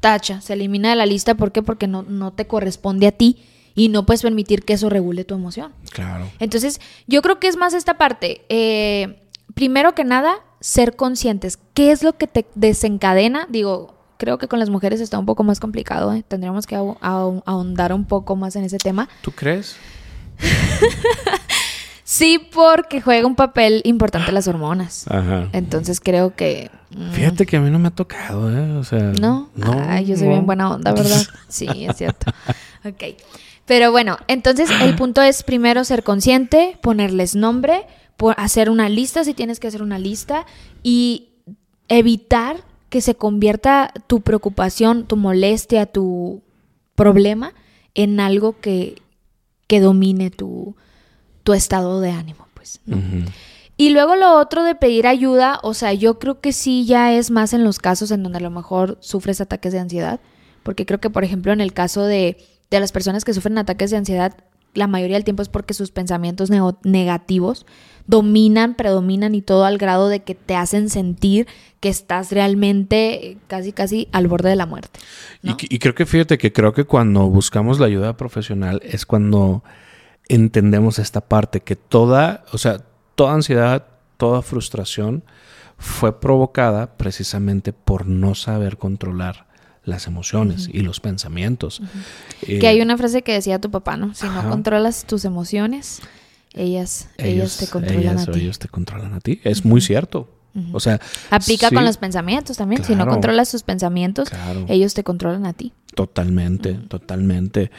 tacha, 0.00 0.40
se 0.40 0.54
elimina 0.54 0.90
de 0.90 0.96
la 0.96 1.06
lista. 1.06 1.36
¿Por 1.36 1.52
qué? 1.52 1.62
Porque 1.62 1.86
no, 1.86 2.02
no 2.02 2.32
te 2.32 2.48
corresponde 2.48 3.06
a 3.06 3.12
ti 3.12 3.44
y 3.76 3.90
no 3.90 4.06
puedes 4.06 4.22
permitir 4.22 4.64
que 4.64 4.72
eso 4.72 4.88
regule 4.88 5.22
tu 5.22 5.36
emoción. 5.36 5.72
Claro. 5.92 6.28
Entonces, 6.40 6.80
yo 7.06 7.22
creo 7.22 7.38
que 7.38 7.46
es 7.46 7.56
más 7.56 7.74
esta 7.74 7.96
parte. 7.96 8.44
Eh, 8.48 9.21
primero 9.54 9.94
que 9.94 10.04
nada, 10.04 10.36
ser 10.60 10.96
conscientes. 10.96 11.58
¿Qué 11.74 11.92
es 11.92 12.02
lo 12.02 12.16
que 12.16 12.26
te 12.26 12.46
desencadena? 12.54 13.46
Digo, 13.48 13.94
creo 14.22 14.38
que 14.38 14.46
con 14.46 14.60
las 14.60 14.70
mujeres 14.70 15.00
está 15.00 15.18
un 15.18 15.26
poco 15.26 15.42
más 15.42 15.58
complicado. 15.58 16.12
¿eh? 16.12 16.24
Tendríamos 16.26 16.66
que 16.66 16.76
ahondar 16.76 17.92
un 17.92 18.04
poco 18.04 18.36
más 18.36 18.54
en 18.56 18.64
ese 18.64 18.78
tema. 18.78 19.08
¿Tú 19.20 19.32
crees? 19.32 19.76
sí, 22.04 22.38
porque 22.52 23.00
juega 23.00 23.26
un 23.26 23.34
papel 23.34 23.82
importante 23.84 24.30
las 24.30 24.46
hormonas. 24.46 25.06
Ajá. 25.08 25.48
Entonces 25.52 26.00
creo 26.00 26.36
que... 26.36 26.70
Mm, 26.90 27.10
Fíjate 27.10 27.46
que 27.46 27.56
a 27.56 27.60
mí 27.60 27.70
no 27.70 27.80
me 27.80 27.88
ha 27.88 27.92
tocado, 27.92 28.56
¿eh? 28.56 28.76
O 28.76 28.84
sea... 28.84 29.12
No, 29.20 29.50
Ay, 29.88 30.06
yo 30.06 30.16
soy 30.16 30.28
bien 30.28 30.46
buena 30.46 30.70
onda, 30.70 30.92
¿verdad? 30.92 31.22
Sí, 31.48 31.66
es 31.68 31.96
cierto. 31.96 32.30
ok. 32.84 33.02
Pero 33.64 33.90
bueno, 33.90 34.18
entonces 34.28 34.70
el 34.82 34.94
punto 34.96 35.22
es 35.22 35.42
primero 35.42 35.84
ser 35.84 36.02
consciente, 36.02 36.78
ponerles 36.82 37.34
nombre, 37.34 37.86
hacer 38.36 38.70
una 38.70 38.88
lista 38.88 39.24
si 39.24 39.34
tienes 39.34 39.60
que 39.60 39.68
hacer 39.68 39.82
una 39.82 39.98
lista 39.98 40.46
y 40.82 41.30
evitar 41.88 42.64
que 42.88 43.00
se 43.00 43.14
convierta 43.14 43.92
tu 44.06 44.20
preocupación, 44.20 45.06
tu 45.06 45.16
molestia, 45.16 45.86
tu 45.86 46.42
problema 46.94 47.54
en 47.94 48.20
algo 48.20 48.60
que, 48.60 49.00
que 49.66 49.80
domine 49.80 50.30
tu, 50.30 50.76
tu, 51.42 51.54
estado 51.54 52.00
de 52.00 52.10
ánimo, 52.10 52.46
pues. 52.54 52.80
Y 53.76 53.90
luego 53.90 54.14
lo 54.14 54.38
otro 54.38 54.62
de 54.62 54.74
pedir 54.74 55.06
ayuda, 55.06 55.58
o 55.62 55.74
sea, 55.74 55.92
yo 55.92 56.18
creo 56.18 56.40
que 56.40 56.52
sí 56.52 56.84
ya 56.84 57.12
es 57.14 57.30
más 57.30 57.52
en 57.52 57.64
los 57.64 57.78
casos 57.78 58.10
en 58.10 58.22
donde 58.22 58.38
a 58.38 58.42
lo 58.42 58.50
mejor 58.50 58.98
sufres 59.00 59.40
ataques 59.40 59.72
de 59.72 59.80
ansiedad, 59.80 60.20
porque 60.62 60.86
creo 60.86 61.00
que, 61.00 61.10
por 61.10 61.24
ejemplo, 61.24 61.52
en 61.52 61.60
el 61.60 61.72
caso 61.72 62.04
de, 62.04 62.36
de 62.70 62.80
las 62.80 62.92
personas 62.92 63.24
que 63.24 63.34
sufren 63.34 63.58
ataques 63.58 63.90
de 63.90 63.96
ansiedad, 63.96 64.36
la 64.74 64.86
mayoría 64.86 65.16
del 65.16 65.24
tiempo 65.24 65.42
es 65.42 65.48
porque 65.48 65.74
sus 65.74 65.90
pensamientos 65.90 66.50
negativos 66.82 67.66
dominan, 68.06 68.74
predominan 68.74 69.34
y 69.34 69.42
todo 69.42 69.64
al 69.64 69.78
grado 69.78 70.08
de 70.08 70.22
que 70.22 70.34
te 70.34 70.56
hacen 70.56 70.88
sentir 70.88 71.46
que 71.80 71.88
estás 71.88 72.32
realmente 72.32 73.38
casi, 73.48 73.72
casi 73.72 74.08
al 74.12 74.28
borde 74.28 74.48
de 74.48 74.56
la 74.56 74.66
muerte. 74.66 75.00
Y, 75.42 75.78
creo 75.78 75.94
que 75.94 76.06
fíjate 76.06 76.38
que 76.38 76.52
creo 76.52 76.72
que 76.72 76.84
cuando 76.84 77.28
buscamos 77.28 77.78
la 77.80 77.86
ayuda 77.86 78.16
profesional 78.16 78.80
es 78.84 79.06
cuando 79.06 79.62
entendemos 80.28 80.98
esta 80.98 81.20
parte, 81.20 81.60
que 81.60 81.76
toda, 81.76 82.44
o 82.52 82.58
sea, 82.58 82.84
toda 83.14 83.34
ansiedad, 83.34 83.86
toda 84.16 84.42
frustración 84.42 85.24
fue 85.76 86.20
provocada 86.20 86.96
precisamente 86.96 87.72
por 87.72 88.06
no 88.06 88.34
saber 88.34 88.78
controlar 88.78 89.51
las 89.84 90.06
emociones 90.06 90.68
y 90.72 90.80
los 90.80 91.00
pensamientos. 91.00 91.82
que 92.46 92.66
hay 92.66 92.80
una 92.80 92.96
frase 92.96 93.22
que 93.22 93.32
decía 93.32 93.60
tu 93.60 93.70
papá, 93.70 93.96
¿no? 93.96 94.14
Si 94.14 94.26
no 94.26 94.48
controlas 94.48 95.04
tus 95.04 95.24
emociones, 95.24 96.00
ellas, 96.54 97.08
ellos, 97.18 97.56
te 97.56 97.66
controlan 97.66 98.18
a 98.18 98.26
ti. 98.26 98.40
Ellos 98.40 98.58
te 98.58 98.68
controlan 98.68 99.14
a 99.14 99.20
ti. 99.20 99.40
Es 99.44 99.64
muy 99.64 99.80
cierto. 99.80 100.28
O 100.72 100.80
sea, 100.80 101.00
aplica 101.30 101.70
con 101.70 101.84
los 101.84 101.96
pensamientos 101.96 102.58
también. 102.58 102.84
si 102.84 102.94
no 102.94 103.06
controlas 103.06 103.50
tus 103.50 103.62
pensamientos, 103.62 104.28
ellos 104.68 104.94
te 104.94 105.02
controlan 105.02 105.46
a 105.46 105.54
ti. 105.54 105.72
Totalmente, 105.94 106.74
totalmente. 106.74 107.70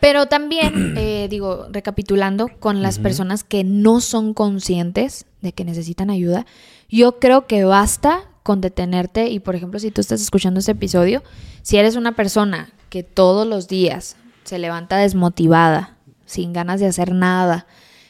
Pero 0.00 0.26
también, 0.26 0.94
eh, 0.96 1.26
digo, 1.28 1.66
recapitulando, 1.70 2.48
con 2.58 2.82
las 2.82 2.98
personas 2.98 3.44
que 3.44 3.64
no 3.64 4.00
son 4.00 4.34
conscientes 4.34 5.26
de 5.40 5.52
que 5.52 5.64
necesitan 5.64 6.10
ayuda, 6.10 6.46
yo 6.88 7.18
creo 7.18 7.46
que 7.46 7.64
basta 7.64 8.29
con 8.42 8.60
detenerte 8.60 9.28
y, 9.28 9.40
por 9.40 9.54
ejemplo, 9.54 9.78
si 9.78 9.90
tú 9.90 10.00
estás 10.00 10.20
escuchando 10.20 10.60
este 10.60 10.72
episodio, 10.72 11.22
si 11.62 11.76
eres 11.76 11.96
una 11.96 12.12
persona 12.12 12.70
que 12.88 13.02
todos 13.02 13.46
los 13.46 13.68
días 13.68 14.16
se 14.44 14.58
levanta 14.58 14.96
desmotivada, 14.96 15.96
sin 16.26 16.52
ganas 16.52 16.80
de 16.80 16.86
hacer 16.86 17.12
nada, 17.12 17.66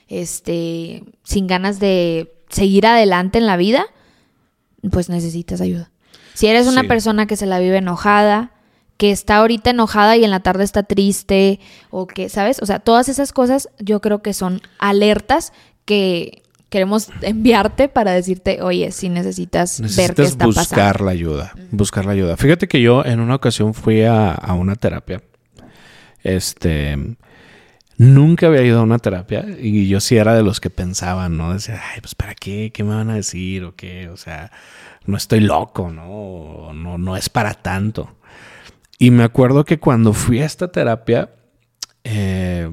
este, 0.08 1.04
sin 1.24 1.46
ganas 1.46 1.80
de 1.80 2.32
seguir 2.48 2.86
adelante 2.86 3.38
en 3.38 3.46
la 3.46 3.56
vida, 3.56 3.86
pues 4.90 5.08
necesitas 5.08 5.60
ayuda. 5.60 5.90
Si 6.34 6.46
eres 6.46 6.66
una 6.66 6.84
persona 6.84 7.26
que 7.26 7.36
se 7.36 7.46
la 7.46 7.58
vive 7.58 7.78
enojada, 7.78 8.52
que 8.96 9.10
está 9.10 9.38
ahorita 9.38 9.70
enojada 9.70 10.16
y 10.16 10.24
en 10.24 10.30
la 10.30 10.40
tarde 10.40 10.64
está 10.64 10.82
triste, 10.82 11.60
o 11.90 12.06
que, 12.06 12.28
¿sabes? 12.28 12.60
O 12.62 12.66
sea, 12.66 12.80
todas 12.80 13.08
esas 13.08 13.32
cosas 13.32 13.68
yo 13.78 14.00
creo 14.00 14.22
que 14.22 14.34
son 14.34 14.60
alertas 14.78 15.52
que 15.84 16.42
queremos 16.70 17.08
enviarte 17.20 17.88
para 17.88 18.12
decirte, 18.12 18.62
oye, 18.62 18.90
si 18.92 19.08
necesitas, 19.08 19.80
ver 19.96 20.14
qué 20.14 20.22
está 20.22 20.46
buscar 20.46 21.00
la 21.02 21.10
ayuda, 21.10 21.52
buscar 21.70 22.06
la 22.06 22.12
ayuda. 22.12 22.36
Fíjate 22.36 22.68
que 22.68 22.80
yo 22.80 23.04
en 23.04 23.20
una 23.20 23.34
ocasión 23.34 23.74
fui 23.74 24.02
a, 24.02 24.32
a 24.32 24.54
una 24.54 24.76
terapia. 24.76 25.22
Este, 26.22 26.96
Nunca 28.00 28.46
había 28.46 28.62
ido 28.62 28.80
a 28.80 28.82
una 28.82 28.98
terapia 28.98 29.44
y 29.60 29.86
yo 29.86 30.00
sí 30.00 30.16
era 30.16 30.34
de 30.34 30.42
los 30.42 30.58
que 30.58 30.70
pensaban, 30.70 31.36
¿no? 31.36 31.52
Decía, 31.52 31.82
ay, 31.92 32.00
pues 32.00 32.14
¿para 32.14 32.34
qué? 32.34 32.70
¿Qué 32.72 32.82
me 32.82 32.94
van 32.94 33.10
a 33.10 33.14
decir? 33.16 33.62
¿O 33.64 33.74
qué? 33.76 34.08
O 34.08 34.16
sea, 34.16 34.50
no 35.04 35.18
estoy 35.18 35.40
loco, 35.40 35.90
¿no? 35.90 36.72
No, 36.72 36.96
no 36.96 37.14
es 37.18 37.28
para 37.28 37.52
tanto. 37.52 38.16
Y 38.98 39.10
me 39.10 39.22
acuerdo 39.22 39.66
que 39.66 39.78
cuando 39.78 40.14
fui 40.14 40.38
a 40.40 40.46
esta 40.46 40.68
terapia, 40.68 41.28
eh, 42.04 42.70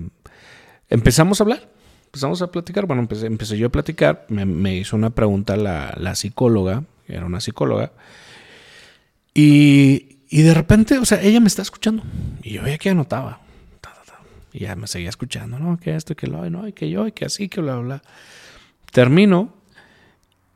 empezamos 0.87 1.41
a 1.41 1.43
hablar, 1.43 1.67
empezamos 2.07 2.41
a 2.41 2.51
platicar. 2.51 2.85
Bueno, 2.85 3.07
empecé, 3.09 3.57
yo 3.57 3.67
a 3.67 3.71
platicar, 3.71 4.25
me, 4.29 4.75
hizo 4.75 4.95
una 4.95 5.11
pregunta 5.11 5.55
la, 5.55 5.93
la, 5.97 6.15
psicóloga, 6.15 6.83
era 7.07 7.25
una 7.25 7.39
psicóloga, 7.39 7.91
y, 9.33 10.17
y 10.29 10.41
de 10.41 10.53
repente, 10.53 10.97
o 10.97 11.05
sea, 11.05 11.21
ella 11.21 11.39
me 11.39 11.47
está 11.47 11.61
escuchando 11.61 12.03
y 12.41 12.53
yo 12.53 12.63
veía 12.63 12.77
que 12.77 12.89
anotaba 12.89 13.41
y 14.57 14.61
ya 14.61 14.75
me 14.75 14.87
seguía 14.87 15.09
escuchando, 15.09 15.59
¿no? 15.59 15.77
Que 15.77 15.95
esto, 15.95 16.15
que 16.15 16.25
lo, 16.25 16.49
no, 16.49 16.67
y 16.67 16.73
que 16.73 16.89
yo, 16.89 17.05
y 17.07 17.11
que 17.11 17.25
así, 17.25 17.47
que 17.47 17.61
bla, 17.61 17.75
bla. 17.77 18.01
Termino 18.91 19.53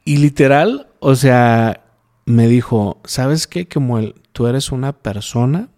y 0.06 0.18
literal, 0.18 0.88
o 0.99 1.16
sea, 1.16 1.84
me 2.26 2.47
dijo, 2.47 2.99
¿sabes 3.06 3.45
qué? 3.45 3.68
Como 3.68 3.99
el, 3.99 4.16
tú 4.32 4.47
eres 4.47 4.72
una 4.72 4.93
persona 4.93 5.70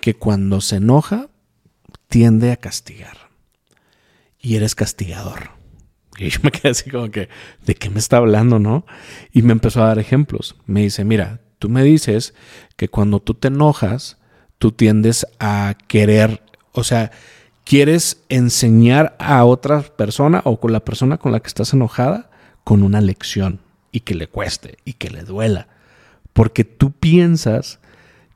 que 0.00 0.14
cuando 0.14 0.60
se 0.60 0.76
enoja 0.76 1.28
tiende 2.08 2.52
a 2.52 2.56
castigar. 2.56 3.16
Y 4.40 4.56
eres 4.56 4.74
castigador. 4.74 5.50
Y 6.18 6.30
yo 6.30 6.40
me 6.42 6.50
quedé 6.50 6.70
así 6.70 6.90
como 6.90 7.10
que, 7.10 7.28
¿de 7.64 7.74
qué 7.74 7.90
me 7.90 7.98
está 7.98 8.16
hablando, 8.16 8.58
no? 8.58 8.86
Y 9.32 9.42
me 9.42 9.52
empezó 9.52 9.82
a 9.82 9.88
dar 9.88 9.98
ejemplos. 9.98 10.56
Me 10.66 10.82
dice, 10.82 11.04
mira, 11.04 11.40
tú 11.58 11.68
me 11.68 11.82
dices 11.82 12.34
que 12.76 12.88
cuando 12.88 13.20
tú 13.20 13.34
te 13.34 13.48
enojas, 13.48 14.18
tú 14.58 14.72
tiendes 14.72 15.26
a 15.38 15.76
querer 15.86 16.42
o 16.78 16.84
sea, 16.84 17.10
quieres 17.64 18.22
enseñar 18.28 19.16
a 19.18 19.44
otra 19.44 19.82
persona 19.82 20.42
o 20.44 20.60
con 20.60 20.72
la 20.72 20.84
persona 20.84 21.18
con 21.18 21.32
la 21.32 21.40
que 21.40 21.48
estás 21.48 21.72
enojada 21.72 22.30
con 22.62 22.84
una 22.84 23.00
lección 23.00 23.60
y 23.90 24.00
que 24.00 24.14
le 24.14 24.28
cueste 24.28 24.78
y 24.84 24.92
que 24.92 25.10
le 25.10 25.22
duela. 25.22 25.66
Porque 26.32 26.62
tú 26.62 26.92
piensas 26.92 27.80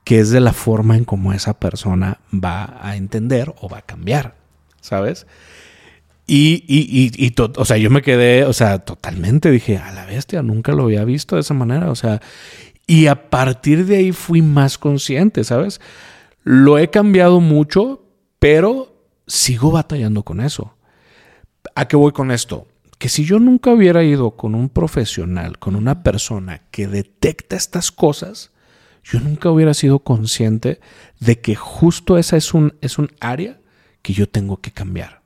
que 0.02 0.18
es 0.18 0.30
de 0.30 0.40
la 0.40 0.52
forma 0.52 0.96
en 0.96 1.04
cómo 1.04 1.32
esa 1.32 1.60
persona 1.60 2.18
va 2.32 2.78
a 2.80 2.96
entender 2.96 3.54
o 3.60 3.68
va 3.68 3.78
a 3.78 3.82
cambiar, 3.86 4.34
¿sabes? 4.80 5.28
Y, 6.26 6.64
y, 6.68 7.26
y, 7.26 7.34
o 7.38 7.64
sea, 7.64 7.76
yo 7.76 7.90
me 7.90 8.02
quedé, 8.02 8.44
o 8.44 8.52
sea, 8.52 8.78
totalmente 8.78 9.50
dije, 9.50 9.78
a 9.78 9.92
la 9.92 10.06
bestia, 10.06 10.42
nunca 10.42 10.72
lo 10.72 10.84
había 10.84 11.04
visto 11.04 11.34
de 11.34 11.40
esa 11.40 11.54
manera, 11.54 11.90
o 11.90 11.96
sea, 11.96 12.20
y 12.86 13.06
a 13.06 13.28
partir 13.28 13.86
de 13.86 13.96
ahí 13.96 14.12
fui 14.12 14.40
más 14.42 14.78
consciente, 14.78 15.44
¿sabes? 15.44 15.80
Lo 16.44 16.78
he 16.78 16.90
cambiado 16.90 17.40
mucho, 17.40 18.04
pero 18.38 18.94
sigo 19.26 19.70
batallando 19.70 20.22
con 20.22 20.40
eso. 20.40 20.74
¿A 21.74 21.86
qué 21.88 21.96
voy 21.96 22.12
con 22.12 22.30
esto? 22.30 22.66
Que 22.98 23.08
si 23.08 23.24
yo 23.24 23.38
nunca 23.38 23.70
hubiera 23.72 24.04
ido 24.04 24.32
con 24.32 24.54
un 24.54 24.68
profesional, 24.68 25.58
con 25.58 25.74
una 25.74 26.02
persona 26.02 26.62
que 26.70 26.86
detecta 26.86 27.56
estas 27.56 27.90
cosas, 27.90 28.52
yo 29.04 29.20
nunca 29.20 29.50
hubiera 29.50 29.74
sido 29.74 30.00
consciente 30.00 30.80
de 31.18 31.40
que 31.40 31.56
justo 31.56 32.18
esa 32.18 32.36
es 32.36 32.54
un, 32.54 32.74
es 32.80 32.98
un 32.98 33.10
área 33.20 33.60
que 34.02 34.12
yo 34.12 34.28
tengo 34.28 34.60
que 34.60 34.70
cambiar 34.70 35.21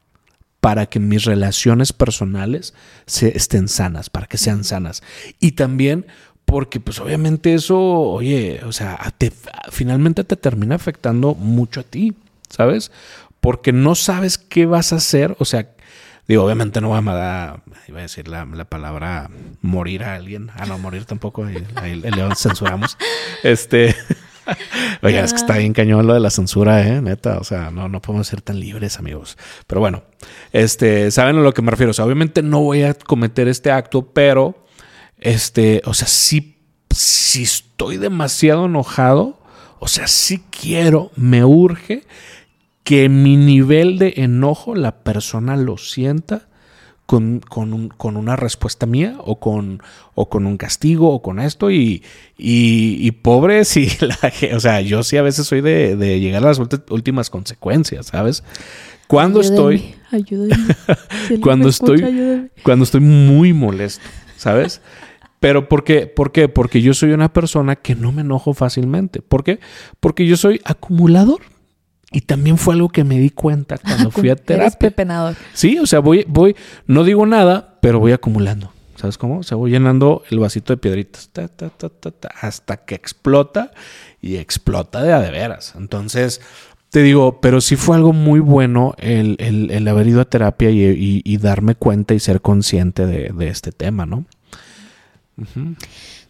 para 0.66 0.86
que 0.86 0.98
mis 0.98 1.24
relaciones 1.24 1.92
personales 1.92 2.74
se, 3.06 3.36
estén 3.36 3.68
sanas, 3.68 4.10
para 4.10 4.26
que 4.26 4.36
sean 4.36 4.64
sanas. 4.64 5.04
Y 5.38 5.52
también 5.52 6.06
porque 6.44 6.80
pues 6.80 6.98
obviamente 6.98 7.54
eso, 7.54 7.78
oye, 7.78 8.60
o 8.64 8.72
sea, 8.72 8.98
finalmente 9.70 10.24
te 10.24 10.34
termina 10.36 10.74
afectando 10.74 11.34
mucho 11.34 11.80
a 11.80 11.84
ti. 11.84 12.14
¿sabes? 12.48 12.90
Porque 13.40 13.72
no 13.72 13.94
sabes 13.94 14.38
qué 14.38 14.66
vas 14.66 14.92
a 14.92 14.96
hacer, 14.96 15.36
o 15.38 15.44
sea, 15.44 15.68
digo, 16.26 16.44
obviamente 16.44 16.80
no 16.80 16.90
va 16.90 16.98
a, 16.98 17.60
iba 17.86 17.98
a 17.98 18.02
decir 18.02 18.28
la, 18.28 18.46
palabra 18.64 19.30
morir 19.62 20.04
a 20.04 20.14
alguien, 20.14 20.50
ah, 20.56 20.66
no, 20.66 20.78
morir 20.78 21.04
tampoco, 21.04 21.46
ahí, 21.76 21.94
le 21.94 22.12
censuramos, 22.36 22.96
este... 23.42 23.94
Oiga, 25.03 25.20
es 25.20 25.32
que 25.32 25.38
está 25.38 25.59
bien 25.59 25.72
cañón 25.72 26.07
lo 26.07 26.14
de 26.14 26.20
la 26.20 26.30
censura, 26.30 26.86
¿eh? 26.86 27.01
Neta, 27.01 27.38
o 27.38 27.44
sea, 27.44 27.70
no, 27.70 27.88
no 27.88 28.01
podemos 28.01 28.26
ser 28.26 28.40
tan 28.40 28.61
libres, 28.61 28.99
amigos. 28.99 29.36
Pero 29.66 29.80
bueno, 29.80 30.05
este, 30.53 31.11
¿saben 31.11 31.36
a 31.36 31.40
lo 31.40 31.53
que 31.55 31.62
me 31.62 31.70
refiero? 31.70 31.90
O 31.90 31.94
sea, 31.94 32.05
obviamente 32.05 32.42
no 32.42 32.61
voy 32.61 32.82
a 32.82 32.94
cometer 32.94 33.49
este 33.49 33.70
acto, 33.70 34.12
pero, 34.12 34.66
este, 35.18 35.82
o 35.84 35.94
sea, 35.94 36.09
sí, 36.09 36.59
si 36.90 37.42
estoy 37.42 37.97
demasiado 37.97 38.66
enojado, 38.66 39.40
o 39.78 39.88
sea, 39.88 40.07
sí 40.07 40.42
quiero, 40.51 41.11
me 41.16 41.44
urge 41.44 42.05
que 42.84 43.09
mi 43.09 43.36
nivel 43.36 43.99
de 43.99 44.14
enojo 44.18 44.74
la 44.74 45.03
persona 45.03 45.57
lo 45.57 45.76
sienta 45.76 46.49
con, 47.07 47.40
con, 47.40 48.16
una 48.16 48.34
respuesta 48.34 48.84
mía 48.84 49.16
o 49.24 49.38
con, 49.38 49.80
o 50.14 50.28
con 50.28 50.44
un 50.44 50.57
castigo 50.57 51.11
o 51.11 51.22
con 51.22 51.38
esto 51.38 51.70
y, 51.70 52.02
y, 52.36 53.11
pobre 53.12 53.64
si 53.64 53.88
la, 54.00 54.18
o 54.54 54.61
sea, 54.61 54.80
yo 54.80 55.02
sí 55.02 55.16
a 55.16 55.22
veces 55.22 55.46
soy 55.46 55.61
de, 55.61 56.20
llegar 56.20 56.42
a 56.44 56.48
las 56.48 56.59
últimas 56.90 57.30
consecuencias, 57.30 58.07
¿sabes? 58.07 58.42
Cuando 59.07 59.40
estoy... 59.40 59.94
cuando 61.40 61.68
estoy... 61.68 62.50
Cuando 62.64 62.84
estoy 62.84 63.00
muy 63.00 63.52
molesto, 63.52 64.04
¿sabes? 64.36 64.80
Pero 65.38 65.68
¿por 65.68 65.84
qué? 65.84 66.09
¿por 66.09 66.32
qué? 66.32 66.48
Porque 66.48 66.82
yo 66.82 66.92
soy 66.92 67.12
una 67.12 67.32
persona 67.32 67.76
que 67.76 67.94
no 67.94 68.11
me 68.11 68.22
enojo 68.22 68.52
fácilmente. 68.52 69.22
¿Por 69.22 69.44
qué? 69.44 69.61
Porque 70.00 70.26
yo 70.26 70.36
soy 70.36 70.61
acumulador. 70.64 71.40
Y 72.16 72.22
también 72.22 72.56
fue 72.56 72.72
algo 72.72 72.88
que 72.88 73.04
me 73.04 73.18
di 73.18 73.28
cuenta 73.28 73.76
cuando 73.76 74.10
fui 74.10 74.30
a 74.30 74.36
terapia. 74.36 74.62
Eres 74.62 74.76
Sí, 75.52 75.78
o 75.78 75.84
sea, 75.84 75.98
voy, 75.98 76.24
voy, 76.26 76.56
no 76.86 77.04
digo 77.04 77.26
nada, 77.26 77.76
pero 77.82 78.00
voy 78.00 78.12
acumulando. 78.12 78.72
¿Sabes 78.94 79.18
cómo? 79.18 79.40
O 79.40 79.42
sea, 79.42 79.58
voy 79.58 79.70
llenando 79.70 80.22
el 80.30 80.38
vasito 80.38 80.72
de 80.72 80.78
piedritas 80.78 81.30
hasta 82.40 82.76
que 82.86 82.94
explota 82.94 83.70
y 84.22 84.36
explota 84.36 85.02
de 85.02 85.12
a 85.12 85.20
de 85.20 85.30
veras. 85.30 85.74
Entonces, 85.76 86.40
te 86.88 87.02
digo, 87.02 87.42
pero 87.42 87.60
sí 87.60 87.76
fue 87.76 87.96
algo 87.96 88.14
muy 88.14 88.40
bueno 88.40 88.94
el, 88.96 89.36
el, 89.38 89.86
haber 89.86 90.06
ido 90.06 90.22
a 90.22 90.24
terapia 90.24 90.70
y, 90.70 91.36
darme 91.36 91.74
cuenta 91.74 92.14
y 92.14 92.18
ser 92.18 92.40
consciente 92.40 93.04
de, 93.04 93.48
este 93.48 93.72
tema, 93.72 94.06
¿no? 94.06 94.24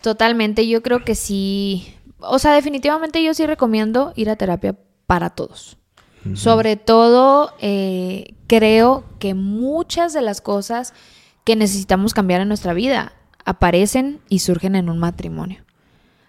Totalmente, 0.00 0.66
yo 0.66 0.82
creo 0.82 1.04
que 1.04 1.14
sí. 1.14 1.94
O 2.18 2.40
sea, 2.40 2.54
definitivamente 2.54 3.22
yo 3.22 3.34
sí 3.34 3.46
recomiendo 3.46 4.12
ir 4.16 4.30
a 4.30 4.34
terapia 4.34 4.74
para 5.06 5.30
todos. 5.30 5.78
Sobre 6.34 6.74
todo, 6.74 7.54
eh, 7.60 8.34
creo 8.48 9.04
que 9.20 9.34
muchas 9.34 10.12
de 10.12 10.22
las 10.22 10.40
cosas 10.40 10.92
que 11.44 11.54
necesitamos 11.54 12.14
cambiar 12.14 12.40
en 12.40 12.48
nuestra 12.48 12.74
vida 12.74 13.12
aparecen 13.44 14.20
y 14.28 14.40
surgen 14.40 14.74
en 14.74 14.90
un 14.90 14.98
matrimonio. 14.98 15.62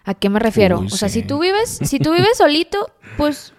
¿A 0.04 0.14
qué 0.14 0.28
me 0.28 0.38
refiero? 0.38 0.78
o 0.78 0.88
sea, 0.90 1.08
si 1.08 1.22
tú 1.22 1.40
vives, 1.40 1.80
si 1.82 1.98
tú 1.98 2.12
vives 2.14 2.38
solito, 2.38 2.92
pues 3.16 3.52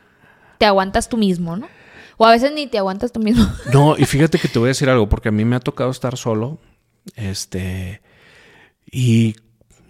te 0.58 0.66
aguantas 0.66 1.10
tú 1.10 1.18
mismo, 1.18 1.58
¿no? 1.58 1.68
O 2.16 2.26
a 2.26 2.32
veces 2.32 2.54
ni 2.54 2.68
te 2.68 2.78
aguantas 2.78 3.12
tú 3.12 3.20
mismo. 3.20 3.46
No, 3.74 3.98
y 3.98 4.06
fíjate 4.06 4.40
que 4.40 4.48
te 4.48 4.60
voy 4.60 4.68
a 4.68 4.70
decir 4.70 4.90
algo, 4.90 5.10
porque 5.10 5.30
a 5.30 5.32
mí 5.32 5.44
me 5.44 5.58
ha 5.58 5.60
tocado 5.60 5.92
estar 5.92 6.18
solo, 6.18 6.58
este, 7.16 8.02
y 8.90 9.36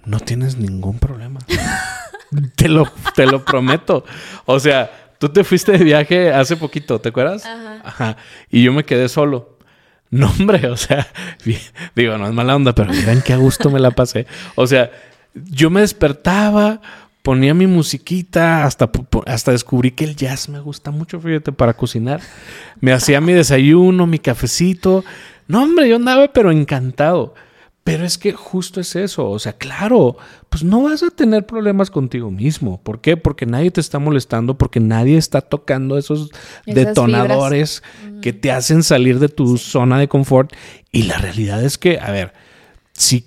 no 0.06 0.20
tienes 0.20 0.58
ningún 0.58 1.00
problema. 1.00 1.40
te 2.56 2.70
lo, 2.70 2.86
te 3.16 3.26
lo 3.26 3.46
prometo. 3.46 4.04
O 4.46 4.60
sea, 4.60 5.09
Tú 5.20 5.30
te 5.30 5.44
fuiste 5.44 5.74
de 5.74 5.84
viaje 5.84 6.32
hace 6.32 6.56
poquito, 6.56 7.00
¿te 7.00 7.10
acuerdas? 7.10 7.46
Ajá. 7.46 7.82
Ajá. 7.84 8.18
Y 8.50 8.64
yo 8.64 8.74
me 8.74 8.86
quedé 8.86 9.10
solo. 9.10 9.60
No, 10.12 10.28
hombre, 10.28 10.68
o 10.68 10.78
sea, 10.78 11.08
digo, 11.96 12.18
no 12.18 12.28
es 12.28 12.34
mala 12.34 12.56
onda, 12.56 12.74
pero 12.74 12.92
miren 12.92 13.22
qué 13.22 13.34
a 13.34 13.38
gusto 13.38 13.70
me 13.70 13.80
la 13.80 13.92
pasé. 13.92 14.26
O 14.56 14.66
sea, 14.66 14.92
yo 15.34 15.70
me 15.70 15.82
despertaba, 15.82 16.82
ponía 17.22 17.54
mi 17.54 17.68
musiquita, 17.68 18.64
hasta, 18.64 18.90
hasta 19.28 19.52
descubrí 19.52 19.92
que 19.92 20.06
el 20.06 20.16
jazz 20.16 20.50
me 20.50 20.60
gusta 20.60 20.90
mucho, 20.90 21.20
fíjate, 21.20 21.52
para 21.52 21.74
cocinar. 21.74 22.22
Me 22.80 22.92
hacía 22.92 23.22
mi 23.22 23.34
desayuno, 23.34 24.08
mi 24.08 24.20
cafecito. 24.20 25.04
No, 25.48 25.64
hombre, 25.64 25.88
yo 25.90 25.98
andaba, 25.98 26.32
pero 26.34 26.52
encantado. 26.52 27.36
Pero 27.84 28.06
es 28.06 28.18
que 28.18 28.34
justo 28.34 28.80
es 28.82 28.96
eso, 28.96 29.30
o 29.30 29.40
sea, 29.40 29.54
claro, 29.54 30.18
pues 30.50 30.64
no 30.64 30.84
vas 30.84 31.02
a 31.02 31.10
tener 31.10 31.48
problemas 31.48 31.90
contigo 31.90 32.30
mismo. 32.30 32.80
¿Por 32.82 33.02
qué? 33.02 33.18
Porque 33.18 33.46
nadie 33.46 33.72
te 33.72 33.82
está 33.82 33.98
molestando, 33.98 34.58
porque 34.58 34.80
nadie 34.80 35.18
está 35.18 35.42
tocando 35.42 35.98
esos 35.98 36.30
detonadores 36.68 37.82
que 38.22 38.32
te 38.32 38.52
hacen 38.52 38.84
salir 38.84 39.18
de 39.18 39.30
tu 39.30 39.58
zona 39.58 39.98
de 39.98 40.08
confort. 40.08 40.54
Y 40.92 41.04
la 41.04 41.18
realidad 41.18 41.64
es 41.64 41.78
que, 41.80 42.00
a 42.00 42.12
ver, 42.12 42.34
si 42.94 43.26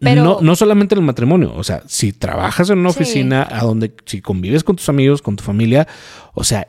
no, 0.00 0.38
no 0.40 0.56
solamente 0.56 0.94
en 0.94 1.00
el 1.00 1.06
matrimonio, 1.06 1.54
o 1.54 1.64
sea, 1.64 1.82
si 1.86 2.12
trabajas 2.12 2.68
en 2.70 2.80
una 2.80 2.90
oficina 2.90 3.46
a 3.50 3.60
donde 3.60 3.94
si 4.04 4.20
convives 4.20 4.64
con 4.64 4.76
tus 4.76 4.88
amigos, 4.88 5.22
con 5.22 5.36
tu 5.36 5.44
familia, 5.44 5.86
o 6.34 6.44
sea, 6.44 6.68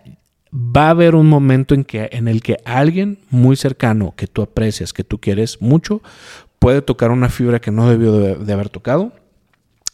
va 0.54 0.88
a 0.88 0.92
haber 0.92 1.16
un 1.16 1.28
momento 1.28 1.76
en 1.76 1.84
que 1.84 2.10
en 2.14 2.28
el 2.28 2.42
que 2.42 2.58
alguien 2.64 3.20
muy 3.30 3.56
cercano 3.56 4.14
que 4.16 4.28
tú 4.28 4.42
aprecias, 4.42 4.94
que 4.94 5.04
tú 5.04 5.20
quieres 5.20 5.62
mucho, 5.62 6.02
puede 6.66 6.82
tocar 6.82 7.11
una 7.11 7.30
fibra 7.30 7.61
que 7.61 7.70
no 7.70 7.88
debió 7.88 8.11
de, 8.11 8.51
haber 8.53 8.70
tocado. 8.70 9.11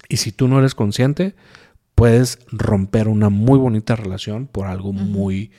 Y 0.08 0.16
si 0.16 0.32
tú 0.32 0.48
no 0.48 0.58
eres 0.58 0.74
consciente, 0.74 1.36
puedes 1.96 2.40
romper 2.50 3.10
una 3.10 3.28
muy 3.28 3.60
bonita 3.60 3.98
relación 3.98 4.48
por 4.48 4.68
algo 4.68 4.94
muy 4.94 5.52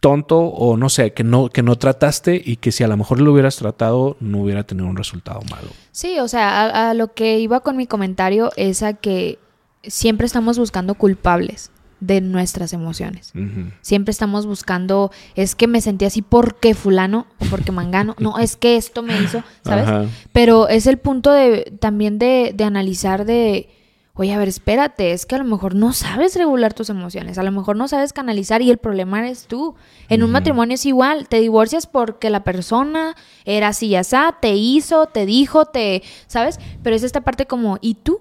tonto 0.00 0.40
o 0.40 0.76
no 0.76 0.88
sé, 0.88 1.12
que 1.12 1.22
no, 1.22 1.48
que 1.48 1.62
no 1.62 1.78
trataste 1.78 2.42
y 2.44 2.56
que 2.56 2.72
si 2.72 2.82
a 2.82 2.88
lo 2.88 2.96
mejor 2.96 3.20
lo 3.20 3.32
hubieras 3.32 3.54
tratado 3.54 4.16
no 4.18 4.42
hubiera 4.42 4.64
tenido 4.64 4.88
un 4.88 4.96
resultado 4.96 5.42
malo. 5.48 5.68
Sí, 5.92 6.18
o 6.18 6.26
sea, 6.26 6.90
a 6.90 6.94
lo 6.94 7.14
que 7.14 7.38
iba 7.38 7.60
con 7.60 7.76
mi 7.76 7.86
comentario 7.86 8.50
es 8.56 8.82
a 8.82 8.94
que 8.94 9.38
siempre 9.84 10.26
estamos 10.26 10.58
buscando 10.58 10.96
culpables 10.96 11.70
de 12.00 12.20
nuestras 12.20 12.72
emociones. 12.72 13.32
Siempre 13.80 14.10
estamos 14.10 14.46
buscando, 14.46 15.10
es 15.34 15.54
que 15.54 15.66
me 15.66 15.80
sentí 15.80 16.04
así 16.04 16.22
porque 16.22 16.74
fulano 16.74 17.26
o 17.38 17.44
porque 17.46 17.72
mangano, 17.72 18.14
no, 18.18 18.38
es 18.38 18.56
que 18.56 18.76
esto 18.76 19.02
me 19.02 19.20
hizo, 19.20 19.42
¿sabes? 19.62 20.10
Pero 20.32 20.68
es 20.68 20.86
el 20.86 20.98
punto 20.98 21.32
de 21.32 21.72
también 21.80 22.18
de, 22.18 22.52
de 22.54 22.64
analizar 22.64 23.24
de, 23.24 23.68
oye, 24.14 24.32
a 24.32 24.38
ver, 24.38 24.48
espérate, 24.48 25.12
es 25.12 25.26
que 25.26 25.34
a 25.34 25.38
lo 25.38 25.44
mejor 25.44 25.74
no 25.74 25.92
sabes 25.92 26.36
regular 26.36 26.72
tus 26.72 26.88
emociones, 26.88 27.36
a 27.36 27.42
lo 27.42 27.50
mejor 27.50 27.76
no 27.76 27.88
sabes 27.88 28.12
canalizar 28.12 28.62
y 28.62 28.70
el 28.70 28.78
problema 28.78 29.18
eres 29.18 29.46
tú. 29.46 29.74
En 30.08 30.22
un 30.22 30.30
matrimonio 30.30 30.76
es 30.76 30.86
igual, 30.86 31.28
te 31.28 31.40
divorcias 31.40 31.86
porque 31.86 32.30
la 32.30 32.44
persona 32.44 33.16
era 33.44 33.68
así 33.68 33.86
y 33.88 33.96
así, 33.96 34.16
te 34.40 34.54
hizo, 34.54 35.06
te 35.06 35.26
dijo, 35.26 35.66
te, 35.66 36.02
¿sabes? 36.28 36.60
Pero 36.82 36.94
es 36.94 37.02
esta 37.02 37.22
parte 37.22 37.46
como, 37.46 37.78
¿y 37.80 37.94
tú? 37.94 38.20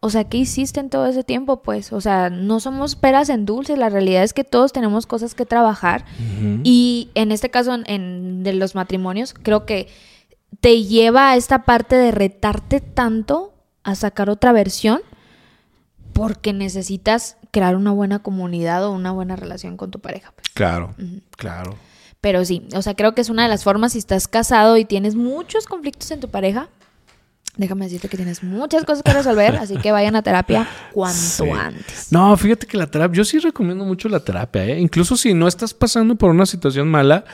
O 0.00 0.10
sea, 0.10 0.24
¿qué 0.24 0.38
hiciste 0.38 0.80
en 0.80 0.90
todo 0.90 1.06
ese 1.06 1.24
tiempo? 1.24 1.62
Pues, 1.62 1.92
o 1.92 2.00
sea, 2.00 2.30
no 2.30 2.60
somos 2.60 2.96
peras 2.96 3.28
en 3.28 3.46
dulce. 3.46 3.76
La 3.76 3.88
realidad 3.88 4.22
es 4.22 4.32
que 4.32 4.44
todos 4.44 4.72
tenemos 4.72 5.06
cosas 5.06 5.34
que 5.34 5.46
trabajar. 5.46 6.04
Y 6.62 7.10
en 7.14 7.32
este 7.32 7.50
caso, 7.50 7.76
en, 7.86 8.42
de 8.42 8.52
los 8.52 8.74
matrimonios, 8.74 9.34
creo 9.34 9.66
que 9.66 9.88
te 10.60 10.84
lleva 10.84 11.30
a 11.30 11.36
esta 11.36 11.64
parte 11.64 11.96
de 11.96 12.12
retarte 12.12 12.80
tanto 12.80 13.54
a 13.82 13.94
sacar 13.94 14.30
otra 14.30 14.52
versión 14.52 15.00
porque 16.12 16.52
necesitas 16.52 17.36
crear 17.50 17.76
una 17.76 17.92
buena 17.92 18.20
comunidad 18.20 18.84
o 18.84 18.92
una 18.92 19.12
buena 19.12 19.36
relación 19.36 19.76
con 19.76 19.90
tu 19.90 20.00
pareja. 20.00 20.32
Pues. 20.34 20.48
Claro, 20.54 20.94
claro. 21.36 21.76
Pero 22.20 22.44
sí, 22.44 22.66
o 22.74 22.82
sea, 22.82 22.94
creo 22.94 23.14
que 23.14 23.20
es 23.20 23.28
una 23.28 23.42
de 23.44 23.48
las 23.48 23.64
formas 23.64 23.92
si 23.92 23.98
estás 23.98 24.26
casado 24.26 24.76
y 24.76 24.84
tienes 24.84 25.14
muchos 25.14 25.66
conflictos 25.66 26.10
en 26.10 26.20
tu 26.20 26.28
pareja, 26.28 26.68
Déjame 27.56 27.86
decirte 27.86 28.08
que 28.08 28.18
tienes 28.18 28.42
muchas 28.42 28.84
cosas 28.84 29.02
que 29.02 29.12
resolver, 29.12 29.56
así 29.56 29.78
que 29.78 29.90
vayan 29.90 30.14
a 30.14 30.22
terapia 30.22 30.68
cuanto 30.92 31.54
antes. 31.54 32.12
No, 32.12 32.36
fíjate 32.36 32.66
que 32.66 32.76
la 32.76 32.86
terapia, 32.86 33.16
yo 33.16 33.24
sí 33.24 33.38
recomiendo 33.38 33.84
mucho 33.84 34.10
la 34.10 34.20
terapia, 34.20 34.66
¿eh? 34.66 34.80
Incluso 34.80 35.16
si 35.16 35.32
no 35.32 35.48
estás 35.48 35.72
pasando 35.72 36.16
por 36.16 36.30
una 36.30 36.44
situación 36.44 36.88
mala, 36.90 37.24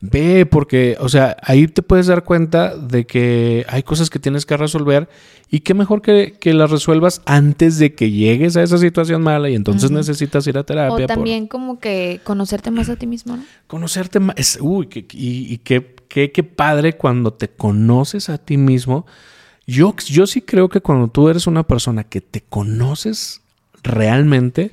ve, 0.00 0.46
porque, 0.46 0.96
o 1.00 1.08
sea, 1.08 1.36
ahí 1.42 1.66
te 1.66 1.82
puedes 1.82 2.06
dar 2.06 2.22
cuenta 2.22 2.76
de 2.76 3.06
que 3.06 3.66
hay 3.68 3.82
cosas 3.82 4.08
que 4.08 4.20
tienes 4.20 4.46
que 4.46 4.56
resolver 4.56 5.08
y 5.50 5.60
qué 5.60 5.74
mejor 5.74 6.00
que, 6.00 6.36
que 6.38 6.54
las 6.54 6.70
resuelvas 6.70 7.20
antes 7.24 7.78
de 7.78 7.94
que 7.96 8.12
llegues 8.12 8.56
a 8.56 8.62
esa 8.62 8.78
situación 8.78 9.20
mala 9.22 9.50
y 9.50 9.56
entonces 9.56 9.90
necesitas 9.90 10.46
ir 10.46 10.58
a 10.58 10.64
terapia. 10.64 11.06
O 11.06 11.08
también 11.08 11.48
como 11.48 11.80
que 11.80 12.20
conocerte 12.22 12.70
más 12.70 12.88
a 12.88 12.94
ti 12.94 13.08
mismo, 13.08 13.36
¿no? 13.36 13.44
Conocerte 13.66 14.20
más, 14.20 14.58
uy, 14.60 14.88
y, 15.12 15.52
y 15.52 15.58
qué, 15.58 15.96
qué, 16.06 16.30
qué 16.30 16.44
padre 16.44 16.92
cuando 16.92 17.32
te 17.32 17.48
conoces 17.48 18.28
a 18.28 18.38
ti 18.38 18.56
mismo 18.56 19.06
yo, 19.72 19.96
yo 20.06 20.26
sí 20.26 20.42
creo 20.42 20.68
que 20.68 20.80
cuando 20.80 21.08
tú 21.08 21.28
eres 21.28 21.46
una 21.46 21.62
persona 21.62 22.04
que 22.04 22.20
te 22.20 22.42
conoces 22.42 23.40
realmente, 23.82 24.72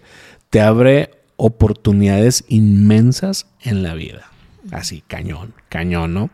te 0.50 0.60
abre 0.60 1.12
oportunidades 1.38 2.44
inmensas 2.50 3.48
en 3.62 3.82
la 3.82 3.94
vida. 3.94 4.30
Así, 4.72 5.02
cañón, 5.08 5.54
cañón, 5.70 6.14
¿no? 6.14 6.30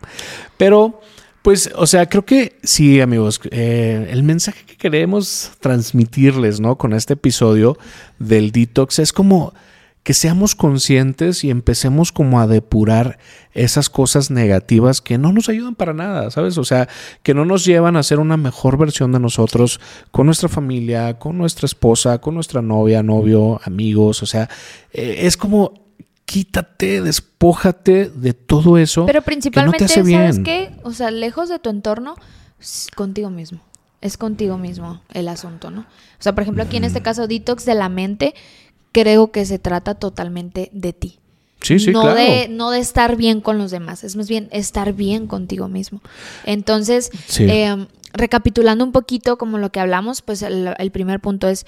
Pero, 0.56 1.00
pues, 1.42 1.70
o 1.76 1.86
sea, 1.86 2.08
creo 2.08 2.26
que 2.26 2.58
sí, 2.64 3.00
amigos, 3.00 3.40
eh, 3.52 4.08
el 4.10 4.24
mensaje 4.24 4.64
que 4.66 4.76
queremos 4.76 5.52
transmitirles, 5.60 6.58
¿no? 6.58 6.76
Con 6.76 6.92
este 6.92 7.12
episodio 7.14 7.78
del 8.18 8.50
detox 8.50 8.98
es 8.98 9.12
como 9.12 9.54
que 10.06 10.14
seamos 10.14 10.54
conscientes 10.54 11.42
y 11.42 11.50
empecemos 11.50 12.12
como 12.12 12.40
a 12.40 12.46
depurar 12.46 13.18
esas 13.54 13.90
cosas 13.90 14.30
negativas 14.30 15.00
que 15.00 15.18
no 15.18 15.32
nos 15.32 15.48
ayudan 15.48 15.74
para 15.74 15.94
nada, 15.94 16.30
¿sabes? 16.30 16.58
O 16.58 16.64
sea, 16.64 16.88
que 17.24 17.34
no 17.34 17.44
nos 17.44 17.64
llevan 17.64 17.96
a 17.96 18.04
ser 18.04 18.20
una 18.20 18.36
mejor 18.36 18.78
versión 18.78 19.10
de 19.10 19.18
nosotros 19.18 19.80
con 20.12 20.26
nuestra 20.26 20.48
familia, 20.48 21.18
con 21.18 21.36
nuestra 21.36 21.66
esposa, 21.66 22.20
con 22.20 22.34
nuestra 22.34 22.62
novia, 22.62 23.02
novio, 23.02 23.60
amigos, 23.64 24.22
o 24.22 24.26
sea, 24.26 24.48
eh, 24.92 25.22
es 25.22 25.36
como 25.36 25.74
quítate, 26.24 27.02
despójate 27.02 28.08
de 28.08 28.32
todo 28.32 28.78
eso. 28.78 29.06
Pero 29.06 29.22
principalmente, 29.22 29.78
que 29.78 29.82
no 29.82 29.88
te 29.88 30.00
hace 30.00 30.12
¿sabes 30.12 30.38
qué? 30.38 30.70
O 30.84 30.92
sea, 30.92 31.10
lejos 31.10 31.48
de 31.48 31.58
tu 31.58 31.68
entorno, 31.68 32.14
contigo 32.94 33.28
mismo. 33.30 33.58
Es 34.02 34.16
contigo 34.16 34.56
mismo 34.56 35.00
el 35.14 35.26
asunto, 35.26 35.70
¿no? 35.70 35.80
O 35.80 36.22
sea, 36.22 36.32
por 36.32 36.42
ejemplo, 36.42 36.62
aquí 36.62 36.76
en 36.76 36.84
este 36.84 37.02
caso, 37.02 37.26
detox 37.26 37.64
de 37.64 37.74
la 37.74 37.88
mente, 37.88 38.34
creo 38.96 39.30
que 39.30 39.44
se 39.44 39.58
trata 39.58 39.94
totalmente 39.94 40.70
de 40.72 40.94
ti. 40.94 41.18
Sí, 41.60 41.78
sí, 41.78 41.90
no 41.90 42.00
claro. 42.00 42.16
De, 42.18 42.48
no 42.48 42.70
de 42.70 42.78
estar 42.78 43.16
bien 43.16 43.42
con 43.42 43.58
los 43.58 43.70
demás, 43.70 44.04
es 44.04 44.16
más 44.16 44.26
bien 44.26 44.48
estar 44.52 44.94
bien 44.94 45.26
contigo 45.26 45.68
mismo. 45.68 46.00
Entonces, 46.46 47.10
em, 47.38 47.88
recapitulando 48.14 48.84
un 48.84 48.92
poquito 48.92 49.36
como 49.36 49.58
lo 49.58 49.70
que 49.70 49.80
hablamos, 49.80 50.22
pues 50.22 50.40
el 50.40 50.90
primer 50.92 51.20
punto 51.20 51.46
es 51.46 51.66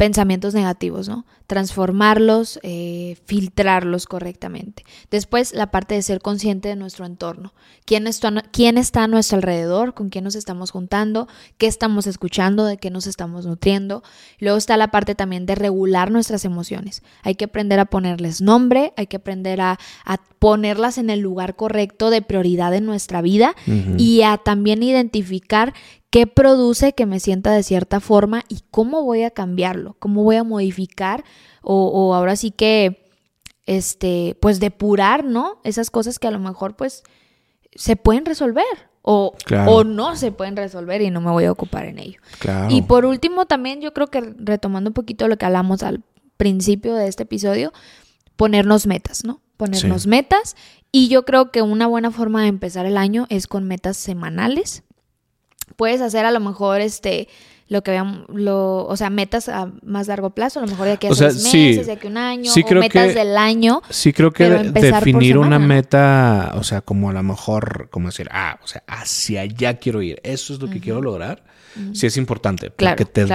pensamientos 0.00 0.54
negativos, 0.54 1.10
¿no? 1.10 1.26
Transformarlos, 1.46 2.58
eh, 2.62 3.18
filtrarlos 3.26 4.06
correctamente. 4.06 4.82
Después, 5.10 5.52
la 5.52 5.70
parte 5.70 5.94
de 5.94 6.00
ser 6.00 6.22
consciente 6.22 6.70
de 6.70 6.76
nuestro 6.76 7.04
entorno. 7.04 7.52
¿Quién 7.84 8.06
está, 8.06 8.32
¿Quién 8.50 8.78
está 8.78 9.04
a 9.04 9.08
nuestro 9.08 9.36
alrededor? 9.36 9.92
¿Con 9.92 10.08
quién 10.08 10.24
nos 10.24 10.36
estamos 10.36 10.70
juntando? 10.70 11.28
¿Qué 11.58 11.66
estamos 11.66 12.06
escuchando? 12.06 12.64
¿De 12.64 12.78
qué 12.78 12.88
nos 12.88 13.06
estamos 13.06 13.44
nutriendo? 13.44 14.02
Luego 14.38 14.56
está 14.56 14.78
la 14.78 14.90
parte 14.90 15.14
también 15.14 15.44
de 15.44 15.54
regular 15.54 16.10
nuestras 16.10 16.46
emociones. 16.46 17.02
Hay 17.22 17.34
que 17.34 17.44
aprender 17.44 17.78
a 17.78 17.84
ponerles 17.84 18.40
nombre, 18.40 18.94
hay 18.96 19.06
que 19.06 19.18
aprender 19.18 19.60
a, 19.60 19.78
ponerlas 20.40 20.96
en 20.96 21.10
el 21.10 21.20
lugar 21.20 21.54
correcto 21.54 22.08
de 22.08 22.22
prioridad 22.22 22.74
en 22.74 22.86
nuestra 22.86 23.20
vida 23.20 23.54
y 23.98 24.22
a 24.22 24.38
también 24.38 24.82
identificar 24.82 25.74
qué 26.08 26.26
produce 26.26 26.94
que 26.94 27.04
me 27.04 27.20
sienta 27.20 27.52
de 27.52 27.62
cierta 27.62 28.00
forma 28.00 28.42
y 28.48 28.60
cómo 28.70 29.04
voy 29.04 29.22
a 29.22 29.30
cambiarlo, 29.30 29.96
cómo 29.98 30.24
voy 30.24 30.36
a 30.36 30.42
modificar 30.42 31.24
o, 31.62 32.14
ahora 32.14 32.36
sí 32.36 32.52
que, 32.52 33.06
este, 33.66 34.34
pues 34.40 34.60
depurar, 34.60 35.24
¿no? 35.24 35.60
Esas 35.62 35.90
cosas 35.90 36.18
que 36.18 36.26
a 36.26 36.30
lo 36.32 36.38
mejor 36.38 36.74
pues 36.74 37.04
se 37.74 37.96
pueden 37.96 38.24
resolver 38.24 38.64
o, 39.02 39.34
o 39.66 39.84
no 39.84 40.16
se 40.16 40.32
pueden 40.32 40.56
resolver 40.56 41.02
y 41.02 41.10
no 41.10 41.20
me 41.20 41.30
voy 41.30 41.44
a 41.44 41.52
ocupar 41.52 41.84
en 41.84 41.98
ello. 41.98 42.18
Y 42.70 42.80
por 42.80 43.04
último 43.04 43.44
también 43.44 43.82
yo 43.82 43.92
creo 43.92 44.06
que 44.06 44.22
retomando 44.38 44.88
un 44.88 44.94
poquito 44.94 45.28
lo 45.28 45.36
que 45.36 45.44
hablamos 45.44 45.82
al 45.82 46.02
principio 46.38 46.94
de 46.94 47.08
este 47.08 47.24
episodio, 47.24 47.74
ponernos 48.36 48.86
metas, 48.86 49.22
¿no? 49.22 49.42
Ponernos 49.60 50.06
metas 50.06 50.56
y 50.90 51.08
yo 51.08 51.26
creo 51.26 51.50
que 51.50 51.60
una 51.60 51.86
buena 51.86 52.10
forma 52.10 52.40
de 52.40 52.48
empezar 52.48 52.86
el 52.86 52.96
año 52.96 53.26
es 53.28 53.46
con 53.46 53.64
metas 53.64 53.98
semanales. 53.98 54.84
Puedes 55.76 56.00
hacer 56.00 56.24
a 56.24 56.30
lo 56.30 56.40
mejor 56.40 56.80
este 56.80 57.28
lo 57.68 57.82
que 57.82 57.90
vean, 57.90 58.24
lo, 58.28 58.86
o 58.86 58.96
sea, 58.96 59.10
metas 59.10 59.50
a 59.50 59.70
más 59.84 60.08
largo 60.08 60.30
plazo, 60.30 60.60
a 60.60 60.62
lo 60.62 60.68
mejor 60.68 60.86
de 60.86 60.92
aquí 60.92 61.06
a 61.08 61.14
seis 61.14 61.44
meses, 61.44 61.86
de 61.86 61.92
aquí 61.92 62.06
a 62.06 62.10
un 62.10 62.16
año, 62.16 62.50
o 62.50 62.74
metas 62.74 63.14
del 63.14 63.36
año. 63.36 63.82
Sí, 63.90 64.14
creo 64.14 64.32
que 64.32 64.48
definir 64.48 65.36
una 65.36 65.58
meta, 65.58 66.52
o 66.56 66.64
sea, 66.64 66.80
como 66.80 67.10
a 67.10 67.12
lo 67.12 67.22
mejor, 67.22 67.88
como 67.90 68.08
decir, 68.08 68.30
ah, 68.32 68.58
o 68.64 68.66
sea, 68.66 68.82
hacia 68.88 69.42
allá 69.42 69.78
quiero 69.78 70.00
ir, 70.00 70.20
eso 70.24 70.54
es 70.54 70.60
lo 70.60 70.70
que 70.70 70.80
quiero 70.80 71.02
lograr, 71.02 71.44
sí 71.92 72.06
es 72.06 72.16
importante, 72.16 72.70
porque 72.70 73.04
te, 73.04 73.26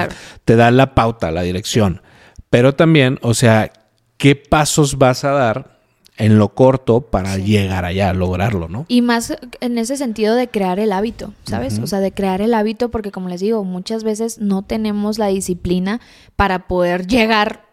te 0.44 0.56
da 0.56 0.72
la 0.72 0.96
pauta, 0.96 1.30
la 1.30 1.44
dirección. 1.44 2.02
Pero 2.50 2.74
también, 2.74 3.20
o 3.22 3.36
sea, 3.36 3.72
¿qué 4.18 4.36
pasos 4.36 4.98
vas 4.98 5.24
a 5.24 5.32
dar 5.32 5.75
en 6.18 6.38
lo 6.38 6.50
corto 6.50 7.02
para 7.02 7.38
llegar 7.38 7.86
allá, 7.86 8.14
lograrlo, 8.14 8.70
¿no? 8.70 8.86
Y 8.88 9.02
más 9.02 9.36
en 9.60 9.78
ese 9.78 9.98
sentido 9.98 10.36
de 10.36 10.48
crear 10.48 10.80
el 10.80 10.92
hábito, 10.92 11.34
¿sabes? 11.44 11.80
O 11.80 11.88
sea, 11.88 12.00
de 12.00 12.14
crear 12.14 12.42
el 12.42 12.54
hábito 12.54 12.90
porque 12.90 13.12
como 13.12 13.28
les 13.28 13.42
digo, 13.42 13.64
muchas 13.64 14.04
veces 14.04 14.40
no 14.40 14.62
tenemos 14.62 15.18
la 15.18 15.28
disciplina 15.28 16.00
para 16.36 16.68
poder 16.68 17.08
llegar 17.08 17.66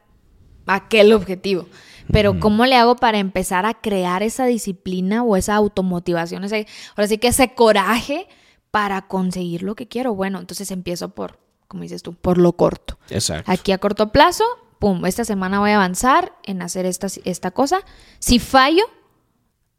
a 0.66 0.76
aquel 0.76 1.12
objetivo. 1.12 1.66
Pero 2.10 2.40
¿cómo 2.40 2.66
le 2.66 2.74
hago 2.74 2.96
para 2.96 3.18
empezar 3.18 3.64
a 3.64 3.74
crear 3.74 4.22
esa 4.22 4.44
disciplina 4.46 5.22
o 5.22 5.36
esa 5.36 5.54
automotivación, 5.54 6.44
ese, 6.44 6.66
ahora 6.96 7.06
sí 7.06 7.18
que 7.18 7.28
ese 7.28 7.54
coraje 7.54 8.26
para 8.70 9.06
conseguir 9.06 9.62
lo 9.62 9.76
que 9.76 9.86
quiero? 9.86 10.14
Bueno, 10.14 10.40
entonces 10.40 10.70
empiezo 10.72 11.10
por, 11.10 11.38
como 11.68 11.84
dices 11.84 12.02
tú, 12.02 12.14
por 12.14 12.38
lo 12.38 12.54
corto. 12.54 12.98
Exacto. 13.08 13.50
Aquí 13.50 13.70
a 13.72 13.78
corto 13.78 14.10
plazo 14.10 14.44
pum, 14.82 15.06
esta 15.06 15.24
semana 15.24 15.60
voy 15.60 15.70
a 15.70 15.76
avanzar 15.76 16.32
en 16.42 16.60
hacer 16.60 16.86
esta, 16.86 17.06
esta 17.24 17.52
cosa. 17.52 17.82
Si 18.18 18.40
fallo, 18.40 18.82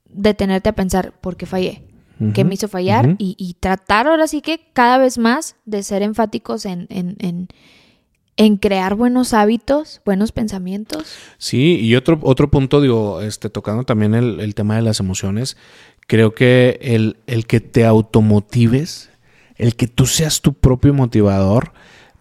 detenerte 0.06 0.70
a 0.70 0.76
pensar, 0.76 1.12
¿por 1.20 1.36
qué 1.36 1.45
fallé? 1.45 1.84
¿Qué 2.34 2.45
me 2.45 2.54
hizo 2.54 2.70
fallar? 2.70 3.18
y, 3.18 3.58
tratar 3.60 4.08
ahora 4.08 4.28
sí 4.28 4.39
que 4.39 4.62
cada 4.72 4.97
vez 4.97 5.18
más 5.18 5.58
de 5.66 5.84
ser 5.84 6.04
enfáticos 6.04 6.66
en, 6.66 6.88
en, 6.89 7.49
en, 8.38 8.56
crear 8.56 8.95
buenos 8.95 9.34
hábitos, 9.34 9.99
buenos 10.06 10.32
pensamientos. 10.32 11.14
Sí, 11.38 11.82
y 11.82 11.97
otro, 11.97 12.18
otro 12.22 12.49
punto, 12.49 12.80
digo, 12.80 13.20
este, 13.20 13.49
tocando 13.49 13.84
también 13.84 14.16
el, 14.16 14.39
el 14.39 14.56
tema 14.56 14.78
de 14.78 14.84
las 14.84 15.01
emociones, 15.01 15.58
creo 16.08 16.34
que 16.34 16.80
el, 16.82 17.18
el 17.28 17.45
que 17.45 17.60
te 17.60 17.84
automotives, 17.86 19.10
el 19.58 19.76
que 19.76 19.88
tú 19.88 20.06
seas 20.06 20.39
tu 20.39 20.54
propio 20.54 20.93
motivador, 20.93 21.74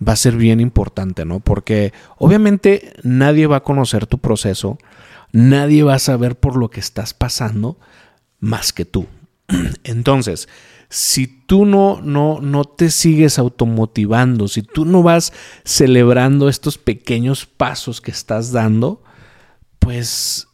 va 0.07 0.15
a 0.15 0.17
ser 0.17 0.37
bien 0.37 0.61
importante, 0.61 1.25
¿no? 1.25 1.41
Porque 1.41 1.93
obviamente 2.19 2.93
nadie 3.03 3.47
va 3.47 3.57
a 3.57 3.63
conocer 3.63 4.07
tu 4.07 4.19
proceso, 4.19 4.79
nadie 5.33 5.83
va 5.83 5.95
a 5.95 5.99
saber 5.99 6.39
por 6.39 6.57
lo 6.57 6.71
que 6.71 6.81
estás 6.81 7.15
pasando 7.15 7.79
más 8.41 8.73
que 8.73 8.85
tú. 8.85 9.07
Entonces, 9.85 10.49
si 10.89 11.27
tú 11.27 11.65
no, 11.65 12.01
no, 12.03 12.41
no 12.43 12.65
te 12.65 12.91
sigues 12.91 13.39
automotivando, 13.39 14.47
si 14.49 14.63
tú 14.63 14.85
no 14.85 15.03
vas 15.03 15.33
celebrando 15.65 16.49
estos 16.49 16.77
pequeños 16.77 17.47
pasos 17.47 18.01
que 18.01 18.11
estás 18.11 18.53
dando, 18.53 19.03
pues 19.79 20.49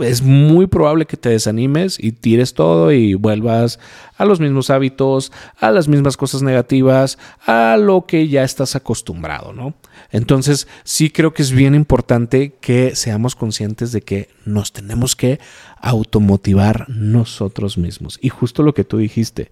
es 0.00 0.22
muy 0.22 0.66
probable 0.66 1.06
que 1.06 1.16
te 1.16 1.28
desanimes 1.28 1.98
y 1.98 2.12
tires 2.12 2.54
todo 2.54 2.92
y 2.92 3.14
vuelvas 3.14 3.78
a 4.16 4.24
los 4.24 4.40
mismos 4.40 4.70
hábitos, 4.70 5.32
a 5.58 5.70
las 5.70 5.88
mismas 5.88 6.16
cosas 6.16 6.42
negativas, 6.42 7.18
a 7.46 7.76
lo 7.76 8.06
que 8.06 8.28
ya 8.28 8.44
estás 8.44 8.76
acostumbrado, 8.76 9.52
¿no? 9.52 9.74
Entonces, 10.10 10.68
sí 10.84 11.10
creo 11.10 11.34
que 11.34 11.42
es 11.42 11.52
bien 11.52 11.74
importante 11.74 12.54
que 12.60 12.96
seamos 12.96 13.36
conscientes 13.36 13.92
de 13.92 14.02
que 14.02 14.28
nos 14.44 14.72
tenemos 14.72 15.16
que 15.16 15.38
automotivar 15.80 16.88
nosotros 16.88 17.78
mismos. 17.78 18.18
Y 18.22 18.28
justo 18.30 18.62
lo 18.62 18.74
que 18.74 18.84
tú 18.84 18.98
dijiste, 18.98 19.50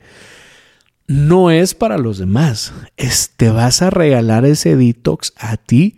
no 1.06 1.50
es 1.50 1.74
para 1.74 1.98
los 1.98 2.18
demás, 2.18 2.72
es, 2.96 3.30
te 3.36 3.50
vas 3.50 3.82
a 3.82 3.90
regalar 3.90 4.44
ese 4.44 4.76
detox 4.76 5.32
a 5.36 5.56
ti 5.56 5.96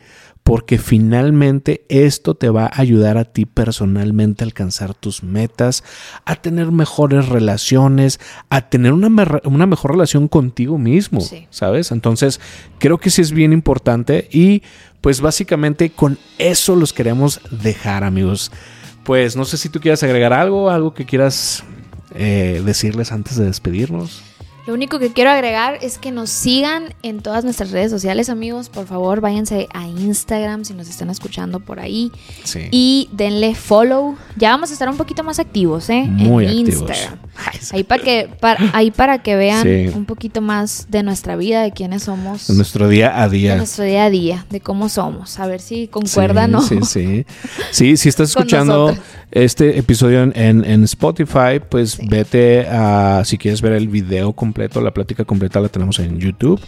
porque 0.49 0.79
finalmente 0.79 1.85
esto 1.91 2.35
te 2.35 2.49
va 2.49 2.65
a 2.65 2.81
ayudar 2.81 3.19
a 3.19 3.27
ti 3.27 3.45
personalmente 3.45 4.43
a 4.43 4.47
alcanzar 4.47 4.95
tus 4.95 5.23
metas, 5.23 5.85
a 6.25 6.37
tener 6.37 6.73
mejores 6.73 7.29
relaciones, 7.29 8.19
a 8.49 8.71
tener 8.71 8.95
una, 8.95 9.11
mejor 9.11 9.91
relación 9.91 10.27
contigo 10.27 10.79
mismo, 10.79 11.21
¿sabes? 11.51 11.93
Entonces, 11.93 12.41
creo 12.79 12.97
que 12.97 13.11
sí 13.11 13.21
es 13.21 13.33
bien 13.33 13.53
importante 13.53 14.27
y 14.33 14.63
pues 15.03 15.21
básicamente 15.21 15.91
con 15.91 16.17
eso 16.39 16.77
los 16.77 16.95
queremos 16.95 17.43
dejar, 17.51 18.03
amigos. 18.03 18.51
Pues 19.05 19.37
no 19.37 19.45
sé 19.45 19.59
si 19.59 19.69
tú 19.69 19.81
quieras 19.81 20.03
agregar 20.03 20.33
algo, 20.33 20.71
algo 20.71 20.95
que 20.95 21.05
quieras 21.05 21.63
eh, 22.15 22.63
decirles 22.65 23.13
antes 23.13 23.37
de 23.37 23.45
despedirnos. 23.45 24.23
Lo 24.69 24.75
único 24.75 24.99
que 24.99 25.11
quiero 25.15 25.31
agregar 25.31 25.79
es 25.81 25.97
que 25.97 26.11
nos 26.11 26.29
sigan 26.29 26.95
en 27.03 27.21
todas 27.21 27.43
nuestras 27.43 27.71
redes 27.71 27.91
sociales, 27.91 28.29
amigos. 28.29 28.69
Por 28.69 28.87
favor, 28.87 29.23
váyanse 29.23 29.67
a 29.73 29.87
Instagram 29.87 30.67
si 30.67 30.75
nos 30.75 30.91
están 30.91 31.09
escuchando 31.09 31.59
por 31.59 31.81
ahí. 31.81 32.13
Y 32.71 33.09
denle 33.13 33.55
follow. 33.55 34.19
Ya 34.37 34.51
vamos 34.51 34.69
a 34.69 34.75
estar 34.75 34.87
un 34.91 34.99
poquito 34.99 35.25
más 35.25 35.39
activos, 35.39 35.89
¿eh? 35.89 36.05
Muy 36.07 36.45
en 36.45 36.53
Instagram. 36.69 37.19
Ahí 37.73 37.83
para 37.83 38.03
que, 38.03 38.29
para, 38.41 38.71
ahí 38.75 38.91
para 38.91 39.23
que 39.23 39.37
vean 39.37 39.67
un 39.95 40.05
poquito 40.05 40.43
más 40.43 40.89
de 40.91 41.03
nuestra 41.03 41.37
vida, 41.37 41.63
de 41.63 41.73
quiénes 41.73 42.03
somos. 42.03 42.49
De 42.49 42.55
nuestro 42.55 42.91
día 42.91 43.23
a 43.23 43.27
día. 43.31 43.53
De 43.53 43.57
nuestro 43.57 43.85
día 43.85 44.05
a 44.05 44.11
día, 44.11 44.45
de 44.51 44.61
cómo 44.61 44.91
somos. 44.91 45.39
A 45.39 45.47
ver 45.47 45.63
si 45.63 45.89
concuerdan 45.89 46.55
o 46.55 46.61
Sí, 46.61 46.81
sí. 46.85 47.25
Sí, 47.71 47.97
si 47.97 48.11
estás 48.11 48.29
escuchando 48.37 48.95
este 49.31 49.79
episodio 49.79 50.23
en, 50.23 50.85
Spotify, 50.85 51.61
pues 51.69 51.99
vete 52.09 52.67
a, 52.67 53.23
si 53.25 53.37
quieres 53.37 53.61
ver 53.61 53.73
el 53.73 53.89
video 53.89 54.33
completo, 54.33 54.81
la 54.81 54.93
plática 54.93 55.25
completa 55.25 55.61
la 55.61 55.69
tenemos 55.69 55.99
en 55.99 56.19
YouTube. 56.19 56.61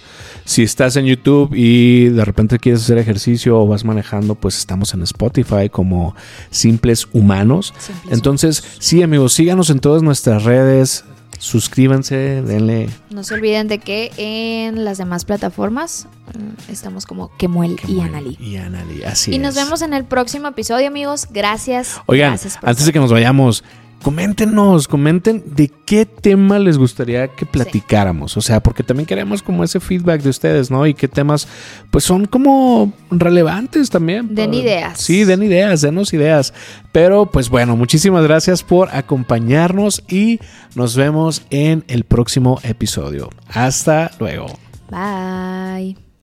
Si 0.44 0.62
estás 0.62 0.96
en 0.96 1.06
YouTube 1.06 1.54
y 1.54 2.08
de 2.08 2.24
repente 2.24 2.58
quieres 2.58 2.82
hacer 2.82 2.98
ejercicio 2.98 3.58
o 3.58 3.66
vas 3.66 3.84
manejando, 3.84 4.34
pues 4.34 4.58
estamos 4.58 4.92
en 4.94 5.02
Spotify 5.02 5.68
como 5.70 6.14
Simples 6.50 7.08
Humanos. 7.12 7.72
Entonces, 8.11 8.62
sí 8.78 9.02
amigos, 9.02 9.32
síganos 9.32 9.70
en 9.70 9.80
todas 9.80 10.02
nuestras 10.02 10.44
redes 10.44 11.04
suscríbanse, 11.41 12.43
denle. 12.43 12.88
No 13.09 13.24
se 13.24 13.34
olviden 13.34 13.66
de 13.66 13.78
que 13.78 14.12
en 14.18 14.84
las 14.84 14.99
demás 14.99 15.24
plataformas 15.24 16.07
mm, 16.38 16.70
estamos 16.70 17.07
como 17.07 17.34
Kemuel, 17.38 17.80
y 17.88 18.01
Anali. 18.01 18.36
Y 18.38 18.57
Anali, 18.57 19.03
así 19.05 19.34
Y 19.34 19.38
nos 19.38 19.55
vemos 19.55 19.82
en 19.82 19.95
el 19.95 20.05
próximo 20.05 20.49
episodio, 20.49 20.86
amigos. 20.86 21.26
Gracias. 21.30 22.01
Oigan, 22.07 22.30
gracias 22.32 22.59
antes 22.62 22.84
de 22.84 22.93
que 22.93 23.01
nos 23.01 23.11
vayamos, 23.11 23.64
coméntenos, 24.03 24.88
comenten 24.88 25.42
de 25.46 25.70
qué 25.86 26.07
tema 26.07 26.59
les 26.59 26.78
gustaría 26.78 27.28
que 27.28 27.46
platicáramos. 27.46 28.36
O 28.36 28.40
sea, 28.40 28.61
porque 28.61 28.82
también 28.82 29.07
queremos 29.07 29.42
como 29.42 29.64
ese 29.64 29.80
feedback 29.80 30.22
de 30.22 30.30
ustedes, 30.30 30.70
¿no? 30.70 30.86
Y 30.86 30.94
qué 30.94 31.09
temas, 31.09 31.48
pues 31.90 32.05
son 32.05 32.26
como 32.26 32.92
relevantes 33.11 33.90
también. 33.90 34.34
Den 34.34 34.55
ideas. 34.55 35.01
Sí, 35.01 35.24
den 35.24 35.42
ideas, 35.42 35.80
denos 35.80 36.12
ideas. 36.12 36.55
Pero 36.92 37.26
pues 37.26 37.48
bueno, 37.48 37.76
muchísimas 37.76 38.24
gracias 38.24 38.62
por 38.62 38.88
acompañarnos 38.94 40.03
y 40.09 40.40
nos 40.74 40.96
vemos 40.96 41.42
en 41.51 41.84
el 41.88 42.05
próximo 42.05 42.61
episodio. 42.62 43.30
Hasta 43.48 44.11
luego. 44.18 44.46
Bye. 44.90 46.09